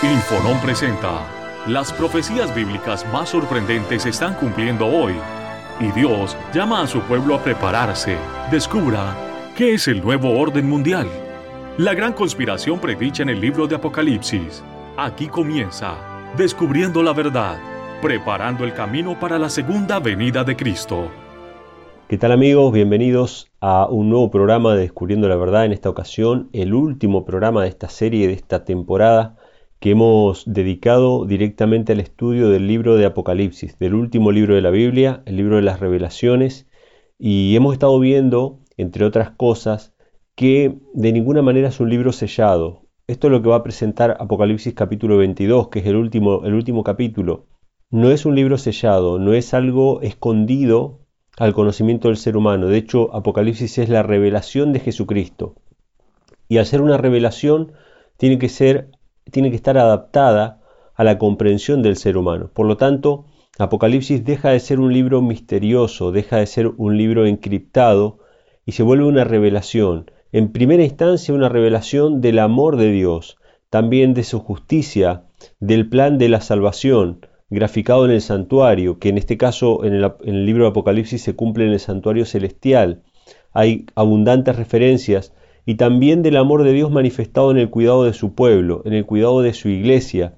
Infonón 0.00 0.60
presenta. 0.60 1.26
Las 1.66 1.92
profecías 1.92 2.54
bíblicas 2.54 3.04
más 3.12 3.30
sorprendentes 3.30 4.06
están 4.06 4.34
cumpliendo 4.34 4.86
hoy. 4.86 5.14
Y 5.80 5.90
Dios 5.90 6.36
llama 6.54 6.82
a 6.82 6.86
su 6.86 7.00
pueblo 7.00 7.34
a 7.34 7.42
prepararse. 7.42 8.16
Descubra 8.48 9.16
qué 9.56 9.74
es 9.74 9.88
el 9.88 10.00
nuevo 10.00 10.38
orden 10.38 10.68
mundial. 10.68 11.08
La 11.78 11.94
gran 11.94 12.12
conspiración 12.12 12.78
predicha 12.78 13.24
en 13.24 13.30
el 13.30 13.40
libro 13.40 13.66
de 13.66 13.74
Apocalipsis. 13.74 14.62
Aquí 14.96 15.26
comienza. 15.26 15.96
Descubriendo 16.36 17.02
la 17.02 17.12
verdad. 17.12 17.58
Preparando 18.00 18.62
el 18.62 18.74
camino 18.74 19.18
para 19.18 19.36
la 19.36 19.50
segunda 19.50 19.98
venida 19.98 20.44
de 20.44 20.54
Cristo. 20.54 21.08
¿Qué 22.06 22.18
tal 22.18 22.30
amigos? 22.30 22.72
Bienvenidos 22.72 23.50
a 23.60 23.86
un 23.86 24.10
nuevo 24.10 24.30
programa 24.30 24.74
de 24.74 24.82
Descubriendo 24.82 25.28
la 25.28 25.34
Verdad. 25.34 25.64
En 25.64 25.72
esta 25.72 25.90
ocasión, 25.90 26.50
el 26.52 26.72
último 26.72 27.24
programa 27.24 27.64
de 27.64 27.68
esta 27.68 27.88
serie, 27.88 28.28
de 28.28 28.34
esta 28.34 28.64
temporada 28.64 29.37
que 29.80 29.90
hemos 29.90 30.44
dedicado 30.46 31.24
directamente 31.24 31.92
al 31.92 32.00
estudio 32.00 32.48
del 32.48 32.66
libro 32.66 32.96
de 32.96 33.06
Apocalipsis, 33.06 33.78
del 33.78 33.94
último 33.94 34.32
libro 34.32 34.54
de 34.54 34.62
la 34.62 34.70
Biblia, 34.70 35.22
el 35.26 35.36
libro 35.36 35.56
de 35.56 35.62
las 35.62 35.78
revelaciones, 35.78 36.66
y 37.18 37.54
hemos 37.54 37.74
estado 37.74 37.98
viendo, 38.00 38.60
entre 38.76 39.04
otras 39.04 39.30
cosas, 39.30 39.94
que 40.34 40.78
de 40.94 41.12
ninguna 41.12 41.42
manera 41.42 41.68
es 41.68 41.80
un 41.80 41.90
libro 41.90 42.12
sellado. 42.12 42.86
Esto 43.06 43.28
es 43.28 43.32
lo 43.32 43.42
que 43.42 43.48
va 43.48 43.56
a 43.56 43.62
presentar 43.62 44.16
Apocalipsis 44.20 44.74
capítulo 44.74 45.16
22, 45.16 45.68
que 45.68 45.78
es 45.78 45.86
el 45.86 45.96
último, 45.96 46.44
el 46.44 46.54
último 46.54 46.82
capítulo. 46.82 47.46
No 47.90 48.10
es 48.10 48.26
un 48.26 48.34
libro 48.34 48.58
sellado, 48.58 49.18
no 49.18 49.32
es 49.32 49.54
algo 49.54 50.02
escondido 50.02 51.00
al 51.38 51.54
conocimiento 51.54 52.08
del 52.08 52.16
ser 52.16 52.36
humano. 52.36 52.66
De 52.66 52.78
hecho, 52.78 53.14
Apocalipsis 53.14 53.78
es 53.78 53.88
la 53.88 54.02
revelación 54.02 54.72
de 54.72 54.80
Jesucristo. 54.80 55.54
Y 56.48 56.58
al 56.58 56.66
ser 56.66 56.82
una 56.82 56.96
revelación, 56.96 57.72
tiene 58.16 58.38
que 58.38 58.48
ser 58.48 58.90
tiene 59.30 59.50
que 59.50 59.56
estar 59.56 59.78
adaptada 59.78 60.60
a 60.94 61.04
la 61.04 61.18
comprensión 61.18 61.82
del 61.82 61.96
ser 61.96 62.16
humano. 62.16 62.50
Por 62.52 62.66
lo 62.66 62.76
tanto, 62.76 63.26
Apocalipsis 63.58 64.24
deja 64.24 64.50
de 64.50 64.60
ser 64.60 64.80
un 64.80 64.92
libro 64.92 65.22
misterioso, 65.22 66.12
deja 66.12 66.38
de 66.38 66.46
ser 66.46 66.68
un 66.76 66.96
libro 66.96 67.26
encriptado 67.26 68.18
y 68.64 68.72
se 68.72 68.82
vuelve 68.82 69.04
una 69.04 69.24
revelación. 69.24 70.10
En 70.30 70.52
primera 70.52 70.84
instancia, 70.84 71.34
una 71.34 71.48
revelación 71.48 72.20
del 72.20 72.38
amor 72.38 72.76
de 72.76 72.92
Dios, 72.92 73.38
también 73.70 74.14
de 74.14 74.24
su 74.24 74.40
justicia, 74.40 75.24
del 75.58 75.88
plan 75.88 76.18
de 76.18 76.28
la 76.28 76.40
salvación, 76.40 77.26
graficado 77.50 78.04
en 78.04 78.10
el 78.10 78.20
santuario, 78.20 78.98
que 78.98 79.08
en 79.08 79.18
este 79.18 79.36
caso 79.36 79.84
en 79.84 79.94
el, 79.94 80.46
libro 80.46 80.64
de 80.64 80.70
Apocalipsis 80.70 81.22
se 81.22 81.34
cumple 81.34 81.64
en 81.66 81.72
el 81.72 81.80
santuario 81.80 82.26
celestial. 82.26 83.02
Hay 83.52 83.86
abundantes 83.94 84.56
referencias 84.56 85.32
y 85.68 85.74
también 85.74 86.22
del 86.22 86.38
amor 86.38 86.62
de 86.62 86.72
Dios 86.72 86.90
manifestado 86.90 87.50
en 87.50 87.58
el 87.58 87.68
cuidado 87.68 88.04
de 88.04 88.14
su 88.14 88.32
pueblo, 88.32 88.80
en 88.86 88.94
el 88.94 89.04
cuidado 89.04 89.42
de 89.42 89.52
su 89.52 89.68
iglesia, 89.68 90.32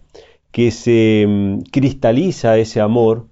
que 0.50 0.72
se 0.72 1.24
mm, 1.24 1.60
cristaliza 1.70 2.58
ese 2.58 2.80
amor 2.80 3.28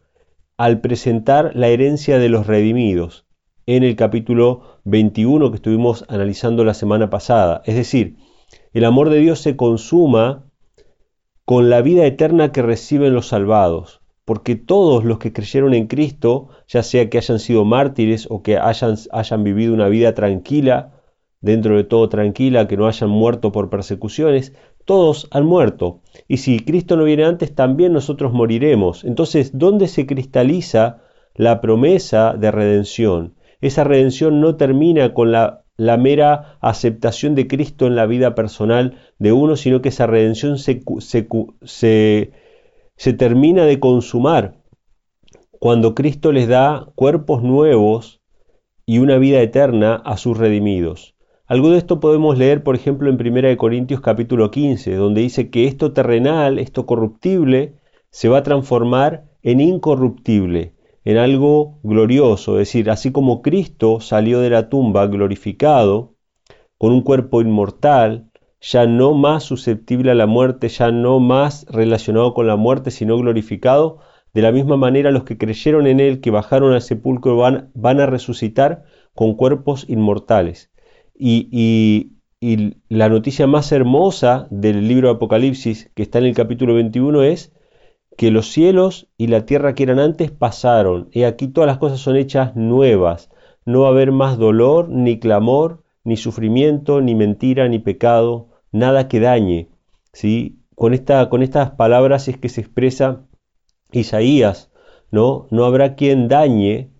al 0.56 0.80
presentar 0.80 1.56
la 1.56 1.66
herencia 1.66 2.20
de 2.20 2.28
los 2.28 2.46
redimidos 2.46 3.26
en 3.66 3.82
el 3.82 3.96
capítulo 3.96 4.78
21 4.84 5.50
que 5.50 5.56
estuvimos 5.56 6.04
analizando 6.06 6.64
la 6.64 6.74
semana 6.74 7.10
pasada. 7.10 7.62
Es 7.66 7.74
decir, 7.74 8.14
el 8.72 8.84
amor 8.84 9.10
de 9.10 9.18
Dios 9.18 9.40
se 9.40 9.56
consuma 9.56 10.44
con 11.44 11.68
la 11.68 11.82
vida 11.82 12.06
eterna 12.06 12.52
que 12.52 12.62
reciben 12.62 13.12
los 13.12 13.26
salvados, 13.26 14.02
porque 14.24 14.54
todos 14.54 15.04
los 15.04 15.18
que 15.18 15.32
creyeron 15.32 15.74
en 15.74 15.88
Cristo, 15.88 16.50
ya 16.68 16.84
sea 16.84 17.10
que 17.10 17.18
hayan 17.18 17.40
sido 17.40 17.64
mártires 17.64 18.28
o 18.30 18.44
que 18.44 18.56
hayan, 18.56 18.94
hayan 19.10 19.42
vivido 19.42 19.74
una 19.74 19.88
vida 19.88 20.14
tranquila, 20.14 20.92
dentro 21.40 21.76
de 21.76 21.84
todo 21.84 22.08
tranquila, 22.08 22.66
que 22.66 22.76
no 22.76 22.86
hayan 22.86 23.10
muerto 23.10 23.52
por 23.52 23.70
persecuciones, 23.70 24.54
todos 24.84 25.28
han 25.30 25.44
muerto. 25.46 26.00
Y 26.26 26.38
si 26.38 26.60
Cristo 26.60 26.96
no 26.96 27.04
viene 27.04 27.24
antes, 27.24 27.54
también 27.54 27.92
nosotros 27.92 28.32
moriremos. 28.32 29.04
Entonces, 29.04 29.56
¿dónde 29.56 29.88
se 29.88 30.06
cristaliza 30.06 31.02
la 31.34 31.60
promesa 31.60 32.34
de 32.34 32.50
redención? 32.50 33.34
Esa 33.60 33.84
redención 33.84 34.40
no 34.40 34.56
termina 34.56 35.14
con 35.14 35.32
la, 35.32 35.64
mera 35.76 36.58
aceptación 36.60 37.34
de 37.34 37.46
Cristo 37.46 37.86
en 37.86 37.94
la 37.94 38.06
vida 38.06 38.34
personal 38.34 38.98
de 39.18 39.32
uno, 39.32 39.56
sino 39.56 39.80
que 39.80 39.90
esa 39.90 40.06
redención 40.06 40.58
se 40.58 42.32
termina 43.16 43.64
de 43.64 43.78
consumar 43.78 44.58
cuando 45.58 45.94
Cristo 45.94 46.32
les 46.32 46.48
da 46.48 46.88
cuerpos 46.94 47.42
nuevos 47.42 48.20
y 48.86 48.98
una 48.98 49.18
vida 49.18 49.40
eterna 49.40 49.96
a 49.96 50.16
sus 50.16 50.38
redimidos. 50.38 51.17
Algo 51.48 51.70
de 51.70 51.78
esto 51.78 51.98
podemos 51.98 52.36
leer, 52.36 52.62
por 52.62 52.74
ejemplo, 52.74 53.08
en 53.08 53.14
1 53.18 53.56
Corintios 53.56 54.02
capítulo 54.02 54.50
15, 54.50 54.94
donde 54.96 55.22
dice 55.22 55.48
que 55.48 55.64
esto 55.66 55.94
terrenal, 55.94 56.58
esto 56.58 56.84
corruptible, 56.84 57.76
se 58.10 58.28
va 58.28 58.38
a 58.38 58.42
transformar 58.42 59.24
en 59.42 59.62
incorruptible, 59.62 60.74
en 61.06 61.16
algo 61.16 61.78
glorioso. 61.82 62.60
Es 62.60 62.68
decir, 62.68 62.90
así 62.90 63.12
como 63.12 63.40
Cristo 63.40 64.00
salió 64.00 64.40
de 64.40 64.50
la 64.50 64.68
tumba 64.68 65.06
glorificado, 65.06 66.16
con 66.76 66.92
un 66.92 67.00
cuerpo 67.00 67.40
inmortal, 67.40 68.30
ya 68.60 68.84
no 68.84 69.14
más 69.14 69.44
susceptible 69.44 70.10
a 70.10 70.14
la 70.14 70.26
muerte, 70.26 70.68
ya 70.68 70.90
no 70.90 71.18
más 71.18 71.64
relacionado 71.70 72.34
con 72.34 72.46
la 72.46 72.56
muerte, 72.56 72.90
sino 72.90 73.16
glorificado, 73.16 74.00
de 74.34 74.42
la 74.42 74.52
misma 74.52 74.76
manera 74.76 75.12
los 75.12 75.24
que 75.24 75.38
creyeron 75.38 75.86
en 75.86 76.00
Él, 76.00 76.20
que 76.20 76.30
bajaron 76.30 76.74
al 76.74 76.82
sepulcro, 76.82 77.38
van, 77.38 77.70
van 77.72 78.00
a 78.00 78.06
resucitar 78.06 78.84
con 79.14 79.34
cuerpos 79.34 79.86
inmortales. 79.88 80.70
Y, 81.18 82.12
la 82.88 83.08
noticia 83.08 83.48
más 83.48 83.72
hermosa 83.72 84.46
del 84.50 84.86
libro 84.86 85.08
de 85.08 85.14
Apocalipsis, 85.14 85.90
que 85.94 86.04
está 86.04 86.18
en 86.18 86.26
el 86.26 86.34
capítulo 86.34 86.74
21, 86.74 87.24
es 87.24 87.52
que 88.16 88.30
los 88.30 88.48
cielos 88.52 89.08
y 89.16 89.26
la 89.26 89.44
tierra 89.44 89.74
que 89.74 89.82
eran 89.82 89.98
antes 89.98 90.30
pasaron. 90.30 91.08
Y 91.12 91.24
aquí 91.24 91.48
todas 91.48 91.66
las 91.66 91.78
cosas 91.78 91.98
son 91.98 92.16
hechas 92.16 92.54
nuevas. 92.54 93.30
No 93.64 93.80
va 93.80 93.88
a 93.88 93.90
haber 93.90 94.12
más 94.12 94.38
dolor, 94.38 94.88
ni 94.88 95.18
clamor, 95.18 95.82
ni 96.04 96.16
sufrimiento, 96.16 97.00
ni 97.00 97.16
mentira, 97.16 97.68
ni 97.68 97.80
pecado, 97.80 98.48
nada 98.70 99.08
que 99.08 99.18
dañe. 99.18 99.68
¿sí? 100.12 100.60
Con, 100.76 100.94
esta, 100.94 101.28
con 101.28 101.42
estas 101.42 101.72
palabras 101.72 102.28
es 102.28 102.36
que 102.38 102.48
se 102.48 102.60
expresa 102.60 103.26
Isaías, 103.90 104.70
¿no? 105.10 105.48
No 105.50 105.64
habrá 105.64 105.96
quien 105.96 106.28
dañe 106.28 106.90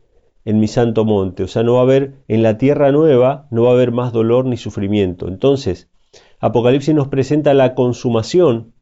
en 0.49 0.61
mi 0.61 0.67
santo 0.67 1.05
monte. 1.05 1.43
O 1.43 1.47
sea, 1.47 1.63
no 1.63 1.75
va 1.75 1.81
a 1.81 1.83
haber 1.83 2.15
en 2.27 2.43
la 2.43 2.57
tierra 2.57 2.91
nueva, 2.91 3.49
no 3.51 3.65
va 3.65 3.71
a 3.71 3.75
haber 3.75 3.93
más 3.93 4.15
dolor 4.15 4.47
ni 4.47 4.57
sufrimiento. 4.57 5.29
Entonces, 5.29 5.91
Apocalipsis 6.41 6.95
nos 6.95 7.09
presenta 7.09 7.53
la 7.53 7.75
consumación 7.75 8.73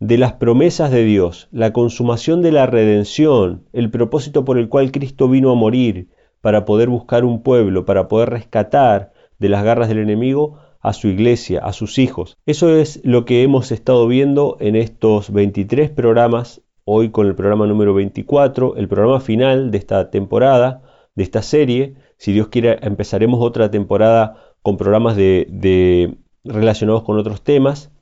de 0.00 0.18
las 0.18 0.32
promesas 0.32 0.90
de 0.90 1.04
Dios, 1.04 1.46
la 1.52 1.72
consumación 1.72 2.42
de 2.42 2.50
la 2.50 2.66
redención, 2.66 3.68
el 3.72 3.92
propósito 3.92 4.44
por 4.44 4.58
el 4.58 4.68
cual 4.68 4.90
Cristo 4.90 5.28
vino 5.28 5.52
a 5.52 5.54
morir, 5.54 6.08
para 6.40 6.64
poder 6.64 6.88
buscar 6.88 7.24
un 7.24 7.44
pueblo, 7.44 7.84
para 7.84 8.08
poder 8.08 8.30
rescatar 8.30 9.12
de 9.38 9.50
las 9.50 9.62
garras 9.62 9.88
del 9.88 9.98
enemigo 9.98 10.58
a 10.80 10.94
su 10.94 11.06
iglesia, 11.06 11.60
a 11.60 11.72
sus 11.72 11.96
hijos. 11.96 12.36
Eso 12.44 12.74
es 12.74 13.00
lo 13.04 13.24
que 13.24 13.44
hemos 13.44 13.70
estado 13.70 14.08
viendo 14.08 14.56
en 14.58 14.74
estos 14.74 15.32
23 15.32 15.90
programas 15.90 16.62
hoy 16.92 17.10
con 17.10 17.28
el 17.28 17.36
programa 17.36 17.68
número 17.68 17.94
24, 17.94 18.74
el 18.74 18.88
programa 18.88 19.20
final 19.20 19.70
de 19.70 19.78
esta 19.78 20.10
temporada, 20.10 20.82
de 21.14 21.22
esta 21.22 21.40
serie. 21.40 21.94
Si 22.16 22.32
Dios 22.32 22.48
quiere, 22.48 22.78
empezaremos 22.82 23.40
otra 23.40 23.70
temporada 23.70 24.54
con 24.62 24.76
programas 24.76 25.14
de, 25.14 26.18
relacionados 26.42 27.04
con 27.04 27.16
otros 27.16 27.42
temas. 27.42 27.92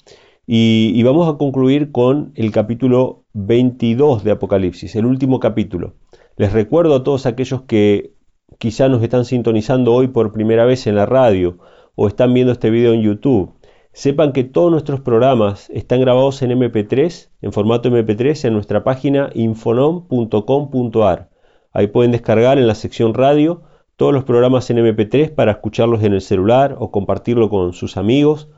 Y, 0.47 1.03
vamos 1.03 1.29
a 1.29 1.37
concluir 1.37 1.93
con 1.93 2.33
el 2.35 2.51
capítulo 2.51 3.27
22 3.35 4.25
de 4.25 4.31
Apocalipsis, 4.31 4.97
el 4.97 5.05
último 5.05 5.39
capítulo. 5.39 5.93
Les 6.39 6.55
recuerdo 6.55 6.95
a 6.95 7.05
todos 7.05 7.27
aquellos 7.27 7.63
que 7.63 8.15
quizá 8.59 8.89
nos 8.89 9.03
están 9.03 9.27
sintonizando 9.27 9.93
hoy 9.93 10.09
por 10.09 10.33
primera 10.33 10.65
vez 10.65 10.87
en 10.87 10.95
la 10.95 11.05
radio 11.05 11.59
o 11.95 12.09
están 12.09 12.33
viendo 12.33 12.53
este 12.53 12.71
video 12.71 12.95
en 12.95 13.03
YouTube 13.03 13.58
Sepan 13.99 14.31
que 14.31 14.45
todos 14.45 14.71
nuestros 14.71 15.01
programas 15.01 15.69
están 15.71 16.01
grabados 16.01 16.41
en 16.43 16.53
MP3, 16.53 17.31
en 17.43 17.53
formato 17.53 17.89
MP3, 17.89 18.45
en 18.45 18.53
nuestra 18.53 18.85
página 18.85 19.31
infonom.com.ar. 19.35 21.31
Ahí 21.73 21.89
pueden 21.89 22.13
descargar 22.13 22.59
en 22.59 22.69
la 22.69 22.77
sección 22.77 23.13
radio 23.13 23.63
todos 23.97 24.15
los 24.15 24.23
programas 24.23 24.71
en 24.71 24.79
MP3 24.79 25.35
para 25.35 25.51
escucharlos 25.51 26.05
en 26.05 26.13
el 26.13 26.21
celular 26.21 26.77
o 26.79 26.93
compartirlo 26.93 27.51
con 27.51 27.73
sus 27.73 27.97
amigos. 27.97 28.49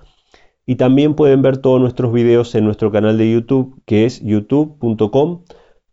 Y 0.66 0.76
también 0.76 1.14
pueden 1.14 1.40
ver 1.40 1.56
todos 1.56 1.81
nuestros 1.81 2.12
videos 2.12 2.54
en 2.54 2.66
nuestro 2.66 2.92
canal 2.92 3.16
de 3.16 3.32
YouTube, 3.32 3.81
que 3.87 4.04
es 4.04 4.20
youtube.com 4.22 5.44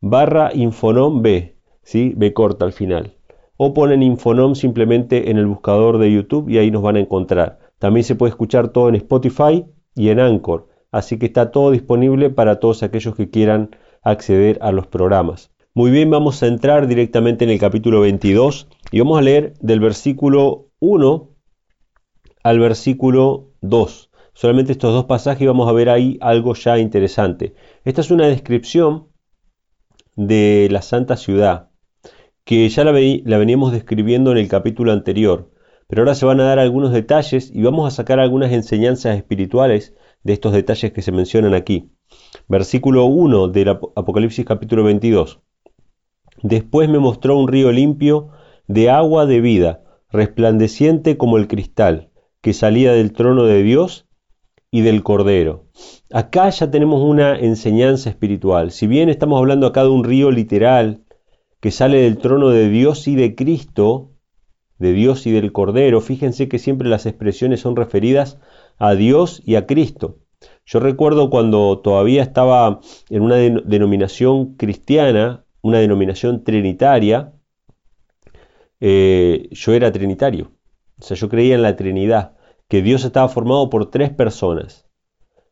barra 0.02 0.52
infonom 0.54 1.22
B, 1.22 1.56
¿sí? 1.84 2.12
B 2.18 2.34
corta 2.34 2.66
al 2.66 2.74
final. 2.74 3.14
O 3.56 3.74
ponen 3.74 4.04
infonom 4.04 4.56
simplemente 4.56 5.32
en 5.32 5.38
el 5.38 5.46
buscador 5.46 6.00
de 6.00 6.12
YouTube 6.12 6.50
y 6.50 6.58
ahí 6.58 6.70
nos 6.70 6.82
van 6.82 6.98
a 6.98 7.00
encontrar. 7.00 7.67
También 7.80 8.04
se 8.04 8.16
puede 8.16 8.32
escuchar 8.32 8.70
todo 8.70 8.90
en 8.90 8.96
Spotify 8.96 9.66
y 9.96 10.10
en 10.10 10.20
Anchor, 10.20 10.68
así 10.92 11.18
que 11.20 11.28
está 11.28 11.52
todo 11.52 11.72
disponible 11.72 12.30
para 12.30 12.60
todos 12.60 12.84
aquellos 12.84 13.16
que 13.16 13.30
quieran 13.30 13.76
acceder 14.02 14.58
a 14.62 14.72
los 14.72 14.88
programas. 14.88 15.52
Muy 15.74 15.92
bien, 15.92 16.10
vamos 16.10 16.42
a 16.42 16.48
entrar 16.48 16.88
directamente 16.88 17.44
en 17.46 17.52
el 17.52 17.60
capítulo 17.60 18.02
22 18.02 18.68
y 18.92 19.00
vamos 19.00 19.20
a 19.20 19.22
leer 19.22 19.54
del 19.60 19.80
versículo 19.80 20.72
1 20.80 21.30
al 22.44 22.60
versículo 22.60 23.52
2. 23.62 24.10
solamente 24.34 24.72
estos 24.72 24.94
dos 24.94 25.06
pasajes 25.06 25.42
y 25.42 25.48
vamos 25.48 25.68
a 25.68 25.74
ver 25.74 25.90
ahí 25.90 26.18
algo 26.22 26.56
ya 26.56 26.80
interesante. 26.80 27.54
Esta 27.84 28.02
es 28.02 28.10
una 28.10 28.28
descripción 28.28 29.10
de 30.16 30.68
la 30.72 30.82
santa 30.82 31.16
ciudad, 31.16 31.70
que 32.44 32.68
ya 32.70 32.84
la, 32.84 32.92
la 32.92 33.38
veníamos 33.38 33.72
describiendo 33.72 34.32
en 34.32 34.38
el 34.40 34.48
capítulo 34.48 34.92
anterior, 34.92 35.52
pero 35.88 36.02
ahora 36.02 36.16
se 36.16 36.26
van 36.26 36.40
a 36.42 36.44
dar 36.44 36.60
algunos 36.60 36.92
detalles 36.92 37.52
y 37.54 37.62
vamos 37.62 37.88
a 37.88 37.96
sacar 37.96 38.20
algunas 38.20 38.52
enseñanzas 38.52 39.18
espirituales 39.18 39.94
de 40.24 40.34
estos 40.34 40.54
detalles 40.54 40.92
que 40.92 41.02
se 41.02 41.12
mencionan 41.12 41.54
aquí. 41.54 41.92
Versículo 42.48 43.06
1 43.06 43.48
del 43.48 43.70
Apocalipsis 43.70 44.46
capítulo 44.46 44.84
22. 44.84 45.40
Después 46.44 46.90
me 46.90 47.00
mostró 47.00 47.38
un 47.38 47.48
río 47.48 47.72
limpio 47.72 48.30
de 48.68 48.90
agua 48.90 49.26
de 49.26 49.42
vida, 49.42 49.84
resplandeciente 50.12 51.18
como 51.18 51.38
el 51.38 51.48
cristal, 51.48 52.12
que 52.42 52.54
salía 52.54 52.92
del 52.92 53.14
trono 53.14 53.44
de 53.46 53.64
Dios 53.64 54.08
y 54.70 54.82
del 54.82 55.04
Cordero. 55.04 55.66
Acá 56.12 56.50
ya 56.50 56.70
tenemos 56.70 57.02
una 57.02 57.38
enseñanza 57.38 58.10
espiritual. 58.10 58.72
Si 58.72 58.88
bien 58.88 59.10
estamos 59.10 59.40
hablando 59.40 59.68
acá 59.68 59.84
de 59.84 59.90
un 59.90 60.04
río 60.04 60.32
literal 60.32 61.04
que 61.60 61.72
sale 61.72 62.02
del 62.02 62.18
trono 62.18 62.50
de 62.50 62.70
Dios 62.70 63.08
y 63.08 63.16
de 63.16 63.36
Cristo, 63.36 64.12
de 64.80 64.94
Dios 64.94 65.26
y 65.26 65.32
del 65.32 65.52
Cordero, 65.52 66.02
fíjense 66.02 66.48
que 66.48 66.60
siempre 66.60 66.88
las 66.88 67.06
expresiones 67.06 67.62
son 67.62 67.76
referidas 67.76 68.40
a 68.78 68.96
Dios 68.96 69.42
y 69.46 69.56
a 69.56 69.66
Cristo. 69.66 70.18
Yo 70.66 70.80
recuerdo 70.80 71.30
cuando 71.30 71.80
todavía 71.80 72.22
estaba 72.22 72.82
en 73.10 73.22
una 73.22 73.36
denominación 73.36 74.56
cristiana, 74.56 75.46
una 75.62 75.80
denominación 75.80 76.44
trinitaria, 76.44 77.34
eh, 78.80 79.48
yo 79.52 79.74
era 79.74 79.92
trinitario. 79.92 80.52
O 81.00 81.04
sea, 81.04 81.18
yo 81.18 81.30
creía 81.30 81.56
en 81.56 81.62
la 81.62 81.76
Trinidad, 81.76 82.34
que 82.68 82.82
Dios 82.82 83.06
estaba 83.06 83.30
formado 83.30 83.70
por 83.70 83.90
tres 83.90 84.10
personas. 84.10 84.88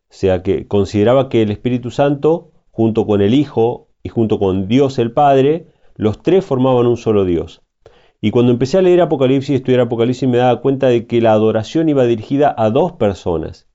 O 0.10 0.18
sea, 0.18 0.44
que 0.44 0.68
consideraba 0.68 1.30
que 1.30 1.42
el 1.42 1.52
Espíritu 1.52 1.92
Santo, 1.92 2.52
junto 2.72 3.06
con 3.06 3.22
el 3.22 3.34
Hijo 3.34 3.90
y 4.04 4.10
junto 4.10 4.40
con 4.40 4.68
Dios 4.68 5.00
el 5.00 5.12
Padre, 5.12 5.68
los 5.96 6.22
tres 6.22 6.46
formaban 6.46 6.88
un 6.88 6.98
solo 6.98 7.26
Dios. 7.26 7.62
Y 8.26 8.32
cuando 8.32 8.52
empecé 8.52 8.80
a 8.80 8.82
leer 8.82 9.02
Apocalipsis, 9.02 9.58
estudiar 9.58 9.82
Apocalipsis, 9.82 10.28
me 10.28 10.38
daba 10.38 10.60
cuenta 10.60 10.88
de 10.88 11.06
que 11.06 11.22
la 11.22 11.34
adoración 11.34 11.90
iba 11.90 12.08
dirigida 12.08 12.56
a 12.58 12.72
dos 12.72 12.94
personas, 12.94 13.68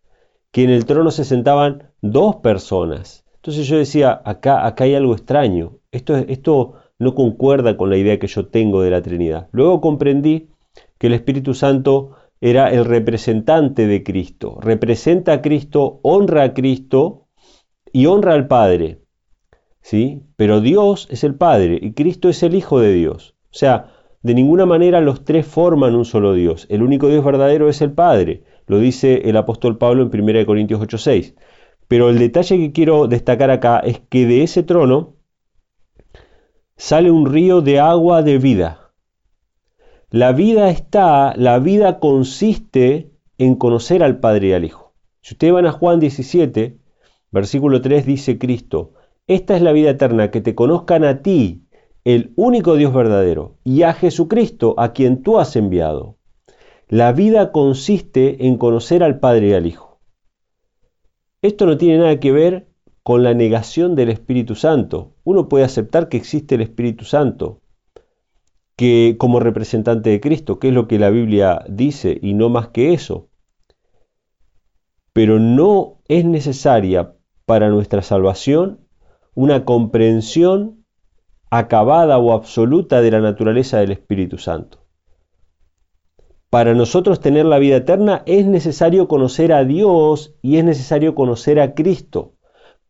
que 0.50 0.64
en 0.64 0.70
el 0.70 0.86
trono 0.86 1.12
se 1.12 1.24
sentaban 1.24 1.92
dos 2.02 2.34
personas. 2.42 3.24
Entonces 3.36 3.68
yo 3.68 3.78
decía, 3.78 4.20
acá, 4.24 4.66
acá 4.66 4.82
hay 4.82 4.96
algo 4.96 5.12
extraño. 5.12 5.76
Esto, 5.92 6.16
esto 6.16 6.74
no 6.98 7.14
concuerda 7.14 7.76
con 7.76 7.90
la 7.90 7.96
idea 7.96 8.18
que 8.18 8.26
yo 8.26 8.48
tengo 8.48 8.82
de 8.82 8.90
la 8.90 9.02
Trinidad. 9.02 9.46
Luego 9.52 9.80
comprendí 9.80 10.48
que 10.98 11.06
el 11.06 11.12
Espíritu 11.12 11.54
Santo 11.54 12.16
era 12.40 12.72
el 12.72 12.86
representante 12.86 13.86
de 13.86 14.02
Cristo. 14.02 14.58
Representa 14.60 15.32
a 15.32 15.42
Cristo, 15.42 16.00
honra 16.02 16.42
a 16.42 16.54
Cristo 16.54 17.28
y 17.92 18.06
honra 18.06 18.34
al 18.34 18.48
Padre. 18.48 18.98
¿Sí? 19.80 20.24
Pero 20.34 20.60
Dios 20.60 21.06
es 21.08 21.22
el 21.22 21.36
Padre 21.36 21.78
y 21.80 21.92
Cristo 21.92 22.28
es 22.28 22.42
el 22.42 22.56
Hijo 22.56 22.80
de 22.80 22.92
Dios. 22.94 23.36
O 23.52 23.54
sea, 23.56 23.92
de 24.22 24.34
ninguna 24.34 24.66
manera 24.66 25.00
los 25.00 25.24
tres 25.24 25.46
forman 25.46 25.94
un 25.94 26.04
solo 26.04 26.34
Dios. 26.34 26.66
El 26.68 26.82
único 26.82 27.08
Dios 27.08 27.24
verdadero 27.24 27.68
es 27.68 27.80
el 27.80 27.92
Padre. 27.92 28.44
Lo 28.66 28.78
dice 28.78 29.22
el 29.24 29.36
apóstol 29.36 29.78
Pablo 29.78 30.02
en 30.02 30.10
1 30.10 30.46
Corintios 30.46 30.80
8:6. 30.80 31.34
Pero 31.88 32.10
el 32.10 32.18
detalle 32.18 32.58
que 32.58 32.72
quiero 32.72 33.08
destacar 33.08 33.50
acá 33.50 33.80
es 33.80 34.00
que 34.00 34.26
de 34.26 34.42
ese 34.42 34.62
trono 34.62 35.16
sale 36.76 37.10
un 37.10 37.26
río 37.26 37.62
de 37.62 37.80
agua 37.80 38.22
de 38.22 38.38
vida. 38.38 38.92
La 40.10 40.32
vida 40.32 40.70
está, 40.70 41.34
la 41.36 41.58
vida 41.58 41.98
consiste 41.98 43.12
en 43.38 43.54
conocer 43.54 44.02
al 44.02 44.18
Padre 44.20 44.48
y 44.48 44.52
al 44.52 44.64
Hijo. 44.64 44.92
Si 45.20 45.34
ustedes 45.34 45.52
van 45.52 45.66
a 45.66 45.72
Juan 45.72 46.00
17, 46.00 46.78
versículo 47.30 47.80
3 47.80 48.06
dice 48.06 48.38
Cristo, 48.38 48.92
esta 49.26 49.56
es 49.56 49.62
la 49.62 49.72
vida 49.72 49.90
eterna, 49.90 50.30
que 50.30 50.40
te 50.40 50.54
conozcan 50.54 51.04
a 51.04 51.22
ti, 51.22 51.64
el 52.04 52.32
único 52.36 52.76
Dios 52.76 52.92
verdadero, 52.94 53.56
y 53.64 53.82
a 53.82 53.92
Jesucristo, 53.92 54.74
a 54.78 54.92
quien 54.92 55.22
tú 55.22 55.38
has 55.38 55.56
enviado. 55.56 56.16
La 56.88 57.12
vida 57.12 57.52
consiste 57.52 58.46
en 58.46 58.56
conocer 58.56 59.02
al 59.02 59.20
Padre 59.20 59.48
y 59.48 59.52
al 59.52 59.66
Hijo. 59.66 60.00
Esto 61.42 61.66
no 61.66 61.76
tiene 61.76 61.98
nada 61.98 62.20
que 62.20 62.32
ver 62.32 62.68
con 63.02 63.22
la 63.22 63.34
negación 63.34 63.94
del 63.94 64.10
Espíritu 64.10 64.54
Santo. 64.54 65.14
Uno 65.24 65.48
puede 65.48 65.64
aceptar 65.64 66.08
que 66.08 66.16
existe 66.16 66.54
el 66.54 66.62
Espíritu 66.62 67.04
Santo 67.04 67.60
que 68.80 69.16
como 69.18 69.40
representante 69.40 70.08
de 70.08 70.20
Cristo, 70.20 70.58
que 70.58 70.68
es 70.68 70.74
lo 70.74 70.88
que 70.88 70.98
la 70.98 71.10
Biblia 71.10 71.66
dice 71.68 72.18
y 72.22 72.32
no 72.32 72.48
más 72.48 72.68
que 72.68 72.94
eso. 72.94 73.28
Pero 75.12 75.38
no 75.38 76.00
es 76.08 76.24
necesaria 76.24 77.14
para 77.44 77.68
nuestra 77.68 78.00
salvación 78.00 78.80
una 79.34 79.66
comprensión 79.66 80.79
acabada 81.50 82.18
o 82.18 82.32
absoluta 82.32 83.02
de 83.02 83.10
la 83.10 83.20
naturaleza 83.20 83.78
del 83.78 83.92
Espíritu 83.92 84.38
Santo. 84.38 84.86
Para 86.48 86.74
nosotros 86.74 87.20
tener 87.20 87.46
la 87.46 87.58
vida 87.58 87.76
eterna 87.76 88.22
es 88.26 88.46
necesario 88.46 89.06
conocer 89.06 89.52
a 89.52 89.64
Dios 89.64 90.34
y 90.42 90.56
es 90.56 90.64
necesario 90.64 91.14
conocer 91.14 91.60
a 91.60 91.74
Cristo 91.74 92.34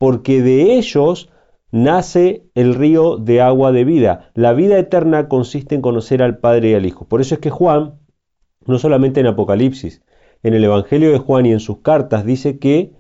porque 0.00 0.40
de 0.40 0.78
ellos 0.78 1.28
nace 1.70 2.48
el 2.54 2.74
río 2.74 3.18
de 3.18 3.42
agua 3.42 3.70
de 3.70 3.84
vida. 3.84 4.30
La 4.34 4.54
vida 4.54 4.78
eterna 4.78 5.28
consiste 5.28 5.74
en 5.74 5.82
conocer 5.82 6.22
al 6.22 6.38
Padre 6.38 6.70
y 6.70 6.74
al 6.74 6.86
Hijo. 6.86 7.06
Por 7.06 7.20
eso 7.20 7.34
es 7.34 7.40
que 7.42 7.50
Juan, 7.50 8.00
no 8.64 8.78
solamente 8.78 9.20
en 9.20 9.26
Apocalipsis, 9.26 10.02
en 10.42 10.54
el 10.54 10.64
Evangelio 10.64 11.12
de 11.12 11.18
Juan 11.18 11.44
y 11.44 11.52
en 11.52 11.60
sus 11.60 11.80
cartas 11.80 12.24
dice 12.24 12.58
que 12.58 12.94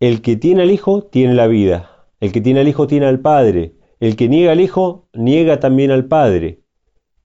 el 0.00 0.20
que 0.20 0.34
tiene 0.34 0.62
al 0.62 0.72
Hijo 0.72 1.04
tiene 1.04 1.34
la 1.34 1.46
vida, 1.46 2.08
el 2.18 2.32
que 2.32 2.40
tiene 2.40 2.58
al 2.58 2.66
Hijo 2.66 2.88
tiene 2.88 3.06
al 3.06 3.20
Padre, 3.20 3.76
el 4.00 4.16
que 4.16 4.28
niega 4.28 4.52
al 4.52 4.60
Hijo 4.60 5.08
niega 5.12 5.60
también 5.60 5.90
al 5.90 6.06
Padre, 6.06 6.62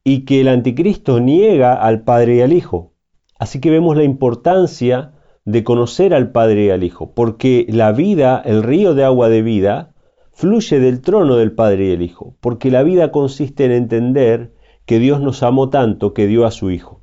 y 0.03 0.25
que 0.25 0.41
el 0.41 0.49
anticristo 0.49 1.19
niega 1.19 1.73
al 1.73 2.03
Padre 2.03 2.35
y 2.35 2.41
al 2.41 2.53
Hijo. 2.53 2.93
Así 3.39 3.59
que 3.59 3.71
vemos 3.71 3.97
la 3.97 4.03
importancia 4.03 5.13
de 5.45 5.63
conocer 5.63 6.13
al 6.13 6.31
Padre 6.31 6.65
y 6.65 6.69
al 6.69 6.83
Hijo, 6.83 7.13
porque 7.13 7.65
la 7.69 7.91
vida, 7.91 8.41
el 8.45 8.61
río 8.61 8.93
de 8.93 9.03
agua 9.03 9.29
de 9.29 9.41
vida, 9.41 9.95
fluye 10.33 10.79
del 10.79 11.01
trono 11.01 11.37
del 11.37 11.53
Padre 11.53 11.87
y 11.87 11.91
el 11.91 12.01
Hijo, 12.01 12.35
porque 12.41 12.69
la 12.69 12.83
vida 12.83 13.11
consiste 13.11 13.65
en 13.65 13.71
entender 13.71 14.53
que 14.85 14.99
Dios 14.99 15.21
nos 15.21 15.43
amó 15.43 15.69
tanto 15.69 16.13
que 16.13 16.27
dio 16.27 16.45
a 16.45 16.51
su 16.51 16.71
Hijo. 16.71 17.01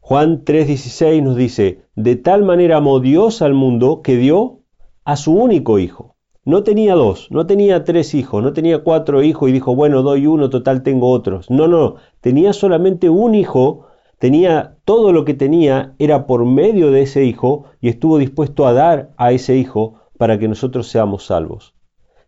Juan 0.00 0.44
3:16 0.44 1.22
nos 1.22 1.36
dice, 1.36 1.82
de 1.94 2.16
tal 2.16 2.44
manera 2.44 2.78
amó 2.78 3.00
Dios 3.00 3.42
al 3.42 3.54
mundo 3.54 4.02
que 4.02 4.16
dio 4.16 4.60
a 5.04 5.16
su 5.16 5.34
único 5.34 5.78
Hijo. 5.78 6.11
No 6.44 6.64
tenía 6.64 6.94
dos, 6.94 7.28
no 7.30 7.46
tenía 7.46 7.84
tres 7.84 8.14
hijos, 8.14 8.42
no 8.42 8.52
tenía 8.52 8.82
cuatro 8.82 9.22
hijos 9.22 9.48
y 9.48 9.52
dijo, 9.52 9.76
bueno, 9.76 10.02
doy 10.02 10.26
uno, 10.26 10.50
total 10.50 10.82
tengo 10.82 11.10
otros. 11.10 11.50
No, 11.50 11.68
no, 11.68 11.96
tenía 12.20 12.52
solamente 12.52 13.08
un 13.08 13.34
hijo 13.34 13.86
tenía 14.22 14.76
todo 14.84 15.12
lo 15.12 15.24
que 15.24 15.34
tenía 15.34 15.96
era 15.98 16.28
por 16.28 16.44
medio 16.44 16.92
de 16.92 17.02
ese 17.02 17.24
hijo 17.24 17.64
y 17.80 17.88
estuvo 17.88 18.18
dispuesto 18.18 18.68
a 18.68 18.72
dar 18.72 19.10
a 19.16 19.32
ese 19.32 19.56
hijo 19.56 20.00
para 20.16 20.38
que 20.38 20.46
nosotros 20.46 20.86
seamos 20.86 21.26
salvos. 21.26 21.74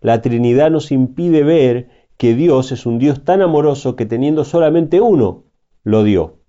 La 0.01 0.21
Trinidad 0.21 0.73
nos 0.73 0.91
impide 0.91 1.45
ver 1.45 1.91
que 2.17 2.35
Dios 2.35 2.73
es 2.73 2.85
un 2.85 2.99
Dios 2.99 3.23
tan 3.23 3.43
amoroso 3.43 3.95
que 3.95 4.07
teniendo 4.07 4.45
solamente 4.45 5.01
uno, 5.01 5.45
lo 5.85 6.03
dio. 6.03 6.41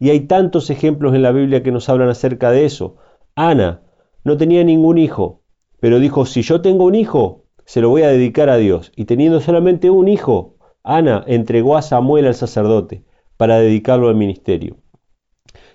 Y 0.00 0.10
hay 0.10 0.26
tantos 0.26 0.70
ejemplos 0.70 1.14
en 1.14 1.22
la 1.22 1.30
Biblia 1.30 1.62
que 1.62 1.70
nos 1.70 1.88
hablan 1.88 2.08
acerca 2.08 2.50
de 2.50 2.64
eso. 2.64 2.96
Ana 3.36 3.82
no 4.24 4.36
tenía 4.38 4.64
ningún 4.64 4.98
hijo, 4.98 5.39
pero 5.80 5.98
dijo, 5.98 6.26
si 6.26 6.42
yo 6.42 6.60
tengo 6.60 6.84
un 6.84 6.94
hijo, 6.94 7.44
se 7.64 7.80
lo 7.80 7.88
voy 7.88 8.02
a 8.02 8.08
dedicar 8.08 8.50
a 8.50 8.56
Dios. 8.56 8.92
Y 8.96 9.06
teniendo 9.06 9.40
solamente 9.40 9.90
un 9.90 10.08
hijo, 10.08 10.56
Ana 10.82 11.24
entregó 11.26 11.76
a 11.76 11.82
Samuel 11.82 12.26
al 12.26 12.34
sacerdote 12.34 13.04
para 13.36 13.58
dedicarlo 13.58 14.08
al 14.08 14.16
ministerio. 14.16 14.76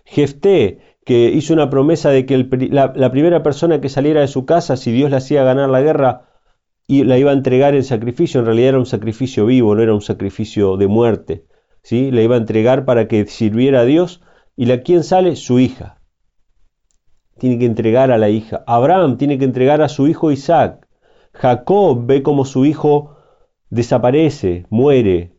Jefté, 0.05 0.79
que 1.05 1.29
hizo 1.29 1.53
una 1.53 1.69
promesa 1.69 2.09
de 2.09 2.25
que 2.25 2.37
la, 2.71 3.11
primera 3.11 3.43
persona 3.43 3.81
que 3.81 3.89
saliera 3.89 4.21
de 4.21 4.27
su 4.27 4.45
casa, 4.45 4.77
si 4.77 4.91
Dios 4.91 5.09
le 5.09 5.17
hacía 5.17 5.43
ganar 5.43 5.69
la 5.69 5.81
guerra, 5.81 6.29
y 6.87 7.03
la 7.03 7.17
iba 7.17 7.31
a 7.31 7.33
entregar 7.33 7.73
en 7.75 7.83
sacrificio, 7.83 8.39
en 8.39 8.45
realidad 8.45 8.69
era 8.69 8.79
un 8.79 8.85
sacrificio 8.85 9.45
vivo, 9.45 9.73
no 9.73 9.81
era 9.81 9.93
un 9.93 10.01
sacrificio 10.01 10.77
de 10.77 10.87
muerte. 10.87 11.45
¿sí? 11.81 12.11
La 12.11 12.21
iba 12.21 12.35
a 12.35 12.39
entregar 12.39 12.85
para 12.85 13.07
que 13.07 13.25
sirviera 13.25 13.81
a 13.81 13.85
Dios. 13.85 14.21
¿Y 14.55 14.65
la 14.65 14.81
quién 14.81 15.03
sale? 15.03 15.35
Su 15.35 15.59
hija. 15.59 16.01
Tiene 17.45 17.59
que 17.59 17.65
entregar 17.67 18.09
a 18.09 18.17
la 18.17 18.31
hija. 18.31 18.63
Abraham 18.65 19.19
tiene 19.19 19.37
que 19.37 19.45
entregar 19.45 19.83
a 19.83 19.87
su 19.87 20.07
hijo 20.07 20.31
Isaac. 20.31 20.87
Jacob 21.31 22.07
ve 22.07 22.23
como 22.23 22.43
su 22.43 22.65
hijo 22.65 23.17
desaparece, 23.69 24.65
muere, 24.71 25.35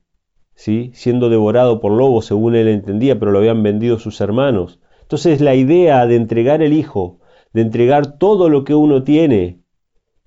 siendo 0.54 1.28
devorado 1.30 1.80
por 1.80 1.90
lobos 1.90 2.26
según 2.26 2.54
él 2.54 2.68
entendía, 2.68 3.18
pero 3.18 3.32
lo 3.32 3.40
habían 3.40 3.64
vendido 3.64 3.98
sus 3.98 4.20
hermanos. 4.20 4.78
Entonces 5.02 5.40
la 5.40 5.56
idea 5.56 6.06
de 6.06 6.14
entregar 6.14 6.62
el 6.62 6.74
Hijo, 6.74 7.18
de 7.52 7.62
entregar 7.62 8.18
todo 8.18 8.50
lo 8.50 8.62
que 8.62 8.76
uno 8.76 9.02
tiene, 9.02 9.58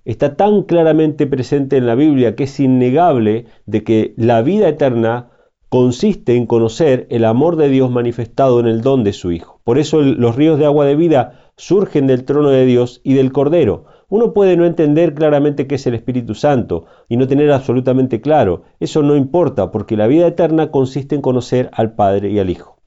está 0.03 0.35
tan 0.35 0.63
claramente 0.63 1.27
presente 1.27 1.77
en 1.77 1.87
la 1.87 1.95
Biblia 1.95 2.35
que 2.35 2.43
es 2.43 2.59
innegable 2.59 3.45
de 3.65 3.85
que 3.85 4.13
la 4.17 4.41
vida 4.41 4.67
eterna 4.67 5.29
consiste 5.69 6.35
en 6.35 6.47
conocer 6.47 7.05
el 7.11 7.23
amor 7.23 7.55
de 7.55 7.69
Dios 7.69 7.91
manifestado 7.91 8.59
en 8.59 8.65
el 8.65 8.81
don 8.81 9.03
de 9.03 9.13
su 9.13 9.31
Hijo. 9.31 9.61
Por 9.63 9.77
eso 9.77 10.01
los 10.01 10.35
ríos 10.35 10.57
de 10.57 10.65
agua 10.65 10.83
de 10.85 10.95
vida 10.95 11.48
surgen 11.59 12.07
del 12.07 12.23
trono 12.23 12.49
de 12.51 12.65
Dios 12.65 13.01
y 13.03 13.15
del 13.15 13.33
Cordero. 13.33 13.83
Uno 14.07 14.31
puede 14.31 14.55
no 14.55 14.65
entender 14.65 15.13
claramente 15.13 15.67
qué 15.67 15.75
es 15.75 15.85
el 15.87 15.93
Espíritu 15.93 16.33
Santo 16.33 16.85
y 17.09 17.17
no 17.17 17.27
tener 17.27 17.51
absolutamente 17.51 18.21
claro. 18.21 18.63
Eso 18.79 19.03
no 19.03 19.17
importa, 19.17 19.69
porque 19.69 19.97
la 19.97 20.07
vida 20.07 20.25
eterna 20.25 20.71
consiste 20.71 21.15
en 21.15 21.21
conocer 21.21 21.69
al 21.73 21.95
Padre 21.95 22.31
y 22.31 22.39
al 22.39 22.49
Hijo. 22.49 22.79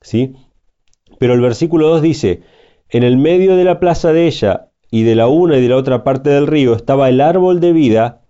¿Sí? 0.00 0.36
Pero 1.18 1.34
el 1.34 1.40
versículo 1.40 1.88
2 1.88 2.02
dice, 2.02 2.42
en 2.90 3.02
el 3.02 3.18
medio 3.18 3.56
de 3.56 3.64
la 3.64 3.80
plaza 3.80 4.12
de 4.12 4.28
ella 4.28 4.68
y 4.88 5.02
de 5.02 5.16
la 5.16 5.26
una 5.26 5.58
y 5.58 5.62
de 5.62 5.68
la 5.68 5.76
otra 5.76 6.04
parte 6.04 6.30
del 6.30 6.46
río 6.46 6.74
estaba 6.74 7.08
el 7.08 7.20
árbol 7.20 7.58
de 7.58 7.72
vida 7.72 8.22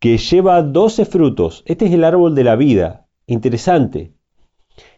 que 0.00 0.18
lleva 0.18 0.62
doce 0.62 1.06
frutos. 1.06 1.62
Este 1.64 1.86
es 1.86 1.92
el 1.92 2.04
árbol 2.04 2.34
de 2.34 2.44
la 2.44 2.56
vida. 2.56 3.06
Interesante. 3.26 4.12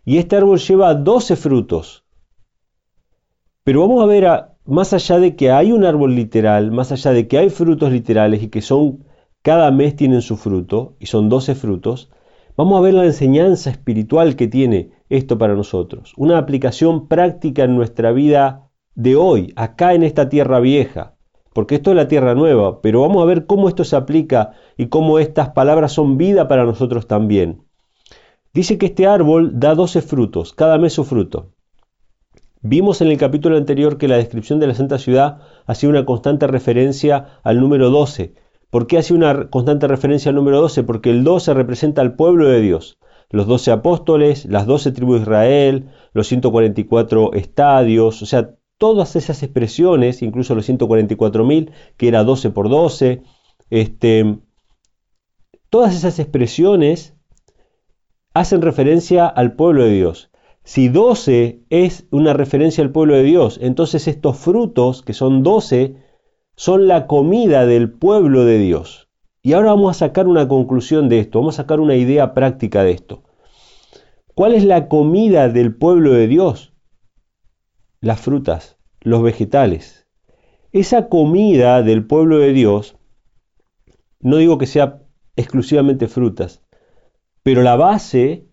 Y 0.04 0.18
este 0.18 0.34
árbol 0.34 0.58
lleva 0.58 0.94
doce 0.94 1.36
frutos. 1.36 2.02
Pero 3.64 3.80
vamos 3.82 4.02
a 4.02 4.06
ver, 4.06 4.26
más 4.64 4.92
allá 4.92 5.20
de 5.20 5.36
que 5.36 5.52
hay 5.52 5.70
un 5.70 5.84
árbol 5.84 6.16
literal, 6.16 6.72
más 6.72 6.90
allá 6.90 7.12
de 7.12 7.28
que 7.28 7.38
hay 7.38 7.48
frutos 7.48 7.92
literales 7.92 8.42
y 8.42 8.48
que 8.48 8.60
son, 8.60 9.04
cada 9.40 9.70
mes 9.70 9.94
tienen 9.94 10.20
su 10.20 10.36
fruto, 10.36 10.96
y 10.98 11.06
son 11.06 11.28
doce 11.28 11.54
frutos, 11.54 12.10
vamos 12.56 12.76
a 12.76 12.82
ver 12.82 12.94
la 12.94 13.04
enseñanza 13.04 13.70
espiritual 13.70 14.34
que 14.34 14.48
tiene 14.48 14.90
esto 15.10 15.38
para 15.38 15.54
nosotros. 15.54 16.12
Una 16.16 16.38
aplicación 16.38 17.06
práctica 17.06 17.62
en 17.62 17.76
nuestra 17.76 18.10
vida 18.10 18.68
de 18.96 19.14
hoy, 19.14 19.52
acá 19.54 19.94
en 19.94 20.02
esta 20.02 20.28
tierra 20.28 20.58
vieja, 20.58 21.14
porque 21.54 21.76
esto 21.76 21.90
es 21.90 21.96
la 21.96 22.08
tierra 22.08 22.34
nueva, 22.34 22.80
pero 22.80 23.02
vamos 23.02 23.22
a 23.22 23.26
ver 23.26 23.46
cómo 23.46 23.68
esto 23.68 23.84
se 23.84 23.94
aplica 23.94 24.54
y 24.76 24.88
cómo 24.88 25.20
estas 25.20 25.50
palabras 25.50 25.92
son 25.92 26.18
vida 26.18 26.48
para 26.48 26.64
nosotros 26.64 27.06
también. 27.06 27.62
Dice 28.52 28.76
que 28.76 28.86
este 28.86 29.06
árbol 29.06 29.60
da 29.60 29.76
12 29.76 30.02
frutos, 30.02 30.52
cada 30.52 30.78
mes 30.78 30.94
su 30.94 31.04
fruto. 31.04 31.52
Vimos 32.64 33.00
en 33.00 33.08
el 33.08 33.18
capítulo 33.18 33.56
anterior 33.56 33.98
que 33.98 34.06
la 34.06 34.18
descripción 34.18 34.60
de 34.60 34.68
la 34.68 34.74
Santa 34.74 34.96
Ciudad 34.98 35.38
hacía 35.66 35.88
una 35.88 36.04
constante 36.04 36.46
referencia 36.46 37.40
al 37.42 37.58
número 37.58 37.90
12. 37.90 38.34
¿Por 38.70 38.86
qué 38.86 38.98
hacía 38.98 39.16
una 39.16 39.50
constante 39.50 39.88
referencia 39.88 40.28
al 40.28 40.36
número 40.36 40.60
12? 40.60 40.84
Porque 40.84 41.10
el 41.10 41.24
12 41.24 41.54
representa 41.54 42.02
al 42.02 42.14
pueblo 42.14 42.46
de 42.48 42.60
Dios. 42.60 42.98
Los 43.30 43.48
12 43.48 43.72
apóstoles, 43.72 44.44
las 44.44 44.66
12 44.66 44.92
tribus 44.92 45.16
de 45.16 45.22
Israel, 45.22 45.88
los 46.12 46.28
144 46.28 47.32
estadios, 47.32 48.22
o 48.22 48.26
sea, 48.26 48.54
todas 48.78 49.16
esas 49.16 49.42
expresiones, 49.42 50.22
incluso 50.22 50.54
los 50.54 50.68
144.000, 50.68 51.72
que 51.96 52.06
era 52.06 52.22
12 52.22 52.50
por 52.50 52.68
12, 52.68 53.24
este, 53.70 54.38
todas 55.68 55.96
esas 55.96 56.20
expresiones 56.20 57.16
hacen 58.34 58.62
referencia 58.62 59.26
al 59.26 59.56
pueblo 59.56 59.82
de 59.82 59.90
Dios. 59.90 60.31
Si 60.64 60.88
12 60.88 61.62
es 61.70 62.06
una 62.10 62.32
referencia 62.32 62.84
al 62.84 62.92
pueblo 62.92 63.14
de 63.14 63.24
Dios, 63.24 63.58
entonces 63.62 64.06
estos 64.08 64.38
frutos, 64.38 65.02
que 65.02 65.12
son 65.12 65.42
12, 65.42 65.96
son 66.54 66.86
la 66.86 67.06
comida 67.06 67.66
del 67.66 67.90
pueblo 67.90 68.44
de 68.44 68.58
Dios. 68.58 69.08
Y 69.42 69.54
ahora 69.54 69.70
vamos 69.70 69.96
a 69.96 70.06
sacar 70.06 70.28
una 70.28 70.46
conclusión 70.46 71.08
de 71.08 71.18
esto, 71.18 71.40
vamos 71.40 71.58
a 71.58 71.62
sacar 71.62 71.80
una 71.80 71.96
idea 71.96 72.34
práctica 72.34 72.84
de 72.84 72.92
esto. 72.92 73.24
¿Cuál 74.34 74.54
es 74.54 74.64
la 74.64 74.88
comida 74.88 75.48
del 75.48 75.74
pueblo 75.74 76.12
de 76.12 76.28
Dios? 76.28 76.72
las 78.02 78.20
frutas, 78.20 78.76
los 79.00 79.22
vegetales. 79.22 80.06
Esa 80.72 81.08
comida 81.08 81.82
del 81.82 82.04
pueblo 82.04 82.38
de 82.38 82.52
Dios, 82.52 82.98
no 84.20 84.36
digo 84.36 84.58
que 84.58 84.66
sea 84.66 85.02
exclusivamente 85.36 86.08
frutas, 86.08 86.62
pero 87.42 87.62
la 87.62 87.76
base 87.76 88.48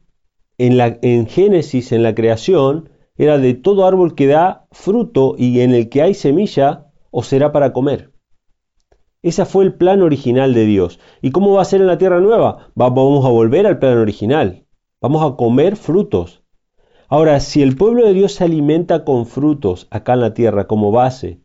en, 0.60 0.78
la, 0.78 1.00
en 1.01 1.25
Génesis, 1.25 1.92
en 1.92 2.04
la 2.04 2.13
creación, 2.13 2.89
era 3.18 3.38
de 3.38 3.54
todo 3.54 3.86
árbol 3.86 4.13
que 4.13 4.28
da 4.28 4.68
fruto 4.72 5.36
y 5.38 5.62
en 5.62 5.74
el 5.74 5.89
que 5.89 6.01
hay 6.04 6.13
semilla, 6.13 6.92
o 7.12 7.24
será 7.24 7.51
para 7.51 7.74
comer. 7.74 8.13
Ese 9.22 9.46
fue 9.46 9.66
el 9.66 9.74
plan 9.74 10.01
original 10.01 10.54
de 10.54 10.66
Dios. 10.66 11.00
¿Y 11.22 11.32
cómo 11.32 11.54
va 11.54 11.62
a 11.62 11.66
ser 11.66 11.82
en 11.82 11.88
la 11.88 11.98
tierra 11.98 12.22
nueva? 12.22 12.72
vamos 12.75 13.25
a 13.25 13.30
volver 13.30 13.68
al 13.68 13.80
plan 13.80 13.98
original. 13.98 14.66
Vamos 15.01 15.24
a 15.24 15.36
comer 15.36 15.75
frutos. 15.75 16.44
Ahora, 17.08 17.39
si 17.39 17.62
el 17.62 17.75
pueblo 17.75 18.06
de 18.06 18.13
Dios 18.13 18.34
se 18.34 18.44
alimenta 18.44 19.04
con 19.04 19.25
frutos 19.25 19.88
acá 19.89 20.13
en 20.13 20.22
la 20.22 20.34
tierra 20.34 20.68
como 20.68 20.92
base, 20.92 21.42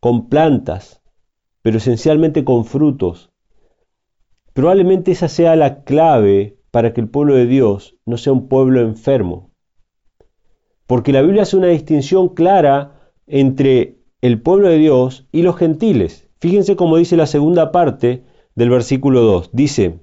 con 0.00 0.28
plantas, 0.28 1.02
pero 1.62 1.78
esencialmente 1.78 2.44
con 2.44 2.64
frutos, 2.64 3.30
probablemente 4.52 5.12
esa 5.12 5.28
sea 5.28 5.54
la 5.54 5.84
clave 5.84 6.57
para 6.70 6.92
que 6.92 7.00
el 7.00 7.08
pueblo 7.08 7.34
de 7.34 7.46
Dios 7.46 7.96
no 8.04 8.16
sea 8.16 8.32
un 8.32 8.48
pueblo 8.48 8.80
enfermo. 8.80 9.50
Porque 10.86 11.12
la 11.12 11.22
Biblia 11.22 11.42
hace 11.42 11.56
una 11.56 11.68
distinción 11.68 12.30
clara 12.30 13.12
entre 13.26 13.98
el 14.20 14.40
pueblo 14.40 14.68
de 14.68 14.78
Dios 14.78 15.28
y 15.32 15.42
los 15.42 15.56
gentiles. 15.56 16.28
Fíjense 16.40 16.76
cómo 16.76 16.96
dice 16.96 17.16
la 17.16 17.26
segunda 17.26 17.72
parte 17.72 18.24
del 18.54 18.70
versículo 18.70 19.22
2. 19.22 19.50
Dice, 19.52 20.00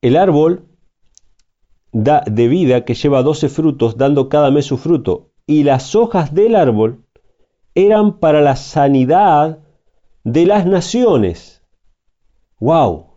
el 0.00 0.16
árbol 0.16 0.68
de 1.92 2.48
vida 2.48 2.84
que 2.84 2.94
lleva 2.94 3.22
doce 3.22 3.48
frutos, 3.48 3.96
dando 3.96 4.28
cada 4.28 4.50
mes 4.50 4.66
su 4.66 4.78
fruto, 4.78 5.32
y 5.46 5.64
las 5.64 5.94
hojas 5.94 6.34
del 6.34 6.54
árbol 6.54 7.04
eran 7.74 8.18
para 8.18 8.40
la 8.40 8.56
sanidad 8.56 9.60
de 10.24 10.46
las 10.46 10.66
naciones. 10.66 11.62
¡Wow! 12.60 13.07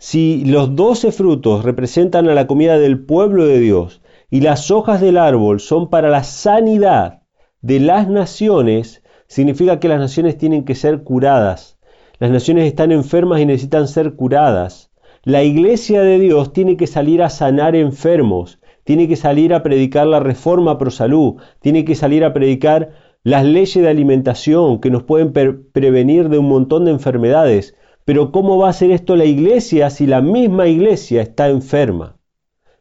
Si 0.00 0.44
los 0.44 0.76
doce 0.76 1.10
frutos 1.10 1.64
representan 1.64 2.28
a 2.28 2.34
la 2.34 2.46
comida 2.46 2.78
del 2.78 3.04
pueblo 3.04 3.46
de 3.46 3.58
Dios 3.58 4.00
y 4.30 4.42
las 4.42 4.70
hojas 4.70 5.00
del 5.00 5.18
árbol 5.18 5.58
son 5.58 5.90
para 5.90 6.08
la 6.08 6.22
sanidad 6.22 7.22
de 7.62 7.80
las 7.80 8.08
naciones, 8.08 9.02
significa 9.26 9.80
que 9.80 9.88
las 9.88 9.98
naciones 9.98 10.38
tienen 10.38 10.64
que 10.64 10.76
ser 10.76 11.02
curadas. 11.02 11.80
Las 12.20 12.30
naciones 12.30 12.66
están 12.66 12.92
enfermas 12.92 13.40
y 13.40 13.46
necesitan 13.46 13.88
ser 13.88 14.14
curadas. 14.14 14.92
La 15.24 15.42
iglesia 15.42 16.00
de 16.02 16.20
Dios 16.20 16.52
tiene 16.52 16.76
que 16.76 16.86
salir 16.86 17.20
a 17.20 17.28
sanar 17.28 17.74
enfermos, 17.74 18.60
tiene 18.84 19.08
que 19.08 19.16
salir 19.16 19.52
a 19.52 19.64
predicar 19.64 20.06
la 20.06 20.20
reforma 20.20 20.78
pro 20.78 20.92
salud, 20.92 21.42
tiene 21.60 21.84
que 21.84 21.96
salir 21.96 22.24
a 22.24 22.32
predicar 22.32 22.92
las 23.24 23.44
leyes 23.44 23.82
de 23.82 23.88
alimentación 23.88 24.80
que 24.80 24.92
nos 24.92 25.02
pueden 25.02 25.32
prevenir 25.32 26.28
de 26.28 26.38
un 26.38 26.48
montón 26.48 26.84
de 26.84 26.92
enfermedades. 26.92 27.74
Pero 28.08 28.32
¿cómo 28.32 28.56
va 28.56 28.68
a 28.68 28.70
hacer 28.70 28.90
esto 28.90 29.16
la 29.16 29.26
iglesia 29.26 29.90
si 29.90 30.06
la 30.06 30.22
misma 30.22 30.66
iglesia 30.66 31.20
está 31.20 31.50
enferma? 31.50 32.16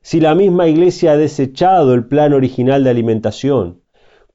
Si 0.02 0.22
la 0.22 0.36
misma 0.36 0.70
iglesia 0.70 1.12
ha 1.12 1.18
desechado 1.18 1.94
el 1.94 2.08
plan 2.08 2.32
original 2.32 2.86
de 2.86 2.92
alimentación. 2.92 3.82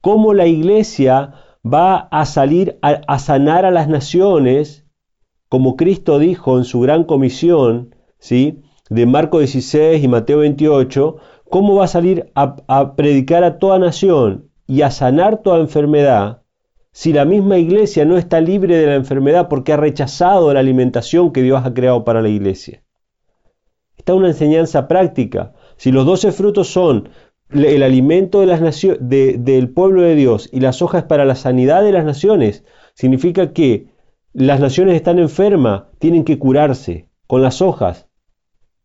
¿Cómo 0.01 0.35
la 0.35 0.45
iglesia 0.45 1.33
va 1.65 1.95
a 1.97 2.27
salir 2.27 2.77
a, 2.83 3.17
sanar 3.17 3.65
a 3.65 3.71
las 3.71 3.87
naciones 3.87 4.85
como 5.49 5.77
Cristo 5.77 6.19
dijo 6.19 6.59
en 6.59 6.63
su 6.63 6.79
gran 6.81 7.05
comisión, 7.05 7.95
¿sí? 8.19 8.61
de 8.91 9.07
Marco 9.07 9.39
16 9.39 10.03
y 10.03 10.07
Mateo 10.07 10.37
28, 10.37 11.15
cómo 11.49 11.73
va 11.73 11.85
a 11.85 11.87
salir 11.87 12.31
a 12.35 12.95
predicar 12.95 13.43
a 13.43 13.57
toda 13.57 13.79
nación 13.79 14.51
y 14.67 14.83
a 14.83 14.91
sanar 14.91 15.41
toda 15.41 15.57
enfermedad 15.57 16.42
si 16.93 17.11
la 17.11 17.25
misma 17.25 17.57
iglesia 17.57 18.05
no 18.05 18.17
está 18.17 18.39
libre 18.39 18.77
de 18.77 18.85
la 18.85 18.95
enfermedad 18.95 19.49
porque 19.49 19.73
ha 19.73 19.77
rechazado 19.77 20.53
la 20.53 20.59
alimentación 20.59 21.33
que 21.33 21.41
Dios 21.41 21.65
ha 21.65 21.73
creado 21.73 22.05
para 22.05 22.21
la 22.21 22.29
iglesia. 22.29 22.83
Está 23.97 24.13
una 24.13 24.27
enseñanza 24.27 24.87
práctica. 24.87 25.53
Si 25.75 25.91
los 25.91 26.05
doce 26.05 26.31
frutos 26.31 26.67
son 26.67 27.09
el 27.49 27.81
alimento 27.83 28.41
de 28.41 28.45
las 28.45 28.61
del 28.99 29.69
pueblo 29.69 30.03
de 30.03 30.15
Dios 30.15 30.49
y 30.51 30.59
las 30.59 30.81
hojas 30.81 31.03
para 31.03 31.25
la 31.25 31.35
sanidad 31.35 31.83
de 31.83 31.91
las 31.91 32.05
naciones, 32.05 32.63
significa 32.93 33.53
que 33.53 33.87
las 34.31 34.59
naciones 34.59 34.95
están 34.95 35.17
enfermas, 35.17 35.83
tienen 35.99 36.23
que 36.23 36.37
curarse 36.37 37.09
con 37.25 37.41
las 37.41 37.61
hojas. 37.61 38.07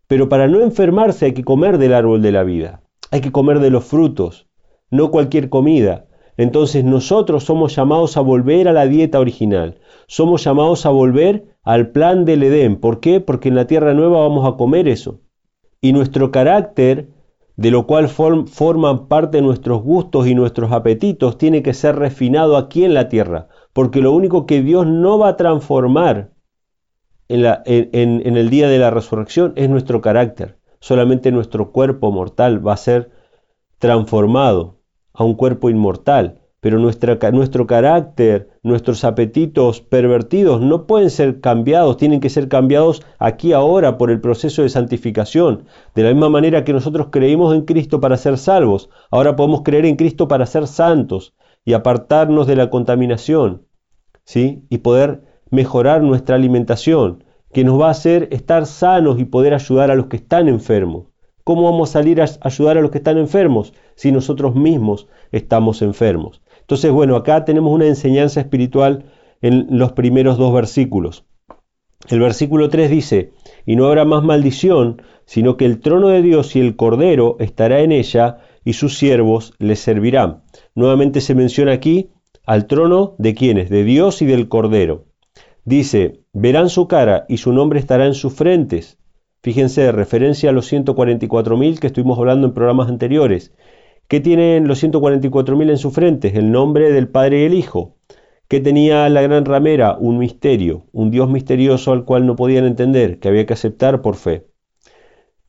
Pero 0.07 0.31
para 0.31 0.49
no 0.49 0.61
enfermarse 0.63 1.27
hay 1.27 1.35
que 1.35 1.45
comer 1.45 1.77
del 1.77 1.93
árbol 1.93 2.23
de 2.23 2.33
la 2.33 2.43
vida, 2.43 2.83
hay 3.11 3.21
que 3.21 3.33
comer 3.33 3.61
de 3.61 3.71
los 3.71 3.85
frutos, 3.85 4.49
no 4.91 5.11
cualquier 5.11 5.51
comida. 5.51 6.07
Entonces 6.39 6.85
nosotros 6.85 7.45
somos 7.45 7.77
llamados 7.77 8.17
a 8.17 8.23
volver 8.23 8.67
a 8.69 8.73
la 8.73 8.87
dieta 8.87 9.21
original, 9.21 9.79
somos 10.07 10.45
llamados 10.45 10.87
a 10.87 10.89
volver 10.89 11.55
al 11.63 11.91
plan 11.91 12.25
del 12.25 12.43
Edén. 12.43 12.77
¿Por 12.77 13.01
qué? 13.01 13.21
Porque 13.21 13.51
en 13.51 13.57
la 13.57 13.67
tierra 13.67 13.93
nueva 13.93 14.21
vamos 14.21 14.49
a 14.49 14.57
comer 14.57 14.89
eso. 14.89 15.21
Y 15.83 15.93
nuestro 15.93 16.31
carácter, 16.31 17.11
de 17.57 17.71
lo 17.71 17.87
cual 17.87 18.09
forman 18.09 19.09
parte 19.09 19.43
nuestros 19.43 19.83
gustos 19.83 20.27
y 20.27 20.35
nuestros 20.35 20.73
apetitos, 20.73 21.37
tiene 21.37 21.63
que 21.63 21.75
ser 21.75 21.97
refinado 21.97 22.57
aquí 22.57 22.85
en 22.85 22.95
la 22.95 23.11
tierra 23.11 23.49
porque 23.79 24.01
lo 24.01 24.11
único 24.11 24.45
que 24.45 24.61
Dios 24.61 24.89
no 24.89 25.21
va 25.21 25.29
a 25.29 25.37
transformar 25.37 26.33
en, 27.29 28.37
el 28.37 28.51
día 28.51 28.69
de 28.69 28.81
la 28.81 28.91
resurrección 28.91 29.53
es 29.55 29.71
nuestro 29.71 30.01
carácter. 30.01 30.59
Solamente 30.81 31.31
nuestro 31.31 31.71
cuerpo 31.71 32.11
mortal 32.11 32.67
va 32.67 32.73
a 32.73 32.77
ser 32.77 33.13
transformado 33.79 34.78
a 35.19 35.25
un 35.25 35.35
cuerpo 35.35 35.69
inmortal. 35.69 36.39
pero 36.61 36.79
nuestro 36.81 37.67
carácter, 37.67 38.51
nuestros 38.65 39.05
apetitos 39.05 39.81
pervertidos 39.81 40.61
no 40.61 40.87
pueden 40.87 41.11
ser 41.11 41.41
cambiados, 41.41 41.97
tienen 41.97 42.21
que 42.21 42.31
ser 42.31 42.49
cambiados 42.49 43.03
aquí 43.19 43.53
ahora 43.53 43.97
por 43.97 44.11
el 44.11 44.21
proceso 44.21 44.63
de 44.63 44.69
santificación. 44.69 45.65
De 45.95 46.03
la 46.03 46.11
misma 46.11 46.29
manera 46.31 46.65
que 46.65 46.73
nosotros 46.73 47.09
creímos 47.13 47.55
en 47.55 47.63
Cristo 47.63 48.01
para 48.01 48.17
ser 48.17 48.39
salvos, 48.39 48.91
ahora 49.11 49.37
podemos 49.37 49.63
creer 49.63 49.87
en 49.87 49.97
Cristo 49.97 50.27
para 50.27 50.47
ser 50.47 50.67
santos 50.67 51.35
y 51.65 51.75
apartarnos 51.75 52.47
de 52.49 52.57
la 52.57 52.71
contaminación, 52.71 53.67
¿sí? 54.25 54.65
Y 54.69 54.79
poder 54.79 55.23
mejorar 55.51 56.03
nuestra 56.03 56.35
alimentación, 56.35 57.25
que 57.53 57.65
nos 57.65 57.81
va 57.81 57.87
a 57.87 57.93
hacer 57.93 58.29
estar 58.33 58.67
sanos 58.67 59.21
y 59.21 59.25
poder 59.25 59.55
ayudar 59.55 59.91
a 59.91 59.95
los 59.95 60.07
que 60.07 60.17
están 60.17 60.49
enfermos. 60.49 61.07
¿Cómo 61.49 61.63
vamos 61.63 61.89
a 61.89 61.93
salir 61.95 62.21
a 62.21 62.27
ayudar 62.43 62.77
a 62.77 62.83
los 62.83 62.91
que 62.91 62.99
están 62.99 63.17
enfermos 63.17 63.73
si 63.95 64.13
nosotros 64.13 64.55
mismos 64.55 65.09
estamos 65.33 65.81
enfermos? 65.81 66.43
Entonces, 66.61 66.93
bueno, 66.93 67.17
acá 67.17 67.47
tenemos 67.47 67.73
una 67.73 67.87
enseñanza 67.87 68.41
espiritual 68.41 69.07
en 69.41 69.67
los 69.71 69.93
primeros 69.93 70.37
dos 70.37 70.53
versículos. 70.53 71.25
El 72.11 72.21
versículo 72.21 72.69
3 72.69 72.91
dice, 72.91 73.33
y 73.65 73.77
no 73.77 73.87
habrá 73.87 74.05
más 74.05 74.23
maldición, 74.23 75.01
sino 75.25 75.57
que 75.57 75.65
el 75.65 75.81
trono 75.81 76.09
de 76.09 76.21
Dios 76.21 76.55
y 76.55 76.61
el 76.61 76.77
Cordero 76.77 77.37
estará 77.41 77.81
en 77.81 77.93
ella, 77.93 78.41
y 78.63 78.75
sus 78.75 78.99
siervos 78.99 79.55
le 79.59 79.77
servirán. 79.77 80.43
Nuevamente 80.75 81.23
se 81.23 81.35
menciona 81.35 81.73
aquí 81.73 82.11
al 82.45 82.67
trono 82.67 83.15
de 83.17 83.35
quienes, 83.35 83.71
de 83.71 83.85
Dios 83.85 84.21
y 84.21 84.27
del 84.27 84.51
Cordero. 84.51 85.07
Dice, 85.65 86.21
verán 86.35 86.69
su 86.69 86.89
cara 86.89 87.25
y 87.27 87.39
su 87.39 87.55
nombre 87.55 87.81
estará 87.81 88.05
en 88.05 88.13
sus 88.13 88.35
frentes. 88.35 88.99
Fíjense, 89.49 89.93
referencia 89.93 90.51
a 90.51 90.53
los 90.53 90.71
144.000 90.71 91.79
que 91.79 91.87
estuvimos 91.87 92.19
hablando 92.19 92.47
en 92.47 92.53
programas 92.53 92.91
anteriores. 92.91 93.55
¿Qué 94.07 94.21
tienen 94.21 94.69
los 94.69 94.85
144.000 94.85 95.71
en 95.71 95.79
su 95.79 95.91
frente? 95.91 96.37
El 96.37 96.53
nombre 96.53 96.93
del 96.93 97.09
Padre 97.09 97.41
y 97.41 97.45
el 97.47 97.55
Hijo. 97.55 97.97
¿Qué 98.47 98.61
tenía 98.61 99.09
la 99.09 99.23
gran 99.23 99.47
ramera? 99.47 99.97
Un 99.99 100.19
misterio, 100.19 100.85
un 100.93 101.11
Dios 101.11 101.31
misterioso 101.31 101.93
al 101.93 102.05
cual 102.05 102.27
no 102.27 102.37
podían 102.37 102.67
entender, 102.67 103.21
que 103.21 103.29
había 103.29 103.47
que 103.47 103.55
aceptar 103.55 104.03
por 104.03 104.17
fe. 104.17 104.49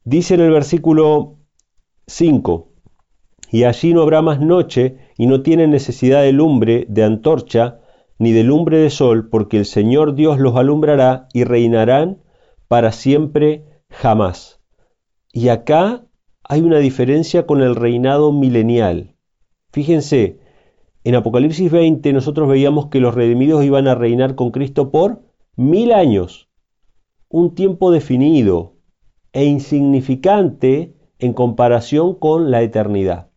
Dice 0.06 0.36
en 0.36 0.41
el 0.44 0.51
versículo 0.51 1.36
5, 2.08 2.70
y 3.51 3.65
allí 3.65 3.94
no 3.94 4.03
habrá 4.03 4.22
más 4.22 4.39
noche, 4.39 4.96
y 5.18 5.27
no 5.27 5.41
tienen 5.41 5.72
necesidad 5.72 6.22
de 6.22 6.32
lumbre, 6.32 6.86
de 6.88 7.03
antorcha, 7.03 7.82
ni 8.18 8.32
de 8.32 8.46
lumbre 8.46 8.77
de 8.77 8.91
sol, 8.91 9.27
porque 9.29 9.58
el 9.58 9.65
Señor 9.65 10.15
Dios 10.15 10.39
los 10.39 10.56
alumbrará 10.56 11.27
y 11.34 11.44
reinarán 11.44 12.20
para 12.70 12.94
siempre 12.94 13.65
jamás. 13.89 14.60
Y 15.31 15.50
acá 15.50 16.05
hay 16.43 16.62
una 16.62 16.79
diferencia 16.79 17.46
con 17.46 17.62
el 17.62 17.75
reinado 17.75 18.31
milenial. 18.31 19.15
Fíjense, 19.72 20.39
en 21.03 21.15
Apocalipsis 21.15 21.72
20 21.72 22.12
nosotros 22.13 22.50
veíamos 22.50 22.88
que 22.88 23.00
los 23.00 23.13
redimidos 23.13 23.63
iban 23.63 23.88
a 23.88 23.96
reinar 23.96 24.36
con 24.36 24.51
Cristo 24.51 24.91
por 24.91 25.22
mil 25.55 25.91
años, 25.91 26.50
un 27.29 27.53
tiempo 27.53 27.91
definido 27.91 28.77
e 29.34 29.46
insignificante 29.46 30.96
en 31.19 31.34
comparación 31.34 32.15
con 32.15 32.50
la 32.50 32.62
eternidad. 32.63 33.29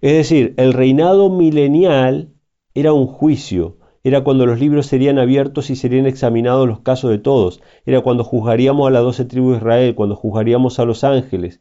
Es 0.00 0.14
decir, 0.14 0.54
el 0.56 0.72
reinado 0.72 1.30
milenial 1.30 2.32
era 2.74 2.92
un 2.92 3.06
juicio, 3.06 3.78
era 4.04 4.24
cuando 4.24 4.46
los 4.46 4.58
libros 4.58 4.86
serían 4.86 5.18
abiertos 5.18 5.70
y 5.70 5.76
serían 5.76 6.06
examinados 6.06 6.66
los 6.66 6.80
casos 6.80 7.10
de 7.10 7.18
todos, 7.18 7.60
era 7.86 8.00
cuando 8.00 8.24
juzgaríamos 8.24 8.88
a 8.88 8.90
las 8.90 9.02
doce 9.02 9.24
tribus 9.24 9.52
de 9.52 9.58
Israel, 9.58 9.94
cuando 9.94 10.16
juzgaríamos 10.16 10.78
a 10.78 10.84
los 10.84 11.04
ángeles, 11.04 11.60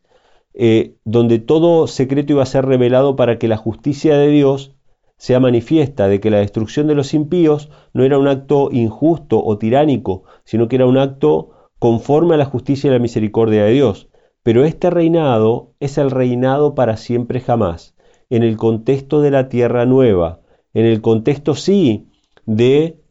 eh, 0.53 0.95
donde 1.05 1.39
todo 1.39 1.88
secreto 1.88 2.33
iba 2.33 2.43
a 2.43 2.48
ser 2.48 2.65
revelado 2.65 3.15
para 3.15 3.38
que 3.38 3.48
la 3.48 3.57
justicia 3.57 4.17
de 4.17 4.29
Dios 4.29 4.75
sea 5.17 5.39
manifiesta, 5.39 6.07
de 6.07 6.19
que 6.19 6.31
la 6.31 6.39
destrucción 6.39 6.88
de 6.88 6.95
los 6.95 7.13
impíos 7.13 7.69
no 7.93 8.03
era 8.03 8.17
un 8.17 8.27
acto 8.27 8.69
injusto 8.71 9.43
o 9.43 9.57
tiránico, 9.60 10.24
sino 10.45 10.67
que 10.67 10.77
era 10.77 10.88
un 10.88 10.98
acto 10.98 11.69
conforme 11.77 12.33
a 12.33 12.38
la 12.38 12.45
justicia 12.45 12.88
y 12.88 12.91
la 12.91 13.00
misericordia 13.00 13.63
de 13.65 13.71
Dios. 13.71 14.10
Pero 14.41 14.65
este 14.65 14.89
reinado 14.89 15.74
es 15.79 16.00
el 16.00 16.10
reinado 16.10 16.74
para 16.74 16.98
siempre 16.98 17.39
jamás, 17.39 17.95
en 18.31 18.41
el 18.41 18.57
contexto 18.57 19.21
de 19.21 19.29
la 19.29 19.48
tierra 19.48 19.86
nueva, 19.86 20.41
en 20.74 20.86
el 20.86 21.01
contexto 21.01 21.53
sí 21.53 22.11
de 22.45 23.01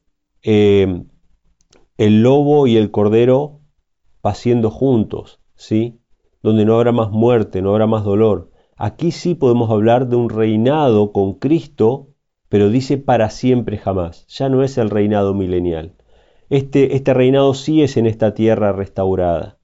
eh, 0.43 1.05
el 1.97 2.23
lobo 2.23 2.67
y 2.67 2.77
el 2.77 2.91
cordero 2.91 3.61
paciendo 4.21 4.71
juntos, 4.71 5.41
¿sí? 5.55 6.01
donde 6.43 6.65
no 6.65 6.77
habrá 6.77 6.93
más 6.93 7.11
muerte, 7.11 7.63
no 7.63 7.71
habrá 7.71 7.87
más 7.87 8.05
dolor. 8.05 8.51
Aquí 8.77 9.11
sí 9.11 9.35
podemos 9.35 9.71
hablar 9.71 10.09
de 10.09 10.17
un 10.17 10.31
reinado 10.31 11.13
con 11.13 11.35
Cristo, 11.35 12.09
pero 12.49 12.71
dice 12.71 12.97
para 12.97 13.29
siempre 13.31 13.77
jamás. 13.77 14.27
Ya 14.29 14.49
no 14.49 14.63
es 14.63 14.79
el 14.79 14.91
reinado 14.91 15.35
milenial. 15.35 15.95
Este, 16.49 16.97
este 16.97 17.15
reinado 17.15 17.55
sí 17.55 17.83
es 17.83 17.97
en 17.97 18.07
esta 18.07 18.35
tierra 18.35 18.73
restaurada, 18.73 19.59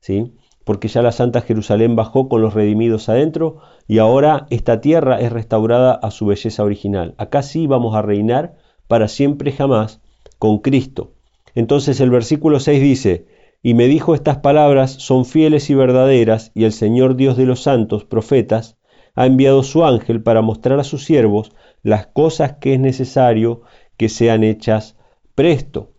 ¿sí? 0.00 0.34
porque 0.66 0.88
ya 0.88 1.00
la 1.00 1.12
Santa 1.12 1.42
Jerusalén 1.42 1.94
bajó 1.94 2.28
con 2.28 2.42
los 2.42 2.52
redimidos 2.52 3.08
adentro 3.08 3.58
y 3.86 3.98
ahora 3.98 4.48
esta 4.50 4.80
tierra 4.80 5.20
es 5.20 5.30
restaurada 5.30 5.92
a 5.92 6.10
su 6.10 6.26
belleza 6.26 6.64
original. 6.64 7.14
Acá 7.18 7.42
sí 7.42 7.68
vamos 7.68 7.94
a 7.94 8.02
reinar 8.02 8.56
para 8.88 9.08
siempre 9.08 9.52
jamás 9.52 10.00
con 10.38 10.58
Cristo. 10.58 11.12
Entonces 11.54 12.00
el 12.00 12.10
versículo 12.10 12.60
6 12.60 12.80
dice, 12.82 13.26
y 13.62 13.74
me 13.74 13.86
dijo 13.86 14.14
estas 14.14 14.38
palabras 14.38 14.92
son 14.92 15.24
fieles 15.24 15.70
y 15.70 15.74
verdaderas, 15.74 16.52
y 16.54 16.64
el 16.64 16.72
Señor 16.72 17.16
Dios 17.16 17.36
de 17.36 17.46
los 17.46 17.62
santos, 17.62 18.04
profetas, 18.04 18.76
ha 19.14 19.26
enviado 19.26 19.62
su 19.62 19.84
ángel 19.84 20.22
para 20.22 20.42
mostrar 20.42 20.78
a 20.78 20.84
sus 20.84 21.04
siervos 21.04 21.52
las 21.82 22.06
cosas 22.06 22.58
que 22.60 22.74
es 22.74 22.80
necesario 22.80 23.62
que 23.96 24.08
sean 24.08 24.44
hechas 24.44 24.96
presto. 25.34 25.92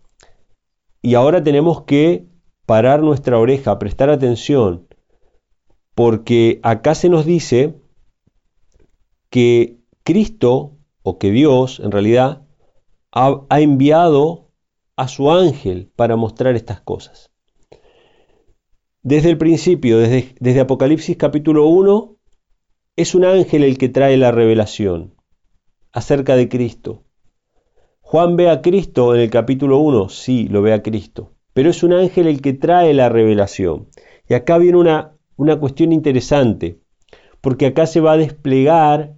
Y 1.02 1.14
ahora 1.14 1.42
tenemos 1.42 1.82
que 1.82 2.26
parar 2.64 3.02
nuestra 3.02 3.38
oreja, 3.38 3.78
prestar 3.78 4.10
atención, 4.10 4.86
porque 5.94 6.60
acá 6.62 6.94
se 6.94 7.08
nos 7.08 7.26
dice 7.26 7.74
que 9.30 9.78
Cristo, 10.04 10.76
o 11.02 11.18
que 11.18 11.30
Dios 11.30 11.80
en 11.80 11.90
realidad, 11.90 12.42
ha, 13.12 13.60
enviado 13.60 14.50
a 14.96 15.08
su 15.08 15.30
ángel 15.30 15.90
para 15.96 16.16
mostrar 16.16 16.56
estas 16.56 16.80
cosas. 16.80 17.30
Desde 19.02 19.30
el 19.30 19.38
principio, 19.38 19.98
desde, 19.98 20.34
desde 20.40 20.60
Apocalipsis 20.60 21.16
capítulo 21.16 21.66
1, 21.66 22.16
es 22.96 23.14
un 23.14 23.24
ángel 23.24 23.62
el 23.64 23.78
que 23.78 23.88
trae 23.88 24.16
la 24.16 24.32
revelación 24.32 25.14
acerca 25.92 26.36
de 26.36 26.48
Cristo. 26.48 27.04
Juan 28.00 28.36
ve 28.36 28.50
a 28.50 28.60
Cristo 28.60 29.14
en 29.14 29.20
el 29.20 29.30
capítulo 29.30 29.78
1, 29.78 30.08
sí, 30.08 30.48
lo 30.48 30.62
ve 30.62 30.72
a 30.72 30.82
Cristo, 30.82 31.34
pero 31.52 31.70
es 31.70 31.82
un 31.82 31.92
ángel 31.92 32.26
el 32.26 32.40
que 32.42 32.54
trae 32.54 32.92
la 32.94 33.08
revelación. 33.08 33.88
Y 34.28 34.34
acá 34.34 34.58
viene 34.58 34.78
una, 34.78 35.16
una 35.36 35.58
cuestión 35.60 35.92
interesante, 35.92 36.80
porque 37.40 37.66
acá 37.66 37.86
se 37.86 38.00
va 38.00 38.12
a 38.12 38.16
desplegar 38.16 39.14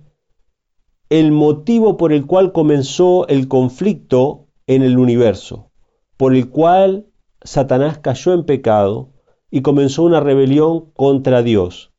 el 1.11 1.33
motivo 1.33 1.97
por 1.97 2.13
el 2.13 2.25
cual 2.25 2.53
comenzó 2.53 3.27
el 3.27 3.49
conflicto 3.49 4.47
en 4.69 4.83
el 4.83 4.97
universo, 4.97 5.71
por 6.17 6.35
el 6.35 6.49
cual 6.49 7.07
Satanás 7.43 7.99
cayó 7.99 8.33
en 8.33 8.45
pecado 8.45 9.13
y 9.51 9.63
comenzó 9.63 10.05
una 10.05 10.21
rebelión 10.21 10.93
contra 10.93 11.43
Dios. 11.43 11.93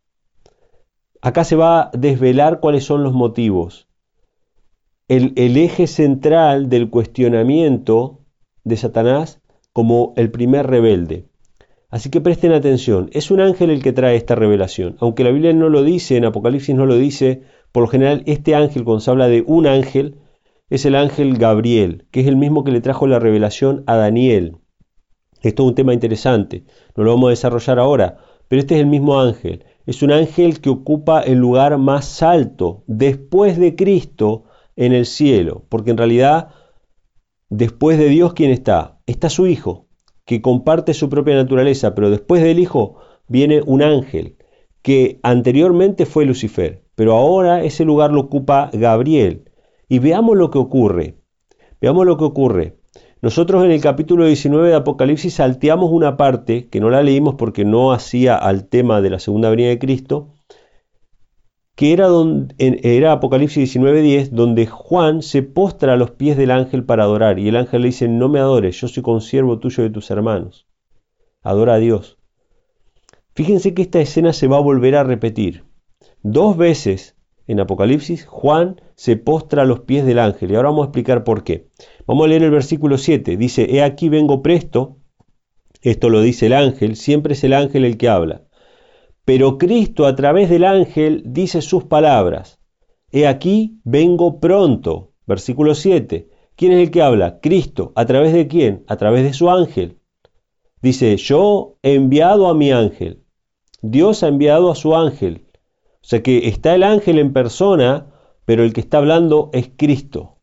Acá 1.22 1.44
se 1.44 1.58
va 1.58 1.82
a 1.82 1.92
desvelar 1.94 2.62
cuáles 2.62 2.86
son 2.86 3.04
los 3.04 3.14
motivos. 3.14 3.88
El, 5.10 5.34
eje 5.36 5.88
central 5.88 6.70
del 6.70 6.90
cuestionamiento 6.90 8.22
de 8.64 8.78
Satanás 8.78 9.42
como 9.74 10.14
el 10.16 10.32
primer 10.32 10.68
rebelde. 10.68 11.28
Así 11.90 12.10
que 12.10 12.22
presten 12.22 12.54
atención, 12.54 13.10
es 13.12 13.30
un 13.30 13.42
ángel 13.42 13.72
el 13.72 13.84
que 13.84 13.92
trae 13.92 14.16
esta 14.16 14.36
revelación. 14.36 14.96
Aunque 15.00 15.26
la 15.26 15.32
Biblia 15.32 15.52
no 15.52 15.68
lo 15.68 15.84
dice, 15.84 16.16
en 16.16 16.24
Apocalipsis 16.24 16.74
no 16.74 16.86
lo 16.86 16.96
dice, 16.96 17.44
por 17.72 17.84
lo 17.84 17.88
general 17.88 18.24
este 18.26 18.56
ángel, 18.56 18.84
cuando 18.84 19.02
se 19.02 19.12
habla 19.12 19.28
de 19.28 19.44
un 19.46 19.68
ángel, 19.68 20.18
es 20.70 20.86
el 20.86 20.96
ángel 20.96 21.38
Gabriel, 21.38 22.06
que 22.12 22.22
es 22.22 22.28
el 22.28 22.38
mismo 22.38 22.64
que 22.64 22.72
le 22.72 22.82
trajo 22.82 23.08
la 23.08 23.20
revelación 23.20 23.84
a 23.88 23.96
Daniel. 23.96 24.58
Esto 25.42 25.64
es 25.64 25.70
un 25.70 25.76
tema 25.76 25.94
interesante, 25.94 26.66
no 26.96 27.04
lo 27.04 27.12
vamos 27.12 27.28
a 27.28 27.32
desarrollar 27.32 27.80
ahora, 27.80 28.18
pero 28.48 28.60
este 28.60 28.76
es 28.76 28.82
el 28.82 28.88
mismo 28.88 29.20
ángel. 29.20 29.66
Es 29.86 30.04
un 30.04 30.12
ángel 30.12 30.62
que 30.62 30.70
ocupa 30.70 31.22
el 31.22 31.40
lugar 31.40 31.78
más 31.78 32.22
alto 32.22 32.84
después 32.88 33.58
de 33.58 33.76
Cristo 33.76 34.44
en 34.76 34.94
el 34.94 35.06
cielo, 35.06 35.66
porque 35.70 35.92
en 35.92 35.98
realidad 35.98 36.50
después 37.50 37.98
de 37.98 38.10
Dios, 38.10 38.34
¿quién 38.34 38.52
está? 38.52 39.00
Está 39.08 39.30
su 39.30 39.48
Hijo, 39.48 39.88
que 40.26 40.42
comparte 40.42 40.94
su 40.94 41.10
propia 41.10 41.36
naturaleza, 41.36 41.96
pero 41.96 42.10
después 42.10 42.44
del 42.44 42.60
Hijo 42.60 42.98
viene 43.28 43.62
un 43.66 43.82
ángel, 43.82 44.38
que 44.82 45.20
anteriormente 45.24 46.06
fue 46.06 46.26
Lucifer, 46.26 46.81
pero 47.02 47.14
ahora 47.14 47.64
ese 47.64 47.84
lugar 47.84 48.12
lo 48.12 48.20
ocupa 48.20 48.70
Gabriel. 48.72 49.50
Y 49.90 49.98
veamos 49.98 50.38
lo 50.38 50.52
que 50.52 50.60
ocurre. 50.60 51.16
Veamos 51.82 52.06
lo 52.06 52.16
que 52.16 52.26
ocurre. 52.26 52.78
Nosotros 53.24 53.66
en 53.66 53.72
el 53.72 53.82
capítulo 53.82 54.28
19 54.28 54.68
de 54.68 54.76
Apocalipsis 54.76 55.34
salteamos 55.34 55.90
una 55.90 56.16
parte 56.16 56.70
que 56.70 56.80
no 56.80 56.92
la 56.92 57.02
leímos 57.02 57.34
porque 57.40 57.66
no 57.66 57.92
hacía 57.92 58.36
al 58.36 58.70
tema 58.70 59.02
de 59.02 59.10
la 59.10 59.18
segunda 59.18 59.50
venida 59.50 59.70
de 59.70 59.80
Cristo, 59.80 60.36
que 61.76 61.92
era, 61.92 62.06
donde, 62.06 62.54
era 62.60 63.14
Apocalipsis 63.14 63.76
19:10, 63.76 64.30
donde 64.30 64.68
Juan 64.68 65.24
se 65.24 65.42
postra 65.42 65.94
a 65.94 65.98
los 65.98 66.12
pies 66.12 66.38
del 66.38 66.52
ángel 66.52 66.84
para 66.84 67.06
adorar. 67.06 67.40
Y 67.40 67.48
el 67.48 67.56
ángel 67.56 67.82
le 67.82 67.88
dice, 67.88 68.08
no 68.10 68.30
me 68.30 68.38
adores, 68.38 68.80
yo 68.80 68.88
soy 68.88 69.02
consiervo 69.02 69.58
tuyo 69.58 69.82
de 69.82 69.90
tus 69.90 70.12
hermanos. 70.12 70.68
Adora 71.42 71.74
a 71.74 71.80
Dios. 71.80 72.20
Fíjense 73.34 73.74
que 73.74 73.82
esta 73.82 74.00
escena 74.00 74.34
se 74.34 74.48
va 74.48 74.58
a 74.58 74.62
volver 74.62 74.96
a 74.96 75.04
repetir. 75.04 75.71
Dos 76.24 76.58
veces 76.58 77.16
en 77.48 77.60
Apocalipsis, 77.60 78.26
Juan 78.26 78.80
se 78.96 79.18
postra 79.18 79.64
a 79.64 79.66
los 79.66 79.82
pies 79.82 80.06
del 80.06 80.20
ángel. 80.20 80.52
Y 80.52 80.56
ahora 80.56 80.70
vamos 80.70 80.84
a 80.84 80.86
explicar 80.86 81.24
por 81.24 81.44
qué. 81.44 81.68
Vamos 82.08 82.26
a 82.26 82.30
leer 82.30 82.44
el 82.44 82.52
versículo 82.52 82.98
7. 82.98 83.36
Dice, 83.36 83.68
he 83.70 83.84
aquí 83.84 84.10
vengo 84.10 84.42
presto. 84.42 84.98
Esto 85.82 86.10
lo 86.10 86.22
dice 86.22 86.46
el 86.46 86.54
ángel, 86.54 86.96
siempre 86.96 87.34
es 87.34 87.44
el 87.44 87.54
ángel 87.54 87.86
el 87.86 87.98
que 87.98 88.08
habla. 88.08 88.44
Pero 89.26 89.58
Cristo 89.58 90.06
a 90.06 90.16
través 90.16 90.50
del 90.50 90.64
ángel 90.64 91.24
dice 91.26 91.62
sus 91.62 91.84
palabras. 91.86 92.60
He 93.12 93.28
aquí 93.28 93.80
vengo 93.84 94.40
pronto. 94.40 95.12
Versículo 95.26 95.76
7. 95.76 96.30
¿Quién 96.56 96.74
es 96.74 96.80
el 96.80 96.92
que 96.92 97.02
habla? 97.02 97.40
Cristo. 97.40 97.92
¿A 97.96 98.06
través 98.06 98.34
de 98.34 98.48
quién? 98.48 98.84
A 98.88 98.96
través 98.98 99.24
de 99.24 99.34
su 99.34 99.50
ángel. 99.50 99.98
Dice, 100.82 101.18
yo 101.18 101.78
he 101.84 101.96
enviado 101.96 102.48
a 102.48 102.54
mi 102.54 102.72
ángel. 102.72 103.24
Dios 103.82 104.24
ha 104.24 104.28
enviado 104.28 104.72
a 104.72 104.76
su 104.76 104.96
ángel. 104.96 105.48
O 106.04 106.08
sea 106.08 106.24
que 106.24 106.48
está 106.48 106.76
el 106.76 106.84
ángel 106.84 107.20
en 107.20 107.34
persona, 107.34 108.08
pero 108.46 108.64
el 108.64 108.74
que 108.74 108.82
está 108.82 108.98
hablando 108.98 109.50
es 109.54 109.70
Cristo. 109.78 110.40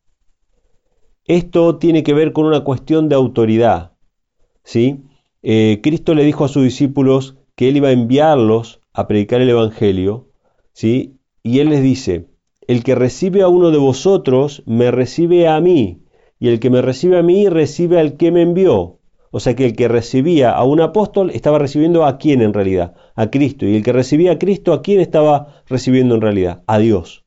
Esto 1.25 1.77
tiene 1.77 2.03
que 2.03 2.14
ver 2.14 2.33
con 2.33 2.47
una 2.47 2.64
cuestión 2.64 3.09
de 3.09 3.14
autoridad. 3.14 3.92
¿sí? 4.64 5.03
Eh, 5.42 5.81
Cristo 5.83 6.14
le 6.14 6.25
dijo 6.25 6.44
a 6.44 6.49
sus 6.49 6.62
discípulos 6.62 7.37
que 7.55 7.68
él 7.68 7.77
iba 7.77 7.88
a 7.88 7.92
enviarlos 7.92 8.81
a 8.92 9.07
predicar 9.07 9.40
el 9.40 9.51
Evangelio, 9.51 10.31
¿sí? 10.73 11.18
y 11.42 11.59
él 11.59 11.71
les 11.71 11.83
dice, 11.83 12.29
el 12.66 12.85
que 12.85 12.94
recibe 12.94 13.42
a 13.42 13.49
uno 13.49 13.71
de 13.71 13.79
vosotros, 13.79 14.62
me 14.66 14.90
recibe 14.90 15.49
a 15.49 15.61
mí, 15.61 16.03
y 16.38 16.49
el 16.49 16.61
que 16.61 16.71
me 16.71 16.83
recibe 16.83 17.18
a 17.18 17.23
mí, 17.23 17.49
recibe 17.49 17.99
al 17.99 18.16
que 18.16 18.31
me 18.31 18.42
envió. 18.42 18.97
O 19.38 19.40
sea 19.40 19.55
que 19.55 19.66
el 19.66 19.77
que 19.77 19.87
recibía 19.87 20.51
a 20.51 20.64
un 20.64 20.81
apóstol 20.81 21.31
estaba 21.31 21.61
recibiendo 21.61 22.05
a 22.05 22.18
quién 22.18 22.42
en 22.42 22.53
realidad, 22.53 22.96
a 23.14 23.31
Cristo. 23.31 23.66
Y 23.66 23.77
el 23.77 23.85
que 23.85 23.92
recibía 23.92 24.33
a 24.33 24.38
Cristo, 24.40 24.72
¿a 24.72 24.83
quién 24.83 24.98
estaba 24.98 25.62
recibiendo 25.68 26.16
en 26.16 26.22
realidad? 26.22 26.64
A 26.66 26.81
Dios. 26.81 27.24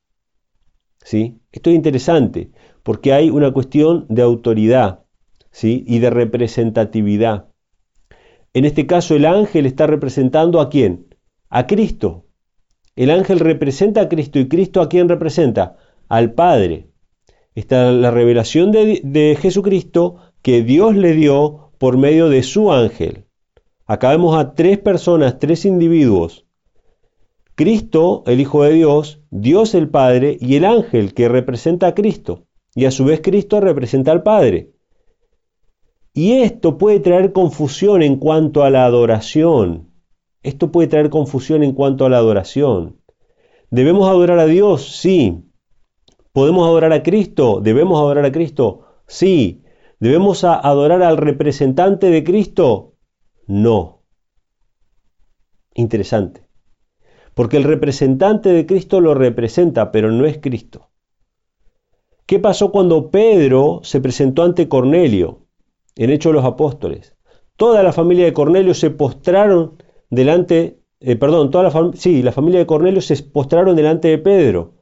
¿Sí? 1.01 1.39
Esto 1.53 1.69
es 1.69 1.77
interesante 1.77 2.51
porque 2.83 3.13
hay 3.13 3.29
una 3.29 3.53
cuestión 3.53 4.07
de 4.09 4.23
autoridad 4.23 5.05
¿sí? 5.51 5.85
y 5.87 5.99
de 5.99 6.09
representatividad. 6.09 7.45
En 8.53 8.65
este 8.65 8.85
caso 8.87 9.15
el 9.15 9.25
ángel 9.25 9.65
está 9.65 9.87
representando 9.87 10.59
a 10.59 10.69
quién? 10.69 11.15
A 11.47 11.65
Cristo. 11.65 12.25
El 12.97 13.09
ángel 13.09 13.39
representa 13.39 14.01
a 14.01 14.09
Cristo 14.09 14.37
y 14.37 14.49
Cristo 14.49 14.81
a 14.81 14.89
quién 14.89 15.07
representa? 15.07 15.77
Al 16.09 16.33
Padre. 16.33 16.89
Está 17.55 17.89
la 17.93 18.11
revelación 18.11 18.73
de, 18.73 18.99
de 19.01 19.37
Jesucristo 19.39 20.17
que 20.41 20.61
Dios 20.61 20.93
le 20.97 21.13
dio 21.13 21.60
por 21.81 21.97
medio 21.97 22.29
de 22.29 22.43
su 22.43 22.71
ángel. 22.71 23.25
Acá 23.87 24.11
vemos 24.11 24.37
a 24.37 24.53
tres 24.53 24.77
personas, 24.77 25.39
tres 25.39 25.65
individuos. 25.65 26.45
Cristo, 27.55 28.21
el 28.27 28.39
Hijo 28.39 28.61
de 28.61 28.73
Dios, 28.73 29.19
Dios 29.31 29.73
el 29.73 29.89
Padre 29.89 30.37
y 30.39 30.57
el 30.57 30.65
ángel 30.65 31.15
que 31.15 31.27
representa 31.27 31.87
a 31.87 31.95
Cristo. 31.95 32.45
Y 32.75 32.85
a 32.85 32.91
su 32.91 33.03
vez 33.05 33.21
Cristo 33.21 33.59
representa 33.59 34.11
al 34.11 34.21
Padre. 34.21 34.73
Y 36.13 36.33
esto 36.33 36.77
puede 36.77 36.99
traer 36.99 37.33
confusión 37.33 38.03
en 38.03 38.17
cuanto 38.17 38.61
a 38.63 38.69
la 38.69 38.85
adoración. 38.85 39.89
Esto 40.43 40.71
puede 40.71 40.87
traer 40.87 41.09
confusión 41.09 41.63
en 41.63 41.73
cuanto 41.73 42.05
a 42.05 42.09
la 42.11 42.17
adoración. 42.17 42.97
¿Debemos 43.71 44.07
adorar 44.07 44.37
a 44.37 44.45
Dios? 44.45 44.97
Sí. 44.97 45.45
¿Podemos 46.31 46.67
adorar 46.67 46.93
a 46.93 47.01
Cristo? 47.01 47.59
¿Debemos 47.59 47.99
adorar 47.99 48.25
a 48.25 48.31
Cristo? 48.31 48.81
Sí. 49.07 49.60
¿Debemos 50.01 50.43
adorar 50.43 51.03
al 51.03 51.17
representante 51.17 52.09
de 52.09 52.23
Cristo? 52.23 52.95
No. 53.45 54.01
Interesante. 55.75 56.47
Porque 57.35 57.57
el 57.57 57.65
representante 57.65 58.49
de 58.49 58.65
Cristo 58.65 58.99
lo 58.99 59.13
representa, 59.13 59.91
pero 59.91 60.11
no 60.11 60.25
es 60.25 60.39
Cristo. 60.39 60.89
¿Qué 62.25 62.39
pasó 62.39 62.71
cuando 62.71 63.11
Pedro 63.11 63.81
se 63.83 64.01
presentó 64.01 64.41
ante 64.41 64.67
Cornelio 64.67 65.45
en 65.95 66.09
Hechos 66.09 66.31
de 66.31 66.37
los 66.37 66.45
Apóstoles? 66.45 67.15
Toda 67.55 67.83
la 67.83 67.93
familia 67.93 68.25
de 68.25 68.33
Cornelio 68.33 68.73
se 68.73 68.89
postraron 68.89 69.83
delante, 70.09 70.79
eh, 70.99 71.15
perdón, 71.15 71.51
toda 71.51 71.65
la, 71.65 71.91
sí, 71.93 72.23
la 72.23 72.31
familia 72.31 72.59
de 72.59 72.65
Cornelio 72.65 73.01
se 73.01 73.21
postraron 73.21 73.75
delante 73.75 74.07
de 74.07 74.17
Pedro. 74.17 74.73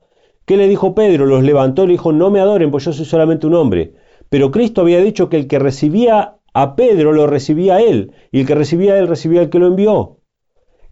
¿Qué 0.45 0.55
le 0.55 0.69
dijo 0.69 0.95
Pedro? 0.95 1.25
Los 1.25 1.43
levantó 1.43 1.83
y 1.83 1.87
le 1.87 1.93
dijo, 1.93 2.13
no 2.13 2.31
me 2.31 2.39
adoren, 2.39 2.71
pues 2.71 2.85
yo 2.85 2.93
soy 2.93 3.03
solamente 3.03 3.47
un 3.47 3.55
hombre. 3.55 3.95
Pero 4.29 4.51
Cristo 4.51 4.81
había 4.81 5.01
dicho 5.01 5.29
que 5.29 5.37
el 5.37 5.47
que 5.47 5.59
recibía 5.59 6.37
a 6.53 6.75
Pedro 6.75 7.11
lo 7.13 7.27
recibía 7.27 7.75
a 7.75 7.81
él, 7.81 8.13
y 8.31 8.41
el 8.41 8.47
que 8.47 8.55
recibía 8.55 8.93
a 8.93 8.99
él 8.99 9.07
recibía 9.07 9.41
al 9.41 9.49
que 9.49 9.59
lo 9.59 9.67
envió. 9.67 10.19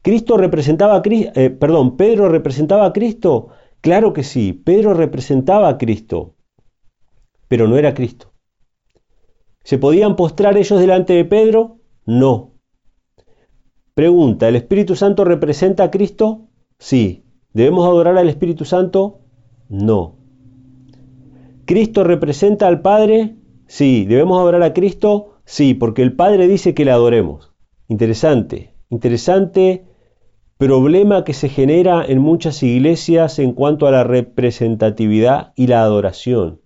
Cristo 0.02 0.38
representaba 0.38 0.96
a 0.96 1.02
eh, 1.06 1.50
perdón, 1.50 1.98
Pedro 1.98 2.30
representaba 2.30 2.86
a 2.86 2.94
Cristo. 2.94 3.50
Claro 3.82 4.14
que 4.14 4.24
sí, 4.24 4.54
Pedro 4.54 4.94
representaba 4.94 5.70
a 5.70 5.78
Cristo, 5.78 6.36
pero 7.48 7.68
no 7.68 7.78
era 7.78 7.94
Cristo. 7.94 8.34
¿Se 9.64 9.78
podían 9.78 10.16
postrar 10.16 10.58
ellos 10.58 10.80
delante 10.80 11.14
de 11.14 11.26
Pedro? 11.26 11.80
No. 12.06 12.54
Pregunta, 13.94 14.48
¿el 14.48 14.56
Espíritu 14.56 14.96
Santo 14.96 15.26
representa 15.26 15.84
a 15.84 15.92
Cristo? 15.92 16.48
Sí. 16.80 17.26
¿Debemos 17.52 17.86
adorar 17.86 18.18
al 18.18 18.30
Espíritu 18.30 18.64
Santo? 18.64 19.22
No. 19.68 20.17
¿Cristo 21.68 22.06
representa 22.06 22.66
al 22.66 22.82
Padre? 22.82 23.36
Sí. 23.68 24.06
¿Debemos 24.06 24.40
adorar 24.40 24.64
a 24.64 24.74
Cristo? 24.74 25.36
Sí, 25.44 25.74
porque 25.74 26.02
el 26.02 26.14
Padre 26.14 26.48
dice 26.48 26.74
que 26.74 26.86
le 26.86 26.92
adoremos. 26.92 27.52
Interesante, 27.90 28.74
interesante 28.90 29.84
problema 30.58 31.26
que 31.26 31.34
se 31.34 31.50
genera 31.50 32.04
en 32.06 32.20
muchas 32.20 32.64
iglesias 32.64 33.38
en 33.38 33.52
cuanto 33.52 33.86
a 33.86 33.92
la 33.92 34.06
representatividad 34.06 35.52
y 35.56 35.68
la 35.68 35.82
adoración. 35.82 36.62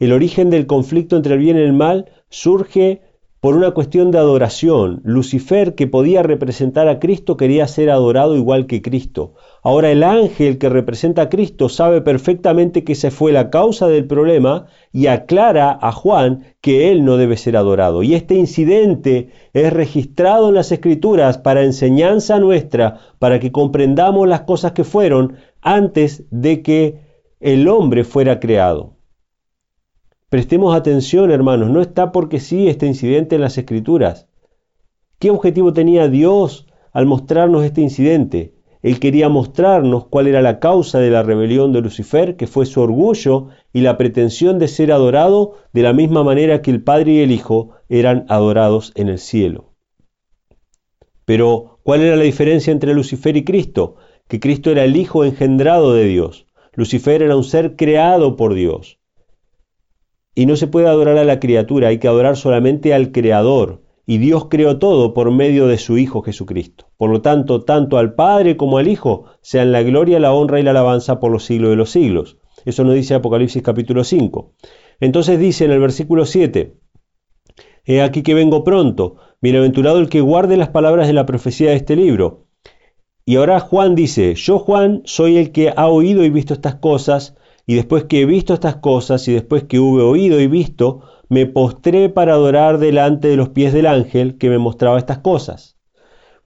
El 0.00 0.12
origen 0.12 0.50
del 0.50 0.66
conflicto 0.66 1.16
entre 1.16 1.34
el 1.34 1.40
bien 1.40 1.56
y 1.56 1.60
el 1.60 1.72
mal 1.72 2.10
surge 2.28 3.02
por 3.40 3.56
una 3.56 3.70
cuestión 3.70 4.10
de 4.10 4.18
adoración. 4.18 5.00
Lucifer, 5.02 5.74
que 5.74 5.86
podía 5.86 6.22
representar 6.22 6.88
a 6.88 6.98
Cristo, 6.98 7.38
quería 7.38 7.66
ser 7.66 7.90
adorado 7.90 8.36
igual 8.36 8.66
que 8.66 8.82
Cristo. 8.82 9.34
Ahora 9.62 9.90
el 9.90 10.02
ángel 10.02 10.58
que 10.58 10.68
representa 10.68 11.22
a 11.22 11.28
Cristo 11.30 11.70
sabe 11.70 12.02
perfectamente 12.02 12.84
que 12.84 12.92
esa 12.92 13.10
fue 13.10 13.32
la 13.32 13.48
causa 13.48 13.88
del 13.88 14.06
problema 14.06 14.66
y 14.92 15.06
aclara 15.06 15.78
a 15.80 15.90
Juan 15.90 16.54
que 16.60 16.90
él 16.90 17.04
no 17.04 17.16
debe 17.16 17.38
ser 17.38 17.56
adorado. 17.56 18.02
Y 18.02 18.14
este 18.14 18.34
incidente 18.34 19.30
es 19.54 19.72
registrado 19.72 20.50
en 20.50 20.54
las 20.56 20.70
escrituras 20.70 21.38
para 21.38 21.64
enseñanza 21.64 22.38
nuestra, 22.38 22.98
para 23.18 23.40
que 23.40 23.52
comprendamos 23.52 24.28
las 24.28 24.42
cosas 24.42 24.72
que 24.72 24.84
fueron 24.84 25.36
antes 25.62 26.24
de 26.30 26.62
que 26.62 27.00
el 27.40 27.68
hombre 27.68 28.04
fuera 28.04 28.38
creado. 28.38 28.99
Prestemos 30.30 30.76
atención, 30.76 31.32
hermanos, 31.32 31.70
no 31.70 31.80
está 31.80 32.12
porque 32.12 32.38
sí 32.38 32.68
este 32.68 32.86
incidente 32.86 33.34
en 33.34 33.40
las 33.40 33.58
escrituras. 33.58 34.28
¿Qué 35.18 35.28
objetivo 35.28 35.72
tenía 35.72 36.06
Dios 36.06 36.68
al 36.92 37.06
mostrarnos 37.06 37.64
este 37.64 37.80
incidente? 37.80 38.54
Él 38.80 39.00
quería 39.00 39.28
mostrarnos 39.28 40.06
cuál 40.06 40.28
era 40.28 40.40
la 40.40 40.60
causa 40.60 41.00
de 41.00 41.10
la 41.10 41.24
rebelión 41.24 41.72
de 41.72 41.80
Lucifer, 41.80 42.36
que 42.36 42.46
fue 42.46 42.64
su 42.64 42.80
orgullo 42.80 43.48
y 43.72 43.80
la 43.80 43.98
pretensión 43.98 44.60
de 44.60 44.68
ser 44.68 44.92
adorado 44.92 45.56
de 45.72 45.82
la 45.82 45.92
misma 45.92 46.22
manera 46.22 46.62
que 46.62 46.70
el 46.70 46.84
Padre 46.84 47.14
y 47.14 47.20
el 47.22 47.32
Hijo 47.32 47.72
eran 47.88 48.24
adorados 48.28 48.92
en 48.94 49.08
el 49.08 49.18
cielo. 49.18 49.74
Pero, 51.24 51.80
¿cuál 51.82 52.02
era 52.02 52.14
la 52.14 52.22
diferencia 52.22 52.72
entre 52.72 52.94
Lucifer 52.94 53.36
y 53.36 53.42
Cristo? 53.42 53.96
Que 54.28 54.38
Cristo 54.38 54.70
era 54.70 54.84
el 54.84 54.96
Hijo 54.96 55.24
engendrado 55.24 55.92
de 55.92 56.04
Dios. 56.04 56.46
Lucifer 56.74 57.20
era 57.20 57.36
un 57.36 57.42
ser 57.42 57.74
creado 57.74 58.36
por 58.36 58.54
Dios. 58.54 58.99
Y 60.34 60.46
no 60.46 60.56
se 60.56 60.66
puede 60.66 60.86
adorar 60.86 61.18
a 61.18 61.24
la 61.24 61.40
criatura, 61.40 61.88
hay 61.88 61.98
que 61.98 62.08
adorar 62.08 62.36
solamente 62.36 62.94
al 62.94 63.12
Creador, 63.12 63.82
y 64.06 64.18
Dios 64.18 64.46
creó 64.48 64.78
todo 64.78 65.14
por 65.14 65.30
medio 65.30 65.66
de 65.66 65.78
su 65.78 65.98
Hijo 65.98 66.22
Jesucristo. 66.22 66.86
Por 66.96 67.10
lo 67.10 67.22
tanto, 67.22 67.62
tanto 67.64 67.98
al 67.98 68.14
Padre 68.14 68.56
como 68.56 68.78
al 68.78 68.88
Hijo 68.88 69.26
sean 69.40 69.72
la 69.72 69.82
gloria, 69.82 70.18
la 70.18 70.32
honra 70.32 70.60
y 70.60 70.62
la 70.62 70.70
alabanza 70.70 71.20
por 71.20 71.30
los 71.30 71.44
siglos 71.44 71.70
de 71.70 71.76
los 71.76 71.90
siglos. 71.90 72.38
Eso 72.64 72.84
nos 72.84 72.94
dice 72.94 73.14
Apocalipsis 73.14 73.62
capítulo 73.62 74.04
5. 74.04 74.52
Entonces 75.00 75.38
dice 75.38 75.64
en 75.64 75.70
el 75.70 75.80
versículo 75.80 76.26
7, 76.26 76.76
He 77.84 78.02
aquí 78.02 78.22
que 78.22 78.34
vengo 78.34 78.64
pronto, 78.64 79.16
bienaventurado 79.40 79.98
el 79.98 80.08
que 80.08 80.20
guarde 80.20 80.56
las 80.56 80.68
palabras 80.68 81.06
de 81.06 81.12
la 81.12 81.26
profecía 81.26 81.70
de 81.70 81.76
este 81.76 81.96
libro. 81.96 82.46
Y 83.24 83.36
ahora 83.36 83.60
Juan 83.60 83.94
dice, 83.94 84.34
yo 84.34 84.58
Juan 84.58 85.02
soy 85.04 85.36
el 85.38 85.52
que 85.52 85.72
ha 85.74 85.88
oído 85.88 86.24
y 86.24 86.30
visto 86.30 86.52
estas 86.52 86.74
cosas, 86.76 87.36
y 87.66 87.74
después 87.74 88.04
que 88.04 88.22
he 88.22 88.26
visto 88.26 88.54
estas 88.54 88.76
cosas, 88.76 89.26
y 89.28 89.32
después 89.32 89.64
que 89.64 89.78
hube 89.78 90.02
oído 90.02 90.40
y 90.40 90.46
visto, 90.46 91.02
me 91.28 91.46
postré 91.46 92.08
para 92.08 92.34
adorar 92.34 92.78
delante 92.78 93.28
de 93.28 93.36
los 93.36 93.50
pies 93.50 93.72
del 93.72 93.86
ángel 93.86 94.38
que 94.38 94.50
me 94.50 94.58
mostraba 94.58 94.98
estas 94.98 95.18
cosas. 95.18 95.78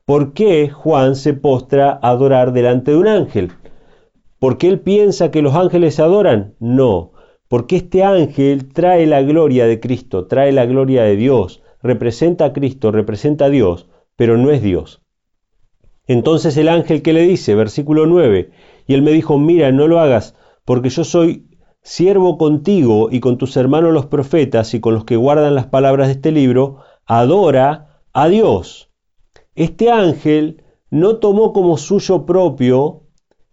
¿Por 0.05 0.35
qué 0.35 0.69
Juan 0.69 1.17
se 1.17 1.33
postra 1.33 1.99
a 2.03 2.11
adorar 2.11 2.53
delante 2.53 2.91
de 2.91 2.99
un 2.99 3.09
ángel? 3.09 3.53
¿Porque 4.39 4.69
él 4.69 4.81
piensa 4.81 5.31
que 5.31 5.41
los 5.41 5.55
ángeles 5.55 5.95
se 5.95 6.03
adoran? 6.03 6.55
No, 6.61 7.13
porque 7.49 7.77
este 7.77 8.03
ángel 8.03 8.73
trae 8.73 9.07
la 9.07 9.23
gloria 9.23 9.67
de 9.67 9.81
Cristo, 9.81 10.27
trae 10.27 10.53
la 10.53 10.67
gloria 10.67 11.05
de 11.05 11.17
Dios, 11.17 11.63
representa 11.83 12.47
a 12.47 12.53
Cristo, 12.53 12.91
representa 12.91 13.47
a 13.47 13.51
Dios, 13.51 13.89
pero 14.17 14.37
no 14.37 14.51
es 14.51 14.61
Dios. 14.61 15.01
Entonces 16.07 16.57
el 16.59 16.69
ángel 16.69 17.01
que 17.01 17.13
le 17.13 17.23
dice, 17.23 17.55
versículo 17.55 18.07
9, 18.07 18.51
y 18.87 18.95
él 18.95 19.03
me 19.03 19.13
dijo, 19.13 19.39
mira, 19.39 19.73
no 19.73 19.89
lo 19.89 20.01
hagas, 20.01 20.35
porque 20.65 20.89
yo 20.91 21.05
soy 21.05 21.49
siervo 21.83 22.39
contigo 22.39 23.09
y 23.11 23.21
con 23.21 23.39
tus 23.39 23.57
hermanos 23.57 23.93
los 23.93 24.07
profetas 24.07 24.73
y 24.75 24.81
con 24.81 24.95
los 24.95 25.05
que 25.05 25.17
guardan 25.17 25.55
las 25.55 25.67
palabras 25.67 26.09
de 26.09 26.15
este 26.15 26.33
libro, 26.33 26.79
adora 27.05 28.01
a 28.13 28.29
Dios. 28.29 28.91
Este 29.55 29.91
ángel 29.91 30.65
no 30.91 31.17
tomó 31.17 31.53
como 31.53 31.77
suyo 31.77 32.25
propio 32.25 33.03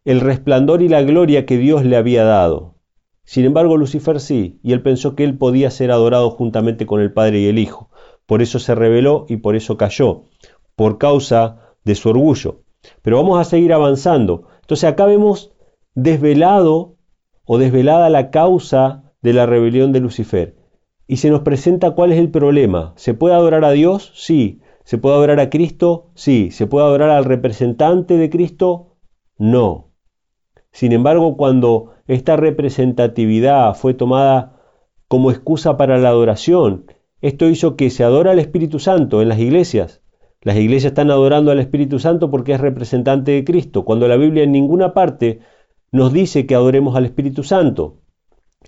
el 0.05 0.21
resplandor 0.21 0.81
y 0.81 0.87
la 0.87 1.01
gloria 1.01 1.45
que 1.45 1.57
Dios 1.57 1.85
le 1.85 1.97
había 1.97 2.23
dado. 2.23 2.75
Sin 3.23 3.45
embargo, 3.45 3.77
Lucifer 3.77 4.19
sí, 4.19 4.59
y 4.63 4.73
él 4.73 4.81
pensó 4.81 5.15
que 5.15 5.23
él 5.23 5.37
podía 5.37 5.69
ser 5.69 5.91
adorado 5.91 6.31
juntamente 6.31 6.85
con 6.85 7.01
el 7.01 7.13
Padre 7.13 7.39
y 7.39 7.47
el 7.47 7.59
Hijo. 7.59 7.89
Por 8.25 8.41
eso 8.41 8.59
se 8.59 8.75
rebeló 8.75 9.25
y 9.29 9.37
por 9.37 9.55
eso 9.55 9.77
cayó, 9.77 10.23
por 10.75 10.97
causa 10.97 11.75
de 11.83 11.95
su 11.95 12.09
orgullo. 12.09 12.63
Pero 13.01 13.17
vamos 13.17 13.39
a 13.39 13.43
seguir 13.43 13.73
avanzando. 13.73 14.47
Entonces 14.61 14.89
acá 14.89 15.05
vemos 15.05 15.51
desvelado 15.93 16.95
o 17.53 17.57
desvelada 17.57 18.09
la 18.09 18.31
causa 18.31 19.11
de 19.21 19.33
la 19.33 19.45
rebelión 19.45 19.91
de 19.91 19.99
Lucifer. 19.99 20.55
Y 21.05 21.17
se 21.17 21.29
nos 21.29 21.41
presenta 21.41 21.91
cuál 21.91 22.13
es 22.13 22.17
el 22.17 22.31
problema. 22.31 22.93
¿Se 22.95 23.13
puede 23.13 23.35
adorar 23.35 23.65
a 23.65 23.71
Dios? 23.71 24.13
Sí. 24.15 24.61
¿Se 24.85 24.97
puede 24.97 25.17
adorar 25.17 25.41
a 25.41 25.49
Cristo? 25.49 26.11
Sí. 26.15 26.49
¿Se 26.51 26.65
puede 26.65 26.85
adorar 26.85 27.09
al 27.09 27.25
representante 27.25 28.15
de 28.15 28.29
Cristo? 28.29 28.95
No. 29.37 29.89
Sin 30.71 30.93
embargo, 30.93 31.35
cuando 31.35 31.91
esta 32.07 32.37
representatividad 32.37 33.75
fue 33.75 33.95
tomada 33.95 34.61
como 35.09 35.29
excusa 35.29 35.75
para 35.75 35.97
la 35.97 36.07
adoración, 36.07 36.85
esto 37.19 37.49
hizo 37.49 37.75
que 37.75 37.89
se 37.89 38.05
adora 38.05 38.31
al 38.31 38.39
Espíritu 38.39 38.79
Santo 38.79 39.21
en 39.21 39.27
las 39.27 39.39
iglesias. 39.39 40.01
Las 40.39 40.55
iglesias 40.55 40.91
están 40.91 41.11
adorando 41.11 41.51
al 41.51 41.59
Espíritu 41.59 41.99
Santo 41.99 42.31
porque 42.31 42.53
es 42.53 42.61
representante 42.61 43.31
de 43.33 43.43
Cristo, 43.43 43.83
cuando 43.83 44.07
la 44.07 44.15
Biblia 44.15 44.43
en 44.43 44.53
ninguna 44.53 44.93
parte 44.93 45.41
nos 45.91 46.13
dice 46.13 46.45
que 46.45 46.55
adoremos 46.55 46.95
al 46.95 47.05
Espíritu 47.05 47.43
Santo. 47.43 48.01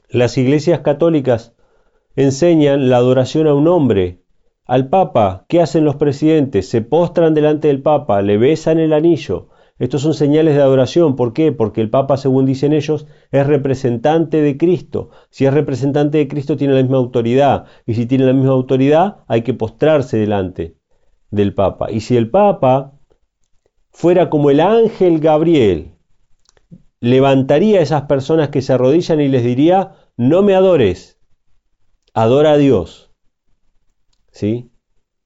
Las 0.09 0.37
iglesias 0.37 0.81
católicas 0.81 1.55
enseñan 2.15 2.89
la 2.89 2.97
adoración 2.97 3.47
a 3.47 3.53
un 3.53 3.67
hombre, 3.67 4.23
al 4.65 4.89
Papa. 4.89 5.45
¿Qué 5.47 5.61
hacen 5.61 5.85
los 5.85 5.95
presidentes? 5.95 6.69
Se 6.69 6.81
postran 6.81 7.33
delante 7.33 7.67
del 7.67 7.81
Papa, 7.81 8.21
le 8.21 8.37
besan 8.37 8.79
el 8.79 8.93
anillo, 8.93 9.49
estos 9.79 10.01
son 10.01 10.13
señales 10.13 10.55
de 10.55 10.61
adoración. 10.61 11.15
¿Por 11.15 11.33
qué? 11.33 11.51
Porque 11.51 11.81
el 11.81 11.89
Papa, 11.89 12.17
según 12.17 12.45
dicen 12.45 12.73
ellos, 12.73 13.07
es 13.31 13.47
representante 13.47 14.41
de 14.41 14.57
Cristo. 14.57 15.09
Si 15.29 15.45
es 15.45 15.53
representante 15.53 16.19
de 16.19 16.27
Cristo, 16.27 16.57
tiene 16.57 16.75
la 16.75 16.81
misma 16.81 16.97
autoridad. 16.97 17.65
Y 17.85 17.95
si 17.95 18.05
tiene 18.05 18.25
la 18.25 18.33
misma 18.33 18.51
autoridad, 18.51 19.17
hay 19.27 19.41
que 19.41 19.53
postrarse 19.53 20.17
delante 20.17 20.77
del 21.31 21.55
Papa. 21.55 21.91
Y 21.91 22.01
si 22.01 22.15
el 22.15 22.29
Papa 22.29 22.93
fuera 23.89 24.29
como 24.29 24.51
el 24.51 24.59
ángel 24.59 25.19
Gabriel, 25.19 25.92
levantaría 27.03 27.79
a 27.79 27.81
esas 27.81 28.03
personas 28.03 28.47
que 28.47 28.61
se 28.61 28.71
arrodillan 28.71 29.19
y 29.19 29.27
les 29.27 29.43
diría, 29.43 29.91
no 30.15 30.41
me 30.41 30.55
adores, 30.55 31.19
adora 32.13 32.53
a 32.53 32.57
Dios. 32.57 33.11
¿Sí? 34.31 34.71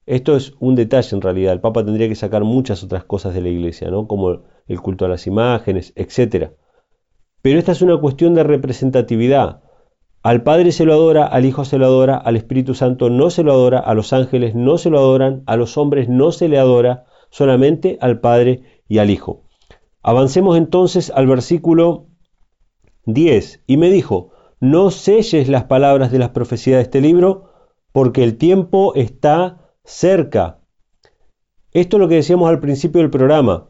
Esto 0.04 0.34
es 0.36 0.54
un 0.58 0.74
detalle 0.74 1.14
en 1.14 1.22
realidad. 1.22 1.52
El 1.52 1.60
Papa 1.60 1.84
tendría 1.84 2.08
que 2.08 2.16
sacar 2.16 2.42
muchas 2.42 2.82
otras 2.82 3.04
cosas 3.04 3.32
de 3.32 3.42
la 3.42 3.50
Iglesia, 3.50 3.92
¿no? 3.92 4.08
como 4.08 4.42
el 4.66 4.80
culto 4.80 5.04
a 5.04 5.08
las 5.08 5.28
imágenes, 5.28 5.92
etc. 5.94 6.50
Pero 7.42 7.60
esta 7.60 7.70
es 7.70 7.80
una 7.80 7.96
cuestión 7.98 8.34
de 8.34 8.42
representatividad. 8.42 9.62
Al 10.24 10.42
Padre 10.42 10.72
se 10.72 10.84
lo 10.84 10.94
adora, 10.94 11.26
al 11.26 11.44
Hijo 11.44 11.64
se 11.64 11.78
lo 11.78 11.86
adora, 11.86 12.16
al 12.16 12.34
Espíritu 12.34 12.74
Santo 12.74 13.08
no 13.08 13.30
se 13.30 13.44
lo 13.44 13.52
adora, 13.52 13.78
a 13.78 13.94
los 13.94 14.12
ángeles 14.12 14.56
no 14.56 14.78
se 14.78 14.90
lo 14.90 14.98
adoran, 14.98 15.44
a 15.46 15.54
los 15.54 15.78
hombres 15.78 16.08
no 16.08 16.32
se 16.32 16.48
le 16.48 16.58
adora, 16.58 17.04
solamente 17.30 17.98
al 18.00 18.18
Padre 18.18 18.62
y 18.88 18.98
al 18.98 19.10
Hijo. 19.10 19.47
Avancemos 20.08 20.56
entonces 20.56 21.12
al 21.14 21.26
versículo 21.26 22.06
10. 23.04 23.62
Y 23.66 23.76
me 23.76 23.90
dijo, 23.90 24.30
no 24.58 24.90
selles 24.90 25.50
las 25.50 25.64
palabras 25.64 26.10
de 26.10 26.18
las 26.18 26.30
profecías 26.30 26.78
de 26.78 26.84
este 26.84 27.02
libro, 27.02 27.52
porque 27.92 28.24
el 28.24 28.38
tiempo 28.38 28.94
está 28.94 29.70
cerca. 29.84 30.60
Esto 31.72 31.98
es 31.98 32.00
lo 32.00 32.08
que 32.08 32.14
decíamos 32.14 32.48
al 32.48 32.58
principio 32.58 33.02
del 33.02 33.10
programa. 33.10 33.68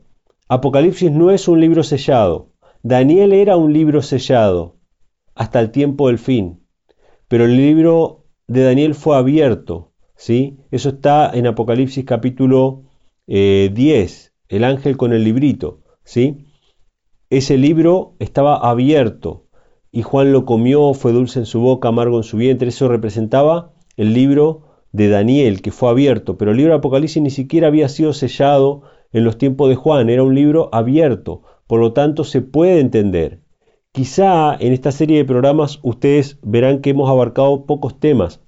Apocalipsis 0.48 1.10
no 1.10 1.32
es 1.32 1.48
un 1.48 1.60
libro 1.60 1.82
sellado. 1.82 2.52
Daniel 2.84 3.32
era 3.32 3.56
un 3.56 3.72
libro 3.72 4.00
sellado 4.00 4.76
hasta 5.34 5.58
el 5.58 5.72
tiempo 5.72 6.06
del 6.06 6.18
fin. 6.18 6.64
Pero 7.26 7.46
el 7.46 7.56
libro 7.56 8.26
de 8.46 8.62
Daniel 8.62 8.94
fue 8.94 9.16
abierto. 9.16 9.92
¿sí? 10.14 10.60
Eso 10.70 10.90
está 10.90 11.32
en 11.34 11.48
Apocalipsis 11.48 12.04
capítulo 12.04 12.84
10, 13.26 13.26
eh, 13.26 14.30
el 14.50 14.62
ángel 14.62 14.96
con 14.96 15.12
el 15.12 15.24
librito. 15.24 15.82
¿Sí? 16.08 16.46
Ese 17.28 17.58
libro 17.58 18.14
estaba 18.18 18.56
abierto 18.56 19.44
y 19.92 20.00
Juan 20.00 20.32
lo 20.32 20.46
comió, 20.46 20.94
fue 20.94 21.12
dulce 21.12 21.40
en 21.40 21.44
su 21.44 21.60
boca, 21.60 21.88
amargo 21.88 22.16
en 22.16 22.22
su 22.22 22.38
vientre. 22.38 22.68
Eso 22.68 22.88
representaba 22.88 23.74
el 23.98 24.14
libro 24.14 24.62
de 24.90 25.08
Daniel 25.08 25.60
que 25.60 25.70
fue 25.70 25.90
abierto, 25.90 26.38
pero 26.38 26.52
el 26.52 26.56
libro 26.56 26.72
de 26.72 26.78
Apocalipsis 26.78 27.22
ni 27.22 27.28
siquiera 27.28 27.66
había 27.66 27.90
sido 27.90 28.14
sellado 28.14 28.84
en 29.12 29.24
los 29.24 29.36
tiempos 29.36 29.68
de 29.68 29.74
Juan, 29.74 30.08
era 30.08 30.22
un 30.22 30.34
libro 30.34 30.70
abierto, 30.72 31.42
por 31.66 31.78
lo 31.78 31.92
tanto 31.92 32.24
se 32.24 32.40
puede 32.40 32.80
entender. 32.80 33.42
Quizá 33.92 34.56
en 34.58 34.72
esta 34.72 34.92
serie 34.92 35.18
de 35.18 35.24
programas 35.26 35.78
ustedes 35.82 36.38
verán 36.42 36.80
que 36.80 36.90
hemos 36.90 37.10
abarcado 37.10 37.66
pocos 37.66 38.00
temas, 38.00 38.40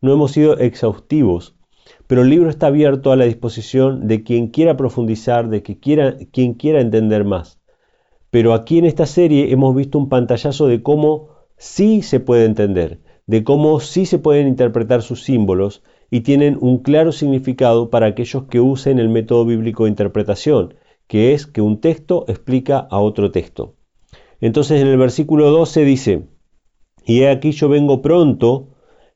no 0.00 0.12
hemos 0.12 0.30
sido 0.30 0.58
exhaustivos, 0.58 1.56
pero 2.12 2.24
el 2.24 2.28
libro 2.28 2.50
está 2.50 2.66
abierto 2.66 3.10
a 3.10 3.16
la 3.16 3.24
disposición 3.24 4.06
de 4.06 4.22
quien 4.22 4.48
quiera 4.48 4.76
profundizar, 4.76 5.48
de 5.48 5.62
que 5.62 5.78
quiera, 5.78 6.18
quien 6.30 6.52
quiera 6.52 6.82
entender 6.82 7.24
más. 7.24 7.58
Pero 8.28 8.52
aquí 8.52 8.76
en 8.76 8.84
esta 8.84 9.06
serie 9.06 9.50
hemos 9.50 9.74
visto 9.74 9.96
un 9.96 10.10
pantallazo 10.10 10.66
de 10.66 10.82
cómo 10.82 11.30
sí 11.56 12.02
se 12.02 12.20
puede 12.20 12.44
entender 12.44 13.00
de 13.26 13.44
cómo 13.44 13.80
sí 13.80 14.04
se 14.04 14.18
pueden 14.18 14.46
interpretar 14.46 15.00
sus 15.00 15.22
símbolos 15.22 15.82
y 16.10 16.20
tienen 16.20 16.58
un 16.60 16.78
claro 16.78 17.12
significado 17.12 17.88
para 17.88 18.08
aquellos 18.08 18.44
que 18.44 18.60
usen 18.60 18.98
el 18.98 19.08
método 19.08 19.46
bíblico 19.46 19.84
de 19.84 19.90
interpretación, 19.90 20.74
que 21.06 21.32
es 21.32 21.46
que 21.46 21.62
un 21.62 21.80
texto 21.80 22.26
explica 22.28 22.78
a 22.90 22.98
otro 22.98 23.30
texto. 23.30 23.74
Entonces 24.42 24.82
en 24.82 24.88
el 24.88 24.98
versículo 24.98 25.50
12 25.50 25.84
dice, 25.84 26.24
y 27.06 27.20
he 27.20 27.30
aquí 27.30 27.52
yo 27.52 27.70
vengo 27.70 28.02
pronto, 28.02 28.68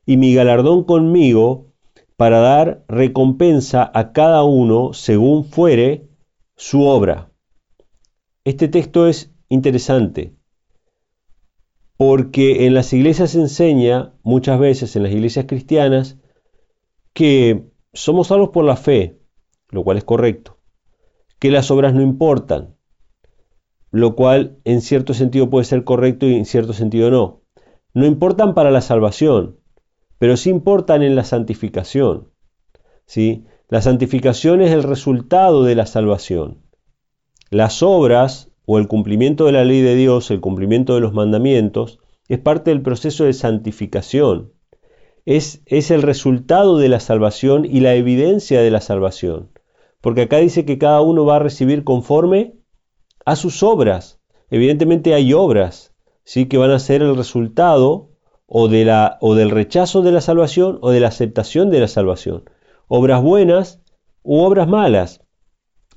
y 0.05 0.17
mi 0.17 0.33
galardón 0.33 0.83
conmigo, 0.83 1.66
para 2.17 2.39
dar 2.39 2.83
recompensa 2.87 3.89
a 3.93 4.11
cada 4.11 4.43
uno 4.43 4.91
según 4.93 5.45
fuere 5.45 6.09
su 6.55 6.83
obra. 6.83 7.31
Este 8.43 8.67
texto 8.67 9.07
es 9.07 9.31
interesante 9.49 10.37
porque 11.97 12.67
en 12.67 12.75
las 12.75 12.93
iglesias 12.93 13.31
se 13.31 13.41
enseña 13.41 14.13
muchas 14.21 14.59
veces, 14.59 14.95
en 14.95 15.03
las 15.03 15.11
iglesias 15.11 15.45
cristianas, 15.47 16.17
que 17.13 17.71
somos 17.93 18.27
salvos 18.27 18.49
por 18.49 18.63
la 18.63 18.75
fe, 18.75 19.19
lo 19.69 19.83
cual 19.83 19.97
es 19.97 20.03
correcto, 20.03 20.59
que 21.39 21.49
las 21.49 21.71
obras 21.71 21.95
no 21.95 22.01
importan, 22.01 22.75
lo 23.89 24.15
cual 24.15 24.59
en 24.63 24.81
cierto 24.81 25.15
sentido 25.15 25.49
puede 25.49 25.65
ser 25.65 25.83
correcto 25.83 26.27
y 26.27 26.35
en 26.35 26.45
cierto 26.45 26.73
sentido 26.73 27.09
no. 27.09 27.41
No 27.93 28.05
importan 28.05 28.53
para 28.53 28.69
la 28.69 28.81
salvación, 28.81 29.56
pero 30.19 30.37
sí 30.37 30.49
importan 30.49 31.03
en 31.03 31.15
la 31.15 31.23
santificación. 31.23 32.29
¿sí? 33.05 33.45
La 33.69 33.81
santificación 33.81 34.61
es 34.61 34.71
el 34.71 34.83
resultado 34.83 35.63
de 35.63 35.75
la 35.75 35.85
salvación. 35.85 36.63
Las 37.49 37.83
obras 37.83 38.51
o 38.65 38.77
el 38.77 38.87
cumplimiento 38.87 39.45
de 39.45 39.53
la 39.53 39.63
ley 39.63 39.81
de 39.81 39.95
Dios, 39.95 40.29
el 40.31 40.41
cumplimiento 40.41 40.95
de 40.95 41.01
los 41.01 41.13
mandamientos, 41.13 41.99
es 42.27 42.39
parte 42.39 42.71
del 42.71 42.81
proceso 42.81 43.23
de 43.23 43.33
santificación. 43.33 44.53
Es, 45.25 45.61
es 45.65 45.91
el 45.91 46.01
resultado 46.01 46.77
de 46.77 46.89
la 46.89 46.99
salvación 46.99 47.65
y 47.65 47.79
la 47.79 47.95
evidencia 47.95 48.61
de 48.61 48.71
la 48.71 48.81
salvación. 48.81 49.51
Porque 50.01 50.23
acá 50.23 50.37
dice 50.37 50.65
que 50.65 50.77
cada 50.77 51.01
uno 51.01 51.25
va 51.25 51.37
a 51.37 51.39
recibir 51.39 51.83
conforme 51.83 52.53
a 53.25 53.35
sus 53.35 53.63
obras. 53.63 54.19
Evidentemente 54.49 55.13
hay 55.13 55.33
obras, 55.33 55.93
¿sí? 56.23 56.45
que 56.47 56.57
van 56.57 56.71
a 56.71 56.79
ser 56.79 57.01
el 57.01 57.15
resultado 57.15 58.11
o, 58.47 58.69
de 58.69 58.85
la, 58.85 59.17
o 59.21 59.35
del 59.35 59.51
rechazo 59.51 60.01
de 60.01 60.11
la 60.11 60.21
salvación 60.21 60.79
o 60.81 60.89
de 60.89 61.01
la 61.01 61.09
aceptación 61.09 61.69
de 61.69 61.81
la 61.81 61.87
salvación. 61.87 62.49
Obras 62.87 63.21
buenas 63.21 63.81
u 64.23 64.39
obras 64.39 64.67
malas. 64.67 65.21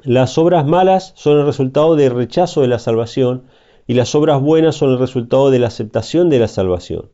Las 0.03 0.37
obras 0.37 0.67
malas 0.67 1.13
son 1.17 1.39
el 1.39 1.47
resultado 1.47 1.95
del 1.95 2.13
rechazo 2.13 2.63
de 2.63 2.69
la 2.69 2.79
salvación 2.79 3.45
y 3.87 3.95
las 3.95 4.15
obras 4.15 4.41
buenas 4.41 4.77
son 4.77 4.91
el 4.91 4.99
resultado 4.99 5.51
de 5.51 5.61
la 5.61 5.69
aceptación 5.69 6.29
de 6.29 6.41
la 6.41 6.49
salvación. 6.49 7.11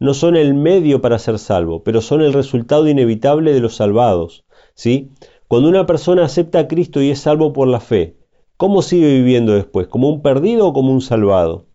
No 0.00 0.14
son 0.14 0.36
el 0.36 0.54
medio 0.54 1.00
para 1.00 1.18
ser 1.18 1.38
salvo, 1.38 1.84
pero 1.84 2.00
son 2.00 2.22
el 2.22 2.32
resultado 2.32 2.88
inevitable 2.88 3.52
de 3.52 3.60
los 3.60 3.76
salvados. 3.76 4.44
¿sí? 4.74 5.10
Cuando 5.46 5.68
una 5.68 5.86
persona 5.86 6.24
acepta 6.24 6.60
a 6.60 6.68
Cristo 6.68 7.02
y 7.02 7.10
es 7.10 7.20
salvo 7.20 7.52
por 7.52 7.68
la 7.68 7.80
fe, 7.80 8.16
¿cómo 8.56 8.82
sigue 8.82 9.08
viviendo 9.08 9.52
después? 9.52 9.86
¿Como 9.86 10.08
un 10.08 10.22
perdido 10.22 10.68
o 10.68 10.72
como 10.72 10.92
un 10.92 11.00
salvado? 11.00 11.66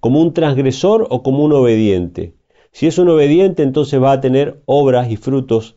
¿Como 0.00 0.20
un 0.20 0.32
transgresor 0.32 1.06
o 1.10 1.22
como 1.22 1.44
un 1.44 1.52
obediente? 1.52 2.34
Si 2.74 2.88
es 2.88 2.98
un 2.98 3.08
obediente, 3.08 3.62
entonces 3.62 4.02
va 4.02 4.10
a 4.10 4.20
tener 4.20 4.60
obras 4.66 5.08
y 5.08 5.16
frutos 5.16 5.76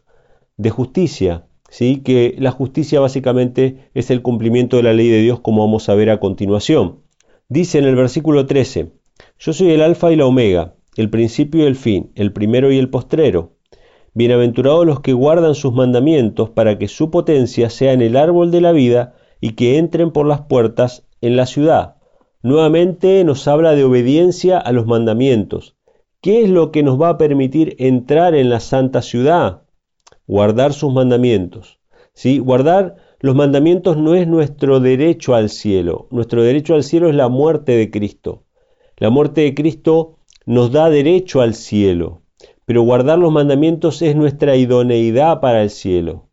de 0.58 0.72
justicia, 0.72 1.46
¿sí? 1.70 1.98
que 1.98 2.34
la 2.40 2.50
justicia 2.50 3.00
básicamente 3.00 3.92
es 3.94 4.10
el 4.10 4.24
cumplimiento 4.24 4.78
de 4.78 4.84
la 4.84 4.94
ley 4.94 5.08
de 5.08 5.22
Dios, 5.22 5.40
como 5.42 5.64
vamos 5.64 5.90
a 5.90 5.94
ver 5.94 6.10
a 6.10 6.20
continuación. 6.20 7.02
Dice 7.50 7.78
en 7.78 7.86
el 7.86 7.96
versículo 7.96 8.48
13, 8.48 8.94
yo 9.38 9.54
soy 9.54 9.70
el 9.70 9.84
alfa 9.84 10.12
y 10.12 10.16
la 10.16 10.26
omega, 10.26 10.74
el 10.96 11.12
principio 11.12 11.66
y 11.66 11.68
el 11.68 11.76
fin, 11.76 12.12
el 12.16 12.34
primero 12.34 12.72
y 12.72 12.80
el 12.80 12.90
postrero. 12.90 13.52
Bienaventurados 14.16 14.88
los 14.88 15.02
que 15.02 15.14
guardan 15.14 15.54
sus 15.54 15.74
mandamientos 15.74 16.50
para 16.50 16.80
que 16.80 16.88
su 16.88 17.12
potencia 17.12 17.70
sea 17.70 17.94
en 17.94 18.02
el 18.02 18.18
árbol 18.18 18.50
de 18.50 18.62
la 18.62 18.72
vida 18.72 19.14
y 19.40 19.52
que 19.52 19.78
entren 19.78 20.10
por 20.10 20.26
las 20.26 20.42
puertas 20.42 21.06
en 21.22 21.36
la 21.36 21.46
ciudad. 21.46 21.98
Nuevamente 22.42 23.24
nos 23.24 23.48
habla 23.48 23.76
de 23.76 23.84
obediencia 23.84 24.58
a 24.58 24.72
los 24.72 24.88
mandamientos. 24.88 25.77
¿Qué 26.22 26.42
es 26.44 26.50
lo 26.50 26.72
que 26.72 26.82
nos 26.82 27.00
va 27.00 27.10
a 27.10 27.18
permitir 27.18 27.76
entrar 27.78 28.34
en 28.34 28.50
la 28.50 28.60
santa 28.60 29.04
ciudad? 29.04 29.62
Guardar 30.26 30.74
sus 30.74 30.92
mandamientos. 30.92 31.80
¿Sí? 32.14 32.40
Guardar 32.40 32.96
los 33.20 33.36
mandamientos 33.36 33.98
no 33.98 34.16
es 34.16 34.28
nuestro 34.28 34.80
derecho 34.80 35.36
al 35.36 35.50
cielo. 35.50 36.08
Nuestro 36.10 36.42
derecho 36.42 36.74
al 36.74 36.84
cielo 36.84 37.10
es 37.10 37.16
la 37.16 37.30
muerte 37.30 37.74
de 37.74 37.92
Cristo. 37.92 38.46
La 38.98 39.12
muerte 39.12 39.42
de 39.42 39.54
Cristo 39.54 40.18
nos 40.48 40.72
da 40.72 40.90
derecho 40.90 41.42
al 41.42 41.54
cielo, 41.54 42.24
pero 42.66 42.82
guardar 42.82 43.20
los 43.20 43.32
mandamientos 43.32 44.02
es 44.02 44.16
nuestra 44.16 44.56
idoneidad 44.56 45.40
para 45.40 45.62
el 45.62 45.70
cielo. 45.70 46.30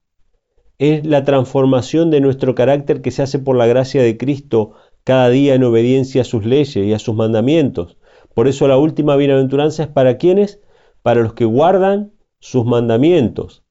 Es 0.78 1.04
la 1.04 1.24
transformación 1.24 2.10
de 2.10 2.20
nuestro 2.20 2.54
carácter 2.54 3.02
que 3.02 3.10
se 3.10 3.22
hace 3.22 3.38
por 3.38 3.56
la 3.56 3.66
gracia 3.66 4.02
de 4.02 4.16
Cristo 4.16 4.72
cada 5.04 5.28
día 5.28 5.54
en 5.54 5.64
obediencia 5.64 6.22
a 6.22 6.24
sus 6.24 6.46
leyes 6.46 6.76
y 6.76 6.92
a 6.94 6.98
sus 6.98 7.14
mandamientos. 7.14 7.98
Por 8.34 8.48
eso 8.48 8.68
la 8.68 8.76
última 8.76 9.16
bienaventuranza 9.16 9.84
es 9.84 9.88
para 9.88 10.18
quienes? 10.18 10.60
Para 11.02 11.22
los 11.22 11.34
que 11.34 11.44
guardan 11.44 12.12
sus 12.40 12.64
mandamientos. 12.66 13.64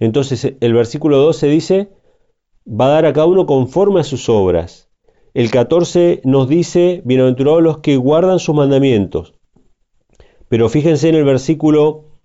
Entonces 0.00 0.54
el 0.60 0.74
versículo 0.74 1.18
12 1.18 1.48
dice, 1.48 1.92
va 2.68 2.86
a 2.86 2.90
dar 2.90 3.06
a 3.06 3.12
cada 3.12 3.26
uno 3.26 3.46
conforme 3.46 4.00
a 4.00 4.04
sus 4.04 4.28
obras. 4.28 4.90
El 5.34 5.50
14 5.50 6.20
nos 6.24 6.48
dice, 6.48 7.02
bienaventurados 7.04 7.62
los 7.62 7.78
que 7.78 7.96
guardan 7.96 8.38
sus 8.38 8.54
mandamientos. 8.54 9.34
Pero 10.48 10.68
fíjense 10.68 11.08
en 11.08 11.14
el 11.14 11.24
versículo 11.24 12.20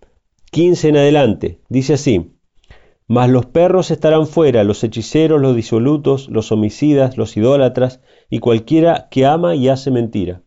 15 0.51 0.89
en 0.89 0.97
adelante, 0.97 1.61
dice 1.67 1.93
así, 1.93 2.31
mas 3.07 3.29
los 3.29 3.45
perros 3.47 3.91
estarán 3.91 4.27
fuera, 4.27 4.63
los 4.63 4.83
hechiceros, 4.83 5.41
los 5.41 5.55
disolutos, 5.55 6.29
los 6.29 6.51
homicidas, 6.51 7.17
los 7.17 7.35
idólatras 7.35 8.01
y 8.29 8.39
cualquiera 8.39 9.07
que 9.09 9.25
ama 9.25 9.55
y 9.55 9.67
hace 9.67 9.91
mentira. 9.91 10.42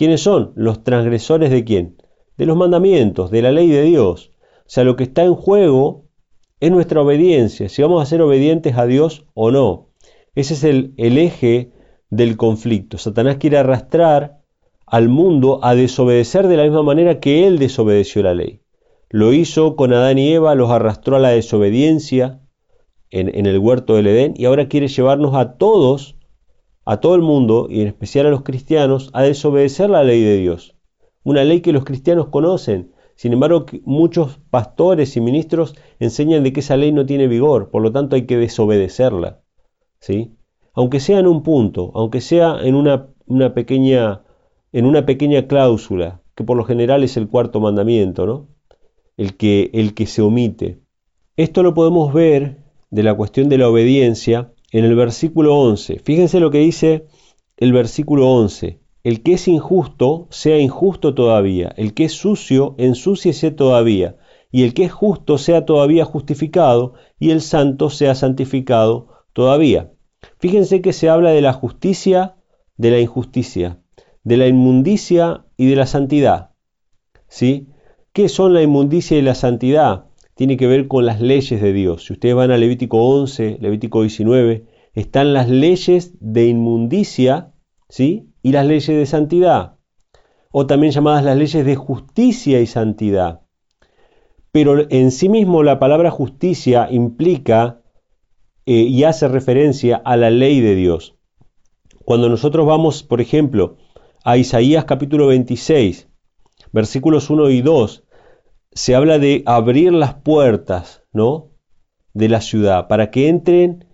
¿Quiénes 0.00 0.22
son? 0.22 0.54
Los 0.56 0.82
transgresores 0.82 1.50
de 1.50 1.62
quién? 1.62 2.02
De 2.38 2.46
los 2.46 2.56
mandamientos, 2.56 3.30
de 3.30 3.42
la 3.42 3.52
ley 3.52 3.68
de 3.68 3.82
Dios. 3.82 4.30
O 4.60 4.62
sea, 4.64 4.82
lo 4.82 4.96
que 4.96 5.02
está 5.02 5.24
en 5.24 5.34
juego 5.34 6.06
es 6.58 6.70
nuestra 6.70 7.02
obediencia, 7.02 7.68
si 7.68 7.82
vamos 7.82 8.02
a 8.02 8.06
ser 8.06 8.22
obedientes 8.22 8.78
a 8.78 8.86
Dios 8.86 9.26
o 9.34 9.50
no. 9.50 9.88
Ese 10.34 10.54
es 10.54 10.64
el, 10.64 10.94
eje 10.96 11.72
del 12.08 12.38
conflicto. 12.38 12.96
Satanás 12.96 13.36
quiere 13.36 13.58
arrastrar 13.58 14.40
al 14.86 15.10
mundo 15.10 15.60
a 15.62 15.74
desobedecer 15.74 16.48
de 16.48 16.56
la 16.56 16.62
misma 16.62 16.82
manera 16.82 17.20
que 17.20 17.46
él 17.46 17.58
desobedeció 17.58 18.22
la 18.22 18.32
ley. 18.32 18.62
Lo 19.10 19.34
hizo 19.34 19.76
con 19.76 19.92
Adán 19.92 20.18
y 20.18 20.32
Eva, 20.32 20.54
los 20.54 20.70
arrastró 20.70 21.16
a 21.16 21.20
la 21.20 21.28
desobediencia 21.28 22.40
en, 23.10 23.28
en 23.36 23.44
el 23.44 23.58
huerto 23.58 23.96
del 23.96 24.06
Edén 24.06 24.32
y 24.34 24.46
ahora 24.46 24.66
quiere 24.66 24.88
llevarnos 24.88 25.34
a 25.34 25.58
todos 25.58 26.16
a 26.90 26.96
todo 26.96 27.14
el 27.14 27.22
mundo, 27.22 27.68
y 27.70 27.82
en 27.82 27.86
especial 27.86 28.26
a 28.26 28.30
los 28.30 28.42
cristianos, 28.42 29.10
a 29.12 29.22
desobedecer 29.22 29.88
la 29.88 30.02
ley 30.02 30.24
de 30.24 30.38
Dios. 30.38 30.74
Una 31.22 31.44
ley 31.44 31.60
que 31.60 31.72
los 31.72 31.84
cristianos 31.84 32.30
conocen. 32.30 32.90
Sin 33.14 33.32
embargo, 33.32 33.64
muchos 33.84 34.40
pastores 34.50 35.16
y 35.16 35.20
ministros 35.20 35.76
enseñan 36.00 36.42
de 36.42 36.52
que 36.52 36.58
esa 36.58 36.76
ley 36.76 36.90
no 36.90 37.06
tiene 37.06 37.28
vigor, 37.28 37.70
por 37.70 37.80
lo 37.80 37.92
tanto 37.92 38.16
hay 38.16 38.26
que 38.26 38.36
desobedecerla. 38.36 39.40
¿sí? 40.00 40.32
Aunque 40.74 40.98
sea 40.98 41.20
en 41.20 41.28
un 41.28 41.44
punto, 41.44 41.92
aunque 41.94 42.20
sea 42.20 42.56
en 42.60 42.74
una, 42.74 43.06
una, 43.24 43.54
pequeña, 43.54 44.24
en 44.72 44.84
una 44.84 45.06
pequeña 45.06 45.46
cláusula, 45.46 46.22
que 46.34 46.42
por 46.42 46.56
lo 46.56 46.64
general 46.64 47.04
es 47.04 47.16
el 47.16 47.28
cuarto 47.28 47.60
mandamiento, 47.60 48.26
¿no? 48.26 48.48
el, 49.16 49.36
que, 49.36 49.70
el 49.74 49.94
que 49.94 50.06
se 50.06 50.22
omite. 50.22 50.80
Esto 51.36 51.62
lo 51.62 51.72
podemos 51.72 52.12
ver 52.12 52.64
de 52.90 53.04
la 53.04 53.14
cuestión 53.14 53.48
de 53.48 53.58
la 53.58 53.68
obediencia 53.68 54.50
en 54.70 54.84
el 54.84 54.94
versículo 54.94 55.56
11. 55.56 56.00
Fíjense 56.04 56.40
lo 56.40 56.50
que 56.50 56.58
dice 56.58 57.06
el 57.56 57.72
versículo 57.72 58.30
11. 58.30 58.80
El 59.02 59.22
que 59.22 59.34
es 59.34 59.48
injusto, 59.48 60.28
sea 60.30 60.58
injusto 60.58 61.14
todavía. 61.14 61.72
El 61.76 61.94
que 61.94 62.04
es 62.04 62.12
sucio, 62.12 62.74
ensúciese 62.78 63.50
todavía. 63.50 64.16
Y 64.50 64.64
el 64.64 64.74
que 64.74 64.84
es 64.84 64.92
justo, 64.92 65.38
sea 65.38 65.64
todavía 65.64 66.04
justificado. 66.04 66.94
Y 67.18 67.30
el 67.30 67.40
santo, 67.40 67.88
sea 67.88 68.14
santificado 68.14 69.08
todavía. 69.32 69.92
Fíjense 70.38 70.82
que 70.82 70.92
se 70.92 71.08
habla 71.08 71.30
de 71.30 71.40
la 71.40 71.52
justicia, 71.52 72.36
de 72.76 72.90
la 72.90 73.00
injusticia, 73.00 73.80
de 74.22 74.36
la 74.36 74.46
inmundicia 74.48 75.46
y 75.56 75.66
de 75.66 75.76
la 75.76 75.86
santidad. 75.86 76.50
¿Sí? 77.28 77.68
¿Qué 78.12 78.28
son 78.28 78.52
la 78.52 78.62
inmundicia 78.62 79.16
y 79.16 79.22
la 79.22 79.34
santidad? 79.34 80.09
Tiene 80.40 80.56
que 80.56 80.66
ver 80.66 80.88
con 80.88 81.04
las 81.04 81.20
leyes 81.20 81.60
de 81.60 81.74
Dios. 81.74 82.06
Si 82.06 82.14
ustedes 82.14 82.34
van 82.34 82.50
a 82.50 82.56
Levítico 82.56 82.96
11, 82.96 83.58
Levítico 83.60 84.00
19, 84.00 84.64
están 84.94 85.34
las 85.34 85.50
leyes 85.50 86.14
de 86.18 86.46
inmundicia 86.46 87.52
¿sí? 87.90 88.32
y 88.40 88.52
las 88.52 88.64
leyes 88.64 88.86
de 88.86 89.04
santidad, 89.04 89.76
o 90.50 90.66
también 90.66 90.94
llamadas 90.94 91.26
las 91.26 91.36
leyes 91.36 91.66
de 91.66 91.76
justicia 91.76 92.58
y 92.62 92.66
santidad. 92.66 93.42
Pero 94.50 94.90
en 94.90 95.10
sí 95.10 95.28
mismo 95.28 95.62
la 95.62 95.78
palabra 95.78 96.10
justicia 96.10 96.88
implica 96.90 97.82
eh, 98.64 98.72
y 98.72 99.04
hace 99.04 99.28
referencia 99.28 100.00
a 100.02 100.16
la 100.16 100.30
ley 100.30 100.62
de 100.62 100.74
Dios. 100.74 101.18
Cuando 102.06 102.30
nosotros 102.30 102.66
vamos, 102.66 103.02
por 103.02 103.20
ejemplo, 103.20 103.76
a 104.24 104.38
Isaías 104.38 104.86
capítulo 104.86 105.26
26, 105.26 106.08
versículos 106.72 107.28
1 107.28 107.50
y 107.50 107.60
2, 107.60 108.04
se 108.72 108.94
habla 108.94 109.18
de 109.18 109.42
abrir 109.46 109.92
las 109.92 110.14
puertas, 110.14 111.02
¿no? 111.12 111.50
de 112.14 112.28
la 112.28 112.40
ciudad 112.40 112.88
para 112.88 113.10
que 113.10 113.28
entren 113.28 113.86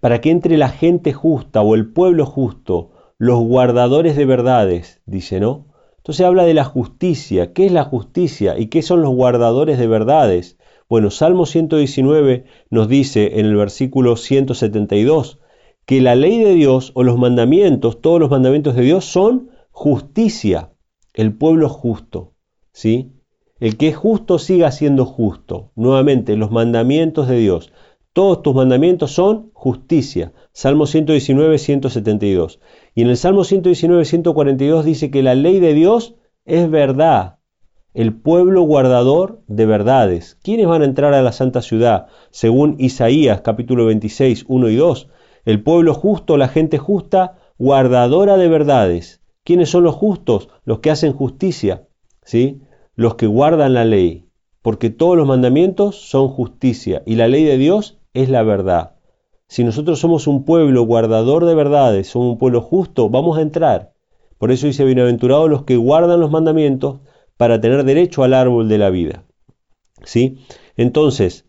para 0.00 0.20
que 0.20 0.30
entre 0.30 0.56
la 0.56 0.68
gente 0.68 1.12
justa 1.12 1.62
o 1.62 1.74
el 1.74 1.90
pueblo 1.90 2.26
justo, 2.26 2.90
los 3.18 3.40
guardadores 3.40 4.14
de 4.14 4.26
verdades, 4.26 5.00
dice, 5.06 5.40
¿no? 5.40 5.68
Entonces 5.96 6.24
habla 6.24 6.44
de 6.44 6.52
la 6.54 6.64
justicia. 6.64 7.54
¿Qué 7.54 7.66
es 7.66 7.72
la 7.72 7.82
justicia 7.82 8.58
y 8.58 8.66
qué 8.66 8.82
son 8.82 9.00
los 9.00 9.14
guardadores 9.14 9.78
de 9.78 9.88
verdades? 9.88 10.58
Bueno, 10.88 11.10
Salmo 11.10 11.46
119 11.46 12.44
nos 12.70 12.88
dice 12.88 13.40
en 13.40 13.46
el 13.46 13.56
versículo 13.56 14.16
172 14.16 15.40
que 15.86 16.00
la 16.02 16.14
ley 16.14 16.38
de 16.38 16.54
Dios 16.54 16.92
o 16.94 17.02
los 17.02 17.18
mandamientos, 17.18 18.00
todos 18.00 18.20
los 18.20 18.30
mandamientos 18.30 18.76
de 18.76 18.82
Dios 18.82 19.06
son 19.06 19.50
justicia, 19.70 20.72
el 21.14 21.34
pueblo 21.34 21.68
justo, 21.70 22.34
¿sí? 22.72 23.15
El 23.58 23.78
que 23.78 23.88
es 23.88 23.96
justo 23.96 24.38
siga 24.38 24.70
siendo 24.70 25.06
justo. 25.06 25.72
Nuevamente, 25.76 26.36
los 26.36 26.50
mandamientos 26.50 27.26
de 27.26 27.38
Dios. 27.38 27.72
Todos 28.12 28.42
tus 28.42 28.54
mandamientos 28.54 29.12
son 29.12 29.50
justicia. 29.54 30.32
Salmo 30.52 30.86
119, 30.86 31.58
172. 31.58 32.60
Y 32.94 33.02
en 33.02 33.08
el 33.08 33.16
Salmo 33.16 33.44
119, 33.44 34.04
142 34.04 34.84
dice 34.84 35.10
que 35.10 35.22
la 35.22 35.34
ley 35.34 35.58
de 35.60 35.72
Dios 35.72 36.16
es 36.44 36.70
verdad. 36.70 37.38
El 37.94 38.14
pueblo 38.14 38.62
guardador 38.62 39.42
de 39.46 39.64
verdades. 39.64 40.38
¿Quiénes 40.42 40.66
van 40.66 40.82
a 40.82 40.86
entrar 40.86 41.14
a 41.14 41.22
la 41.22 41.32
santa 41.32 41.62
ciudad? 41.62 42.08
Según 42.30 42.76
Isaías 42.78 43.40
capítulo 43.40 43.86
26, 43.86 44.44
1 44.48 44.68
y 44.68 44.76
2. 44.76 45.08
El 45.46 45.62
pueblo 45.62 45.94
justo, 45.94 46.36
la 46.36 46.48
gente 46.48 46.76
justa, 46.76 47.38
guardadora 47.58 48.36
de 48.36 48.48
verdades. 48.48 49.22
¿Quiénes 49.44 49.70
son 49.70 49.84
los 49.84 49.94
justos? 49.94 50.50
Los 50.64 50.80
que 50.80 50.90
hacen 50.90 51.14
justicia. 51.14 51.86
¿Sí? 52.22 52.60
Los 52.96 53.14
que 53.14 53.26
guardan 53.26 53.74
la 53.74 53.84
ley, 53.84 54.28
porque 54.62 54.90
todos 54.90 55.16
los 55.16 55.28
mandamientos 55.28 55.96
son 55.96 56.28
justicia 56.28 57.02
y 57.06 57.14
la 57.14 57.28
ley 57.28 57.44
de 57.44 57.58
Dios 57.58 57.98
es 58.14 58.30
la 58.30 58.42
verdad. 58.42 58.96
Si 59.48 59.62
nosotros 59.62 60.00
somos 60.00 60.26
un 60.26 60.44
pueblo 60.44 60.82
guardador 60.82 61.44
de 61.44 61.54
verdades, 61.54 62.08
somos 62.08 62.32
un 62.32 62.38
pueblo 62.38 62.62
justo, 62.62 63.08
vamos 63.08 63.38
a 63.38 63.42
entrar. 63.42 63.92
Por 64.38 64.50
eso 64.50 64.66
dice, 64.66 64.84
bienaventurados 64.84 65.48
los 65.48 65.62
que 65.62 65.76
guardan 65.76 66.20
los 66.20 66.30
mandamientos 66.30 67.00
para 67.36 67.60
tener 67.60 67.84
derecho 67.84 68.24
al 68.24 68.34
árbol 68.34 68.68
de 68.68 68.78
la 68.78 68.90
vida. 68.90 69.24
¿Sí? 70.02 70.38
Entonces, 70.76 71.46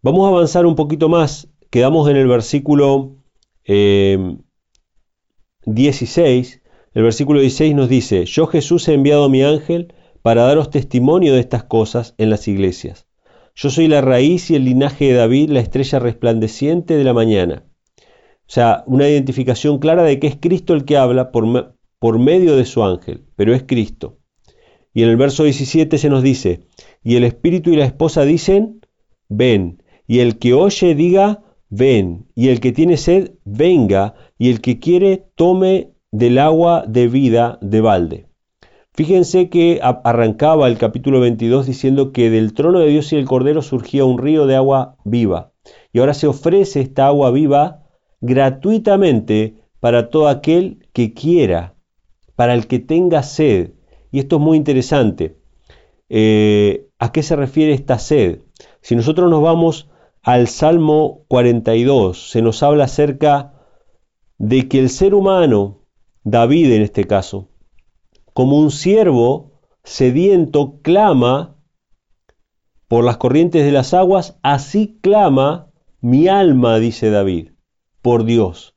vamos 0.00 0.26
a 0.26 0.28
avanzar 0.28 0.64
un 0.64 0.76
poquito 0.76 1.08
más. 1.08 1.48
Quedamos 1.70 2.08
en 2.08 2.16
el 2.16 2.28
versículo 2.28 3.16
16. 3.66 4.46
Eh, 5.66 6.60
el 6.94 7.02
versículo 7.02 7.40
16 7.40 7.74
nos 7.74 7.88
dice, 7.88 8.24
yo 8.26 8.46
Jesús 8.46 8.86
he 8.88 8.94
enviado 8.94 9.24
a 9.24 9.28
mi 9.28 9.42
ángel 9.42 9.92
para 10.24 10.44
daros 10.44 10.70
testimonio 10.70 11.34
de 11.34 11.40
estas 11.40 11.64
cosas 11.64 12.14
en 12.16 12.30
las 12.30 12.48
iglesias. 12.48 13.06
Yo 13.54 13.68
soy 13.68 13.88
la 13.88 14.00
raíz 14.00 14.50
y 14.50 14.54
el 14.54 14.64
linaje 14.64 15.08
de 15.08 15.12
David, 15.12 15.50
la 15.50 15.60
estrella 15.60 15.98
resplandeciente 15.98 16.96
de 16.96 17.04
la 17.04 17.12
mañana. 17.12 17.66
O 17.98 18.46
sea, 18.46 18.84
una 18.86 19.06
identificación 19.06 19.78
clara 19.80 20.02
de 20.02 20.18
que 20.18 20.26
es 20.26 20.36
Cristo 20.36 20.72
el 20.72 20.86
que 20.86 20.96
habla 20.96 21.30
por, 21.30 21.76
por 21.98 22.18
medio 22.18 22.56
de 22.56 22.64
su 22.64 22.82
ángel, 22.82 23.26
pero 23.36 23.54
es 23.54 23.64
Cristo. 23.64 24.16
Y 24.94 25.02
en 25.02 25.10
el 25.10 25.18
verso 25.18 25.44
17 25.44 25.98
se 25.98 26.08
nos 26.08 26.22
dice, 26.22 26.60
y 27.02 27.16
el 27.16 27.24
espíritu 27.24 27.68
y 27.68 27.76
la 27.76 27.84
esposa 27.84 28.24
dicen, 28.24 28.80
ven, 29.28 29.82
y 30.06 30.20
el 30.20 30.38
que 30.38 30.54
oye 30.54 30.94
diga, 30.94 31.42
ven, 31.68 32.28
y 32.34 32.48
el 32.48 32.60
que 32.60 32.72
tiene 32.72 32.96
sed, 32.96 33.32
venga, 33.44 34.14
y 34.38 34.48
el 34.48 34.62
que 34.62 34.78
quiere, 34.78 35.26
tome 35.34 35.90
del 36.12 36.38
agua 36.38 36.86
de 36.88 37.08
vida 37.08 37.58
de 37.60 37.82
balde. 37.82 38.33
Fíjense 38.96 39.48
que 39.48 39.80
arrancaba 39.82 40.68
el 40.68 40.78
capítulo 40.78 41.18
22 41.18 41.66
diciendo 41.66 42.12
que 42.12 42.30
del 42.30 42.54
trono 42.54 42.78
de 42.78 42.86
Dios 42.86 43.12
y 43.12 43.16
el 43.16 43.24
Cordero 43.24 43.60
surgía 43.60 44.04
un 44.04 44.18
río 44.18 44.46
de 44.46 44.54
agua 44.54 44.98
viva. 45.04 45.50
Y 45.92 45.98
ahora 45.98 46.14
se 46.14 46.28
ofrece 46.28 46.80
esta 46.80 47.08
agua 47.08 47.32
viva 47.32 47.82
gratuitamente 48.20 49.56
para 49.80 50.10
todo 50.10 50.28
aquel 50.28 50.86
que 50.92 51.12
quiera, 51.12 51.74
para 52.36 52.54
el 52.54 52.68
que 52.68 52.78
tenga 52.78 53.24
sed. 53.24 53.72
Y 54.12 54.20
esto 54.20 54.36
es 54.36 54.42
muy 54.42 54.56
interesante. 54.56 55.38
Eh, 56.08 56.86
¿A 57.00 57.10
qué 57.10 57.24
se 57.24 57.34
refiere 57.34 57.72
esta 57.72 57.98
sed? 57.98 58.42
Si 58.80 58.94
nosotros 58.94 59.28
nos 59.28 59.42
vamos 59.42 59.90
al 60.22 60.46
Salmo 60.46 61.24
42, 61.26 62.30
se 62.30 62.42
nos 62.42 62.62
habla 62.62 62.84
acerca 62.84 63.54
de 64.38 64.68
que 64.68 64.78
el 64.78 64.88
ser 64.88 65.14
humano, 65.14 65.80
David 66.22 66.70
en 66.70 66.82
este 66.82 67.08
caso, 67.08 67.48
como 68.34 68.58
un 68.58 68.70
siervo 68.70 69.62
sediento 69.84 70.80
clama 70.82 71.56
por 72.88 73.04
las 73.04 73.16
corrientes 73.16 73.64
de 73.64 73.72
las 73.72 73.94
aguas, 73.94 74.38
así 74.42 74.98
clama 75.00 75.70
mi 76.00 76.28
alma, 76.28 76.78
dice 76.78 77.10
David, 77.10 77.52
por 78.02 78.24
Dios. 78.24 78.74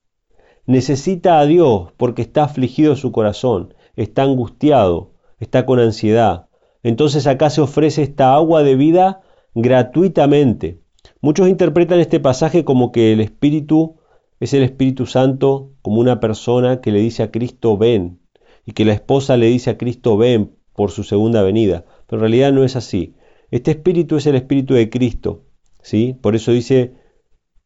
Necesita 0.65 1.39
a 1.39 1.45
Dios 1.45 1.91
porque 1.97 2.21
está 2.21 2.43
afligido 2.43 2.95
su 2.95 3.11
corazón, 3.11 3.73
está 3.95 4.23
angustiado, 4.23 5.13
está 5.39 5.65
con 5.65 5.79
ansiedad. 5.79 6.47
Entonces 6.83 7.27
acá 7.27 7.49
se 7.49 7.61
ofrece 7.61 8.03
esta 8.03 8.33
agua 8.33 8.63
de 8.63 8.75
vida 8.75 9.21
gratuitamente. 9.55 10.81
Muchos 11.19 11.47
interpretan 11.47 11.99
este 11.99 12.19
pasaje 12.19 12.63
como 12.63 12.91
que 12.91 13.11
el 13.11 13.21
Espíritu 13.21 13.97
es 14.39 14.53
el 14.53 14.61
Espíritu 14.61 15.07
Santo 15.07 15.71
como 15.81 15.99
una 15.99 16.19
persona 16.19 16.79
que 16.79 16.91
le 16.91 16.99
dice 16.99 17.23
a 17.23 17.31
Cristo 17.31 17.75
ven, 17.77 18.19
y 18.68 18.74
que 18.74 18.84
la 18.84 18.91
esposa 18.91 19.38
le 19.38 19.47
dice 19.47 19.70
a 19.70 19.78
Cristo 19.78 20.18
ven 20.18 20.57
por 20.74 20.91
su 20.91 21.05
segunda 21.05 21.41
venida. 21.41 21.86
Pero 22.05 22.20
en 22.20 22.22
realidad 22.22 22.51
no 22.51 22.65
es 22.65 22.76
así. 22.76 23.15
Este 23.49 23.72
espíritu 23.72 24.18
es 24.18 24.26
el 24.28 24.36
espíritu 24.36 24.74
de 24.74 24.89
Cristo. 24.89 25.45
¿sí? 25.82 26.18
Por 26.22 26.36
eso 26.36 26.51
dice, 26.51 26.95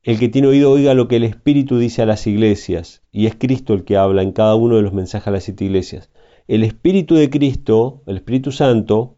el 0.04 0.20
que 0.20 0.30
tiene 0.30 0.47
oído 0.47 0.70
oiga 0.70 0.93
lo 0.93 1.08
que 1.08 1.16
el 1.16 1.24
espíritu 1.24 1.80
dice 1.80 2.04
a 2.04 2.06
las 2.06 2.28
iglesias. 2.28 3.02
Y 3.12 3.26
es 3.26 3.34
Cristo 3.34 3.74
el 3.74 3.84
que 3.84 3.97
habla 3.97 4.22
en 4.22 4.32
cada 4.32 4.54
uno 4.54 4.76
de 4.76 4.84
los 4.84 4.93
mensajes 4.93 5.28
a 5.28 5.32
las 5.32 5.43
siete 5.43 5.66
iglesias. 5.66 6.12
El 6.47 6.64
espíritu 6.64 7.16
de 7.16 7.32
Cristo, 7.32 8.04
el 8.06 8.18
Espíritu 8.18 8.52
Santo, 8.52 9.18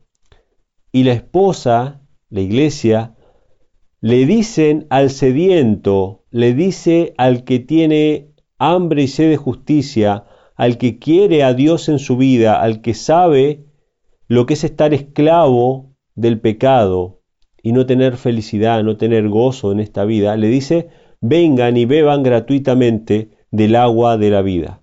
y 0.93 1.03
la 1.03 1.11
esposa, 1.11 2.01
la 2.29 2.39
iglesia, 2.39 3.17
le 3.99 4.25
dicen 4.25 4.87
al 4.89 5.09
sediento, 5.09 6.23
le 6.31 6.53
dice 6.53 7.13
al 7.17 7.43
que 7.43 7.59
tiene 7.59 8.29
hambre 8.57 9.03
y 9.03 9.07
sed 9.09 9.29
de 9.29 9.37
justicia, 9.37 10.25
al 10.55 10.77
que 10.77 10.99
quiere 10.99 11.43
a 11.43 11.53
Dios 11.53 11.89
en 11.89 11.99
su 11.99 12.17
vida, 12.17 12.61
al 12.61 12.81
que 12.81 12.93
sabe 12.93 13.65
lo 14.27 14.45
que 14.45 14.53
es 14.53 14.63
estar 14.63 14.93
esclavo 14.93 15.95
del 16.15 16.39
pecado 16.39 17.21
y 17.61 17.71
no 17.71 17.85
tener 17.85 18.17
felicidad, 18.17 18.83
no 18.83 18.97
tener 18.97 19.29
gozo 19.29 19.71
en 19.71 19.79
esta 19.79 20.05
vida, 20.05 20.35
le 20.37 20.47
dice, 20.47 20.89
vengan 21.21 21.77
y 21.77 21.85
beban 21.85 22.23
gratuitamente 22.23 23.31
del 23.51 23.75
agua 23.75 24.17
de 24.17 24.29
la 24.29 24.41
vida. 24.41 24.81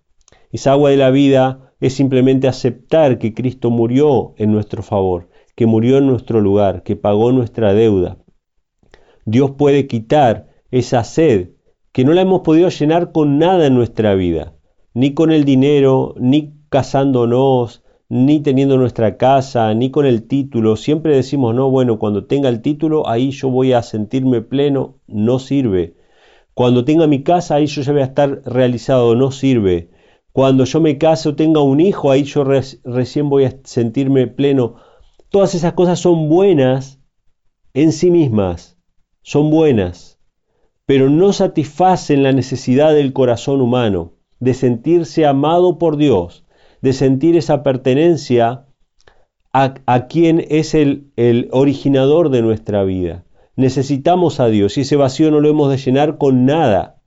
Esa 0.51 0.73
agua 0.73 0.91
de 0.91 0.97
la 0.97 1.11
vida 1.11 1.73
es 1.81 1.95
simplemente 1.95 2.49
aceptar 2.49 3.19
que 3.19 3.35
Cristo 3.35 3.71
murió 3.71 4.35
en 4.37 4.53
nuestro 4.53 4.83
favor, 4.83 5.29
que 5.55 5.67
murió 5.67 5.99
en 5.99 6.07
nuestro 6.07 6.41
lugar, 6.41 6.83
que 6.83 6.97
pagó 6.97 7.33
nuestra 7.33 7.75
deuda. 7.75 8.19
Dios 9.25 9.53
puede 9.53 9.87
quitar 9.87 10.49
esa 10.71 11.05
sed 11.05 11.51
que 11.93 12.05
no 12.05 12.13
la 12.13 12.23
hemos 12.23 12.41
podido 12.41 12.69
llenar 12.69 13.13
con 13.13 13.39
nada 13.39 13.67
en 13.67 13.75
nuestra 13.75 14.15
vida 14.15 14.55
ni 14.95 15.15
con 15.15 15.31
el 15.31 15.45
dinero, 15.45 16.15
ni 16.19 16.55
casándonos, 16.69 17.85
ni 18.09 18.41
teniendo 18.41 18.77
nuestra 18.77 19.17
casa, 19.17 19.73
ni 19.75 19.91
con 19.91 20.05
el 20.05 20.27
título. 20.27 20.77
Siempre 20.77 21.15
decimos, 21.15 21.55
no, 21.55 21.71
bueno, 21.71 21.99
cuando 21.99 22.25
tenga 22.27 22.49
el 22.49 22.61
título, 22.61 23.09
ahí 23.09 23.31
yo 23.31 23.51
voy 23.51 23.73
a 23.73 23.83
sentirme 23.83 24.43
pleno. 24.43 24.99
No 25.07 25.39
sirve. 25.39 25.95
Cuando 26.55 26.85
tenga 26.85 27.07
mi 27.07 27.23
casa, 27.23 27.55
ahí 27.55 27.67
yo 27.67 27.83
ya 27.83 27.93
voy 27.93 28.03
a 28.03 28.07
estar 28.07 28.43
realizado. 28.45 29.15
No 29.15 29.31
sirve. 29.31 29.91
Cuando 30.33 30.65
yo 30.65 30.81
me 30.81 30.99
case 30.99 31.29
o 31.29 31.37
tenga 31.37 31.61
un 31.61 31.81
hijo, 31.81 32.11
ahí 32.11 32.25
yo 32.25 32.45
recién 32.45 33.29
voy 33.29 33.45
a 33.45 33.57
sentirme 33.65 34.27
pleno. 34.27 34.77
Todas 35.29 35.55
esas 35.55 35.75
cosas 35.75 36.01
son 36.01 36.29
buenas 36.29 37.01
en 37.75 37.93
sí 37.93 38.11
mismas. 38.11 38.77
Son 39.23 39.51
buenas. 39.51 40.19
Pero 40.87 41.09
no 41.09 41.33
satisfacen 41.33 42.25
la 42.25 42.33
necesidad 42.33 42.93
del 42.93 43.13
corazón 43.13 43.61
humano 43.61 44.20
de 44.41 44.55
sentirse 44.55 45.27
amado 45.27 45.79
por 45.79 45.97
Dios, 45.97 46.45
de 46.81 46.95
sentir 46.95 47.37
esa 47.37 47.63
pertenencia 47.63 48.67
a, 49.53 50.07
quien 50.09 50.45
es 50.49 50.75
el, 50.75 51.11
el 51.17 51.49
originador 51.53 52.31
de 52.31 52.41
nuestra 52.43 52.83
vida. 52.85 53.25
Necesitamos 53.57 54.41
a 54.41 54.49
Dios 54.49 54.79
y 54.79 54.83
ese 54.83 54.97
vacío 54.97 55.31
no 55.31 55.41
lo 55.41 55.49
hemos 55.49 55.71
de 55.71 55.77
llenar 55.77 56.19
con 56.19 56.47
nada. 56.47 57.03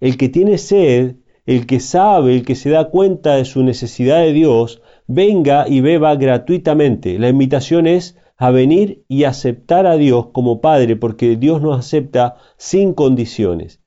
El 0.00 0.16
que 0.16 0.28
tiene 0.28 0.58
sed, 0.58 1.16
el 1.46 1.66
que 1.66 1.80
sabe, 1.80 2.34
el 2.34 2.44
que 2.44 2.54
se 2.54 2.70
da 2.70 2.90
cuenta 2.90 3.34
de 3.34 3.44
su 3.44 3.62
necesidad 3.62 4.20
de 4.20 4.32
Dios, 4.32 4.82
venga 5.06 5.66
y 5.66 5.80
beba 5.80 6.14
gratuitamente. 6.14 7.18
La 7.18 7.28
invitación 7.28 7.86
es 7.86 8.16
a 8.36 8.50
venir 8.50 9.04
y 9.08 9.24
aceptar 9.24 9.86
a 9.86 9.96
Dios 9.96 10.28
como 10.32 10.60
Padre, 10.60 10.96
porque 10.96 11.36
Dios 11.36 11.62
nos 11.62 11.78
acepta 11.78 12.36
sin 12.56 12.92
condiciones 12.92 13.81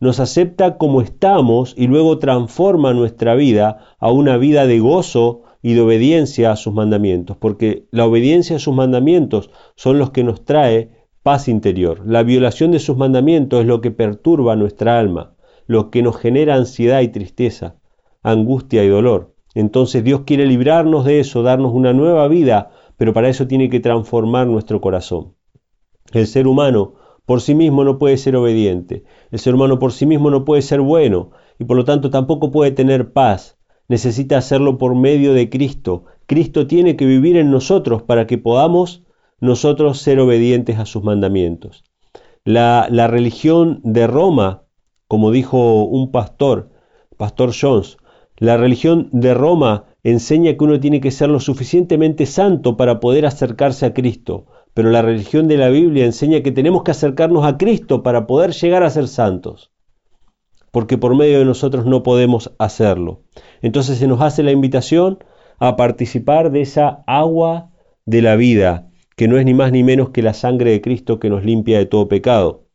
nos 0.00 0.18
acepta 0.18 0.78
como 0.78 1.02
estamos 1.02 1.74
y 1.76 1.86
luego 1.86 2.18
transforma 2.18 2.94
nuestra 2.94 3.34
vida 3.34 3.84
a 3.98 4.10
una 4.10 4.38
vida 4.38 4.66
de 4.66 4.80
gozo 4.80 5.42
y 5.62 5.74
de 5.74 5.82
obediencia 5.82 6.50
a 6.50 6.56
sus 6.56 6.72
mandamientos, 6.72 7.36
porque 7.36 7.86
la 7.90 8.06
obediencia 8.06 8.56
a 8.56 8.60
sus 8.60 8.74
mandamientos 8.74 9.50
son 9.76 9.98
los 9.98 10.10
que 10.10 10.24
nos 10.24 10.44
trae 10.44 11.06
paz 11.22 11.48
interior. 11.48 12.02
La 12.06 12.22
violación 12.22 12.70
de 12.70 12.78
sus 12.78 12.96
mandamientos 12.96 13.60
es 13.60 13.66
lo 13.66 13.82
que 13.82 13.90
perturba 13.90 14.56
nuestra 14.56 14.98
alma, 14.98 15.34
lo 15.66 15.90
que 15.90 16.02
nos 16.02 16.16
genera 16.16 16.54
ansiedad 16.54 17.02
y 17.02 17.08
tristeza, 17.08 17.76
angustia 18.22 18.82
y 18.84 18.88
dolor. 18.88 19.34
Entonces 19.54 20.02
Dios 20.02 20.22
quiere 20.22 20.46
librarnos 20.46 21.04
de 21.04 21.20
eso, 21.20 21.42
darnos 21.42 21.74
una 21.74 21.92
nueva 21.92 22.26
vida, 22.28 22.70
pero 22.96 23.12
para 23.12 23.28
eso 23.28 23.46
tiene 23.46 23.68
que 23.68 23.80
transformar 23.80 24.46
nuestro 24.46 24.80
corazón. 24.80 25.34
El 26.12 26.26
ser 26.26 26.46
humano 26.46 26.94
por 27.30 27.42
sí 27.42 27.54
mismo 27.54 27.84
no 27.84 27.96
puede 27.96 28.16
ser 28.16 28.34
obediente. 28.34 29.04
El 29.30 29.38
ser 29.38 29.54
humano 29.54 29.78
por 29.78 29.92
sí 29.92 30.04
mismo 30.04 30.32
no 30.32 30.44
puede 30.44 30.62
ser 30.62 30.80
bueno 30.80 31.30
y 31.60 31.64
por 31.64 31.76
lo 31.76 31.84
tanto 31.84 32.10
tampoco 32.10 32.50
puede 32.50 32.72
tener 32.72 33.12
paz. 33.12 33.56
Necesita 33.86 34.36
hacerlo 34.36 34.78
por 34.78 34.96
medio 34.96 35.32
de 35.32 35.48
Cristo. 35.48 36.06
Cristo 36.26 36.66
tiene 36.66 36.96
que 36.96 37.06
vivir 37.06 37.36
en 37.36 37.52
nosotros 37.52 38.02
para 38.02 38.26
que 38.26 38.36
podamos 38.36 39.04
nosotros 39.38 40.00
ser 40.00 40.18
obedientes 40.18 40.80
a 40.80 40.86
sus 40.86 41.04
mandamientos. 41.04 41.84
La, 42.42 42.88
la 42.90 43.06
religión 43.06 43.80
de 43.84 44.08
Roma, 44.08 44.64
como 45.06 45.30
dijo 45.30 45.84
un 45.84 46.10
pastor, 46.10 46.70
Pastor 47.16 47.52
Jones, 47.54 47.96
la 48.38 48.56
religión 48.56 49.08
de 49.12 49.34
Roma 49.34 49.84
enseña 50.02 50.56
que 50.56 50.64
uno 50.64 50.80
tiene 50.80 51.00
que 51.00 51.12
ser 51.12 51.28
lo 51.28 51.38
suficientemente 51.38 52.26
santo 52.26 52.76
para 52.76 52.98
poder 52.98 53.24
acercarse 53.24 53.86
a 53.86 53.94
Cristo 53.94 54.46
pero 54.74 54.90
la 54.90 55.02
religión 55.02 55.48
de 55.48 55.56
la 55.56 55.68
Biblia 55.68 56.04
enseña 56.04 56.42
que 56.42 56.52
tenemos 56.52 56.82
que 56.82 56.92
acercarnos 56.92 57.44
a 57.44 57.58
Cristo 57.58 58.02
para 58.02 58.26
poder 58.26 58.52
llegar 58.52 58.82
a 58.82 58.90
ser 58.90 59.08
santos, 59.08 59.72
porque 60.70 60.98
por 60.98 61.16
medio 61.16 61.38
de 61.38 61.44
nosotros 61.44 61.86
no 61.86 62.02
podemos 62.02 62.52
hacerlo. 62.58 63.22
Entonces 63.62 63.98
se 63.98 64.06
nos 64.06 64.20
hace 64.20 64.42
la 64.42 64.52
invitación 64.52 65.18
a 65.58 65.76
participar 65.76 66.50
de 66.50 66.62
esa 66.62 67.02
agua 67.06 67.70
de 68.06 68.22
la 68.22 68.36
vida, 68.36 68.88
que 69.16 69.28
no 69.28 69.38
es 69.38 69.44
ni 69.44 69.54
más 69.54 69.72
ni 69.72 69.82
menos 69.82 70.10
que 70.10 70.22
la 70.22 70.34
sangre 70.34 70.70
de 70.70 70.80
Cristo 70.80 71.20
que 71.20 71.30
nos 71.30 71.44
limpia 71.44 71.78
de 71.78 71.86
todo 71.86 72.08
pecado. 72.08 72.66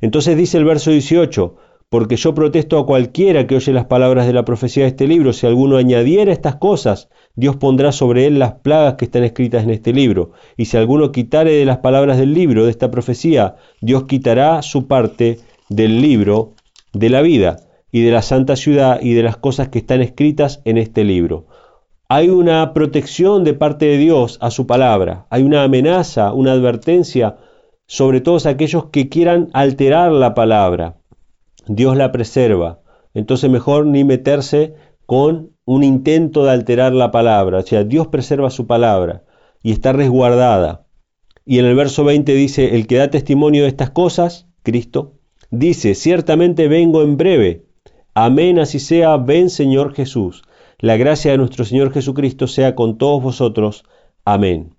Entonces 0.00 0.36
dice 0.36 0.58
el 0.58 0.64
verso 0.64 0.90
18, 0.90 1.56
porque 1.88 2.16
yo 2.16 2.34
protesto 2.34 2.78
a 2.78 2.86
cualquiera 2.86 3.46
que 3.46 3.54
oye 3.54 3.72
las 3.72 3.84
palabras 3.84 4.26
de 4.26 4.32
la 4.32 4.44
profecía 4.44 4.82
de 4.82 4.88
este 4.88 5.06
libro, 5.06 5.32
si 5.32 5.46
alguno 5.46 5.76
añadiera 5.76 6.32
estas 6.32 6.56
cosas, 6.56 7.08
Dios 7.36 7.56
pondrá 7.56 7.92
sobre 7.92 8.26
él 8.26 8.38
las 8.38 8.52
plagas 8.52 8.94
que 8.94 9.04
están 9.04 9.24
escritas 9.24 9.64
en 9.64 9.70
este 9.70 9.92
libro, 9.92 10.32
y 10.56 10.66
si 10.66 10.76
alguno 10.76 11.12
quitare 11.12 11.52
de 11.52 11.64
las 11.64 11.78
palabras 11.78 12.18
del 12.18 12.34
libro 12.34 12.64
de 12.64 12.70
esta 12.70 12.90
profecía, 12.90 13.56
Dios 13.80 14.04
quitará 14.04 14.62
su 14.62 14.86
parte 14.86 15.40
del 15.68 16.00
libro 16.00 16.52
de 16.92 17.10
la 17.10 17.22
vida 17.22 17.60
y 17.90 18.02
de 18.02 18.12
la 18.12 18.22
santa 18.22 18.56
ciudad 18.56 19.00
y 19.02 19.14
de 19.14 19.22
las 19.22 19.36
cosas 19.36 19.68
que 19.68 19.78
están 19.78 20.00
escritas 20.00 20.60
en 20.64 20.78
este 20.78 21.04
libro. 21.04 21.46
Hay 22.08 22.28
una 22.28 22.72
protección 22.72 23.44
de 23.44 23.54
parte 23.54 23.86
de 23.86 23.98
Dios 23.98 24.38
a 24.40 24.50
su 24.50 24.66
palabra, 24.66 25.26
hay 25.30 25.42
una 25.42 25.64
amenaza, 25.64 26.32
una 26.32 26.52
advertencia 26.52 27.36
sobre 27.86 28.20
todos 28.20 28.46
aquellos 28.46 28.86
que 28.86 29.08
quieran 29.08 29.48
alterar 29.52 30.12
la 30.12 30.34
palabra 30.34 30.96
Dios 31.66 31.96
la 31.96 32.12
preserva. 32.12 32.80
Entonces 33.14 33.50
mejor 33.50 33.86
ni 33.86 34.04
meterse 34.04 34.74
con 35.06 35.50
un 35.64 35.82
intento 35.82 36.44
de 36.44 36.52
alterar 36.52 36.92
la 36.92 37.10
palabra. 37.10 37.58
O 37.58 37.62
sea, 37.62 37.84
Dios 37.84 38.08
preserva 38.08 38.50
su 38.50 38.66
palabra 38.66 39.24
y 39.62 39.72
está 39.72 39.92
resguardada. 39.92 40.86
Y 41.46 41.58
en 41.58 41.66
el 41.66 41.74
verso 41.74 42.04
20 42.04 42.34
dice, 42.34 42.74
el 42.74 42.86
que 42.86 42.96
da 42.96 43.10
testimonio 43.10 43.62
de 43.62 43.68
estas 43.68 43.90
cosas, 43.90 44.48
Cristo, 44.62 45.14
dice, 45.50 45.94
ciertamente 45.94 46.68
vengo 46.68 47.02
en 47.02 47.16
breve. 47.16 47.66
Amén, 48.14 48.58
así 48.58 48.78
sea, 48.78 49.16
ven 49.16 49.50
Señor 49.50 49.94
Jesús. 49.94 50.42
La 50.78 50.96
gracia 50.96 51.32
de 51.32 51.38
nuestro 51.38 51.64
Señor 51.64 51.92
Jesucristo 51.92 52.46
sea 52.46 52.74
con 52.74 52.98
todos 52.98 53.22
vosotros. 53.22 53.84
Amén. 54.24 54.74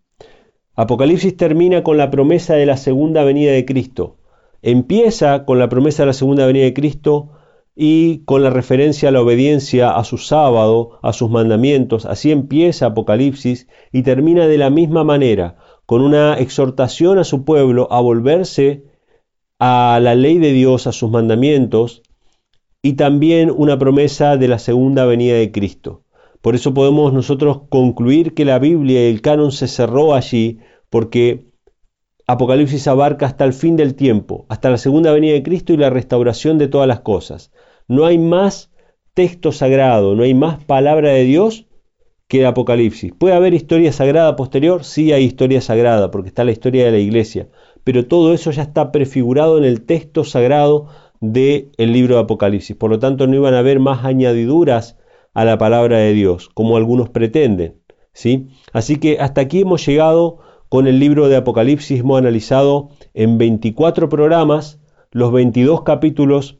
Apocalipsis 0.75 1.37
termina 1.37 1.83
con 1.83 1.97
la 1.97 2.11
promesa 2.11 2.55
de 2.55 2.65
la 2.65 2.77
segunda 2.77 3.23
venida 3.23 3.51
de 3.51 3.65
Cristo. 3.65 4.17
Empieza 4.61 5.45
con 5.45 5.59
la 5.59 5.69
promesa 5.69 6.03
de 6.03 6.07
la 6.07 6.13
segunda 6.13 6.45
venida 6.45 6.65
de 6.65 6.73
Cristo 6.73 7.31
y 7.75 8.19
con 8.19 8.41
la 8.41 8.49
referencia 8.49 9.09
a 9.09 9.11
la 9.11 9.21
obediencia 9.21 9.91
a 9.91 10.03
su 10.05 10.17
sábado, 10.17 10.99
a 11.03 11.11
sus 11.11 11.29
mandamientos. 11.29 12.05
Así 12.05 12.31
empieza 12.31 12.87
Apocalipsis 12.87 13.67
y 13.91 14.03
termina 14.03 14.47
de 14.47 14.57
la 14.57 14.69
misma 14.69 15.03
manera, 15.03 15.57
con 15.85 16.01
una 16.01 16.35
exhortación 16.35 17.19
a 17.19 17.25
su 17.25 17.43
pueblo 17.43 17.87
a 17.91 17.99
volverse 17.99 18.85
a 19.59 19.99
la 20.01 20.15
ley 20.15 20.37
de 20.37 20.53
Dios, 20.53 20.87
a 20.87 20.93
sus 20.93 21.11
mandamientos, 21.11 22.01
y 22.81 22.93
también 22.93 23.51
una 23.55 23.77
promesa 23.77 24.37
de 24.37 24.47
la 24.47 24.59
segunda 24.59 25.05
venida 25.05 25.35
de 25.35 25.51
Cristo. 25.51 26.03
Por 26.41 26.55
eso 26.55 26.73
podemos 26.73 27.11
nosotros 27.11 27.61
concluir 27.69 28.33
que 28.33 28.45
la 28.45 28.59
Biblia 28.59 29.07
y 29.07 29.11
el 29.11 29.21
canon 29.21 29.51
se 29.51 29.67
cerró 29.67 30.13
allí, 30.13 30.59
porque 30.89 31.47
Apocalipsis 32.27 32.87
abarca 32.87 33.25
hasta 33.25 33.43
el 33.43 33.53
fin 33.53 33.75
del 33.75 33.95
tiempo, 33.95 34.45
hasta 34.49 34.69
la 34.69 34.77
segunda 34.77 35.11
venida 35.11 35.33
de 35.33 35.43
Cristo 35.43 35.73
y 35.73 35.77
la 35.77 35.89
restauración 35.89 36.57
de 36.57 36.67
todas 36.67 36.87
las 36.87 37.01
cosas. 37.01 37.51
No 37.87 38.05
hay 38.05 38.17
más 38.17 38.71
texto 39.13 39.51
sagrado, 39.51 40.15
no 40.15 40.23
hay 40.23 40.33
más 40.33 40.63
palabra 40.63 41.11
de 41.11 41.23
Dios 41.23 41.65
que 42.27 42.39
el 42.39 42.45
Apocalipsis. 42.47 43.13
¿Puede 43.17 43.35
haber 43.35 43.53
historia 43.53 43.91
sagrada 43.91 44.35
posterior? 44.35 44.83
Sí 44.83 45.11
hay 45.11 45.23
historia 45.23 45.61
sagrada, 45.61 46.11
porque 46.11 46.29
está 46.29 46.43
la 46.43 46.51
historia 46.51 46.85
de 46.85 46.91
la 46.91 46.99
iglesia, 46.99 47.47
pero 47.83 48.07
todo 48.07 48.33
eso 48.33 48.51
ya 48.51 48.63
está 48.63 48.91
prefigurado 48.91 49.57
en 49.57 49.63
el 49.63 49.85
texto 49.85 50.23
sagrado 50.23 50.87
del 51.21 51.71
libro 51.77 52.15
de 52.15 52.21
Apocalipsis. 52.21 52.75
Por 52.75 52.89
lo 52.89 52.99
tanto, 52.99 53.27
no 53.27 53.35
iban 53.35 53.53
a 53.53 53.59
haber 53.59 53.79
más 53.79 54.03
añadiduras 54.03 54.97
a 55.33 55.45
la 55.45 55.57
palabra 55.57 55.97
de 55.97 56.13
Dios, 56.13 56.49
como 56.53 56.77
algunos 56.77 57.09
pretenden. 57.09 57.81
¿sí? 58.13 58.47
Así 58.73 58.97
que 58.97 59.19
hasta 59.19 59.41
aquí 59.41 59.61
hemos 59.61 59.85
llegado 59.85 60.39
con 60.69 60.87
el 60.87 60.99
libro 60.99 61.29
de 61.29 61.35
Apocalipsis, 61.35 61.99
hemos 61.99 62.17
analizado 62.17 62.89
en 63.13 63.37
24 63.37 64.09
programas 64.09 64.79
los 65.11 65.31
22 65.31 65.83
capítulos 65.83 66.57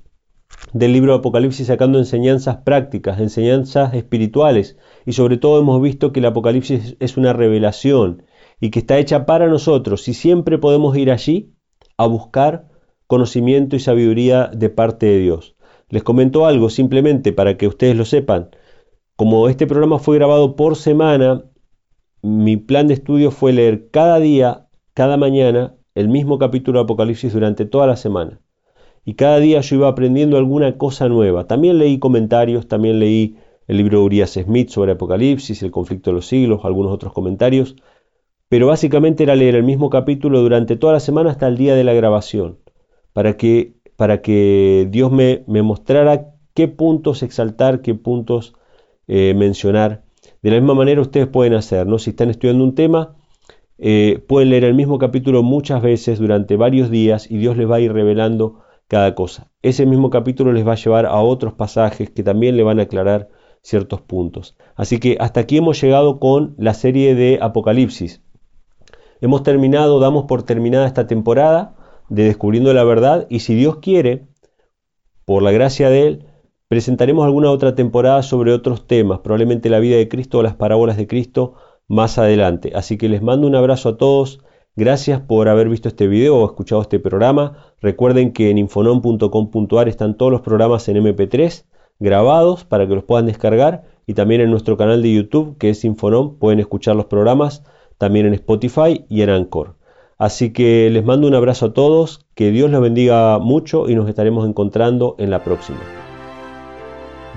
del 0.76 0.92
libro 0.92 1.14
de 1.14 1.20
Apocalipsis 1.20 1.68
sacando 1.68 2.00
enseñanzas 2.00 2.58
prácticas, 2.58 3.20
enseñanzas 3.20 3.94
espirituales 3.94 4.78
y 5.06 5.14
sobre 5.14 5.38
todo 5.38 5.60
hemos 5.60 5.82
visto 5.82 6.12
que 6.12 6.20
el 6.20 6.26
Apocalipsis 6.26 6.98
es 7.00 7.18
una 7.18 7.32
revelación 7.32 8.24
y 8.60 8.72
que 8.72 8.80
está 8.80 8.98
hecha 8.98 9.26
para 9.26 9.48
nosotros 9.48 10.08
y 10.08 10.14
siempre 10.14 10.58
podemos 10.58 10.98
ir 10.98 11.12
allí 11.12 11.54
a 11.98 12.08
buscar 12.08 12.68
conocimiento 13.08 13.76
y 13.76 13.80
sabiduría 13.80 14.48
de 14.48 14.70
parte 14.70 15.06
de 15.06 15.20
Dios. 15.20 15.56
Les 15.90 16.04
comento 16.04 16.46
algo 16.46 16.70
simplemente 16.70 17.32
para 17.32 17.58
que 17.58 17.68
ustedes 17.68 17.96
lo 17.96 18.04
sepan. 18.04 18.50
Como 19.16 19.48
este 19.48 19.68
programa 19.68 20.00
fue 20.00 20.18
grabado 20.18 20.56
por 20.56 20.76
semana, 20.76 21.46
mi 22.22 22.58
plan 22.58 22.88
de 22.88 22.96
estudio 22.96 23.32
fue 23.32 23.54
leer 23.54 23.90
cada 23.92 24.20
día, 24.20 24.68
cada 24.94 25.16
mañana, 25.16 25.76
el 25.94 26.10
mismo 26.10 26.38
capítulo 26.38 26.80
de 26.80 26.84
Apocalipsis 26.84 27.32
durante 27.32 27.66
toda 27.66 27.88
la 27.88 27.96
semana 27.96 28.42
y 29.06 29.14
cada 29.14 29.40
día 29.40 29.62
yo 29.62 29.76
iba 29.76 29.88
aprendiendo 29.88 30.38
alguna 30.38 30.78
cosa 30.78 31.08
nueva. 31.08 31.48
También 31.48 31.78
leí 31.78 32.00
comentarios, 32.00 32.68
también 32.68 33.00
leí 33.00 33.38
el 33.68 33.78
libro 33.78 34.00
de 34.00 34.06
Urias 34.06 34.32
Smith 34.32 34.70
sobre 34.70 34.94
Apocalipsis, 34.94 35.62
el 35.64 35.72
conflicto 35.72 36.10
de 36.10 36.16
los 36.16 36.28
siglos, 36.28 36.62
algunos 36.64 36.92
otros 36.92 37.14
comentarios, 37.14 37.76
pero 38.50 38.68
básicamente 38.68 39.24
era 39.24 39.36
leer 39.36 39.56
el 39.56 39.64
mismo 39.64 39.90
capítulo 39.90 40.42
durante 40.42 40.76
toda 40.76 40.94
la 40.94 41.00
semana 41.00 41.32
hasta 41.32 41.48
el 41.48 41.58
día 41.58 41.76
de 41.76 41.84
la 41.84 41.94
grabación, 41.94 42.58
para 43.14 43.38
que, 43.38 43.74
para 43.96 44.22
que 44.22 44.88
Dios 44.90 45.12
me, 45.12 45.44
me 45.48 45.62
mostrara 45.62 46.34
qué 46.54 46.68
puntos 46.68 47.22
exaltar, 47.24 47.82
qué 47.82 47.94
puntos 47.96 48.56
eh, 49.08 49.34
mencionar. 49.36 50.04
De 50.42 50.52
la 50.52 50.58
misma 50.58 50.74
manera 50.74 51.02
ustedes 51.02 51.28
pueden 51.28 51.54
hacer, 51.54 51.86
¿no? 51.88 52.00
Si 52.00 52.12
están 52.12 52.30
estudiando 52.30 52.64
un 52.64 52.76
tema, 52.76 53.16
eh, 53.78 54.24
pueden 54.28 54.50
leer 54.50 54.64
el 54.64 54.74
mismo 54.74 54.98
capítulo 55.00 55.44
muchas 55.44 55.82
veces 55.82 56.20
durante 56.20 56.56
varios 56.56 56.90
días 56.90 57.30
y 57.30 57.38
Dios 57.38 57.58
les 57.58 57.70
va 57.70 57.76
a 57.76 57.80
ir 57.82 57.94
revelando 57.94 58.65
cada 58.88 59.16
cosa. 59.16 59.52
Ese 59.62 59.86
mismo 59.86 60.10
capítulo 60.10 60.54
les 60.54 60.68
va 60.68 60.74
a 60.74 60.78
llevar 60.78 61.06
a 61.06 61.20
otros 61.22 61.54
pasajes 61.54 62.10
que 62.10 62.24
también 62.24 62.58
le 62.58 62.64
van 62.64 62.80
a 62.80 62.84
aclarar 62.84 63.30
ciertos 63.62 64.02
puntos. 64.02 64.56
Así 64.76 65.00
que 65.00 65.18
hasta 65.20 65.40
aquí 65.40 65.58
hemos 65.58 65.82
llegado 65.82 66.20
con 66.20 66.56
la 66.58 66.74
serie 66.74 67.16
de 67.16 67.40
Apocalipsis. 67.42 68.22
Hemos 69.22 69.44
terminado, 69.44 70.00
damos 70.00 70.26
por 70.26 70.44
terminada 70.44 70.86
esta 70.86 71.08
temporada 71.08 71.76
de 72.10 72.26
Descubriendo 72.26 72.74
la 72.74 72.84
Verdad 72.84 73.26
y 73.30 73.40
si 73.40 73.56
Dios 73.56 73.78
quiere, 73.78 74.28
por 75.26 75.42
la 75.42 75.52
gracia 75.52 75.90
de 75.90 76.08
Él, 76.08 76.26
presentaremos 76.68 77.26
alguna 77.26 77.50
otra 77.50 77.74
temporada 77.74 78.22
sobre 78.22 78.54
otros 78.54 78.86
temas, 78.86 79.20
probablemente 79.20 79.70
la 79.70 79.80
vida 79.80 79.98
de 79.98 80.08
Cristo 80.08 80.40
o 80.40 80.44
las 80.44 80.56
parábolas 80.56 80.98
de 80.98 81.08
Cristo 81.08 81.56
más 81.88 82.20
adelante. 82.20 82.72
Así 82.76 82.98
que 82.98 83.10
les 83.10 83.24
mando 83.24 83.48
un 83.48 83.56
abrazo 83.56 83.90
a 83.90 83.98
todos 83.98 84.42
Gracias 84.78 85.22
por 85.22 85.48
haber 85.48 85.70
visto 85.70 85.88
este 85.88 86.08
video 86.08 86.36
o 86.36 86.46
escuchado 86.46 86.82
este 86.82 87.00
programa. 87.00 87.58
Recuerden 87.82 88.34
que 88.34 88.50
en 88.50 88.58
infonom.com.ar 88.58 89.88
están 89.88 90.18
todos 90.18 90.34
los 90.34 90.42
programas 90.42 90.90
en 90.90 90.98
MP3 90.98 91.64
grabados 92.00 92.66
para 92.66 92.86
que 92.86 92.94
los 92.94 93.06
puedan 93.06 93.26
descargar 93.26 93.86
y 94.06 94.16
también 94.16 94.42
en 94.42 94.52
nuestro 94.52 94.76
canal 94.76 95.02
de 95.02 95.14
YouTube 95.14 95.58
que 95.58 95.70
es 95.70 95.86
Infonom 95.86 96.38
pueden 96.40 96.60
escuchar 96.60 96.98
los 96.98 97.06
programas 97.06 97.64
también 97.98 98.26
en 98.26 98.34
Spotify 98.34 99.06
y 99.08 99.22
en 99.22 99.30
Anchor. 99.30 99.76
Así 100.18 100.52
que 100.52 100.90
les 100.90 101.06
mando 101.06 101.26
un 101.28 101.36
abrazo 101.36 101.68
a 101.68 101.74
todos, 101.74 102.26
que 102.36 102.52
Dios 102.52 102.70
los 102.70 102.82
bendiga 102.82 103.40
mucho 103.40 103.90
y 103.90 103.96
nos 103.96 104.10
estaremos 104.10 104.46
encontrando 104.46 105.16
en 105.20 105.30
la 105.30 105.42
próxima. 105.42 105.80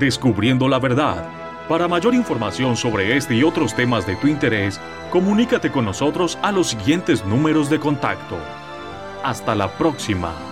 Descubriendo 0.01 0.69
la 0.69 0.81
verdad 0.81 1.38
para 1.69 1.87
mayor 1.87 2.15
información 2.15 2.77
sobre 2.77 3.17
este 3.17 3.35
y 3.35 3.43
otros 3.43 3.75
temas 3.75 4.07
de 4.07 4.17
tu 4.17 4.27
interés, 4.27 4.81
comunícate 5.11 5.71
con 5.71 5.85
nosotros 5.85 6.39
a 6.43 6.51
los 6.51 6.69
siguientes 6.69 7.25
números 7.25 7.69
de 7.69 7.79
contacto. 7.79 8.39
Hasta 9.23 9.55
la 9.55 9.69
próxima. 9.69 10.48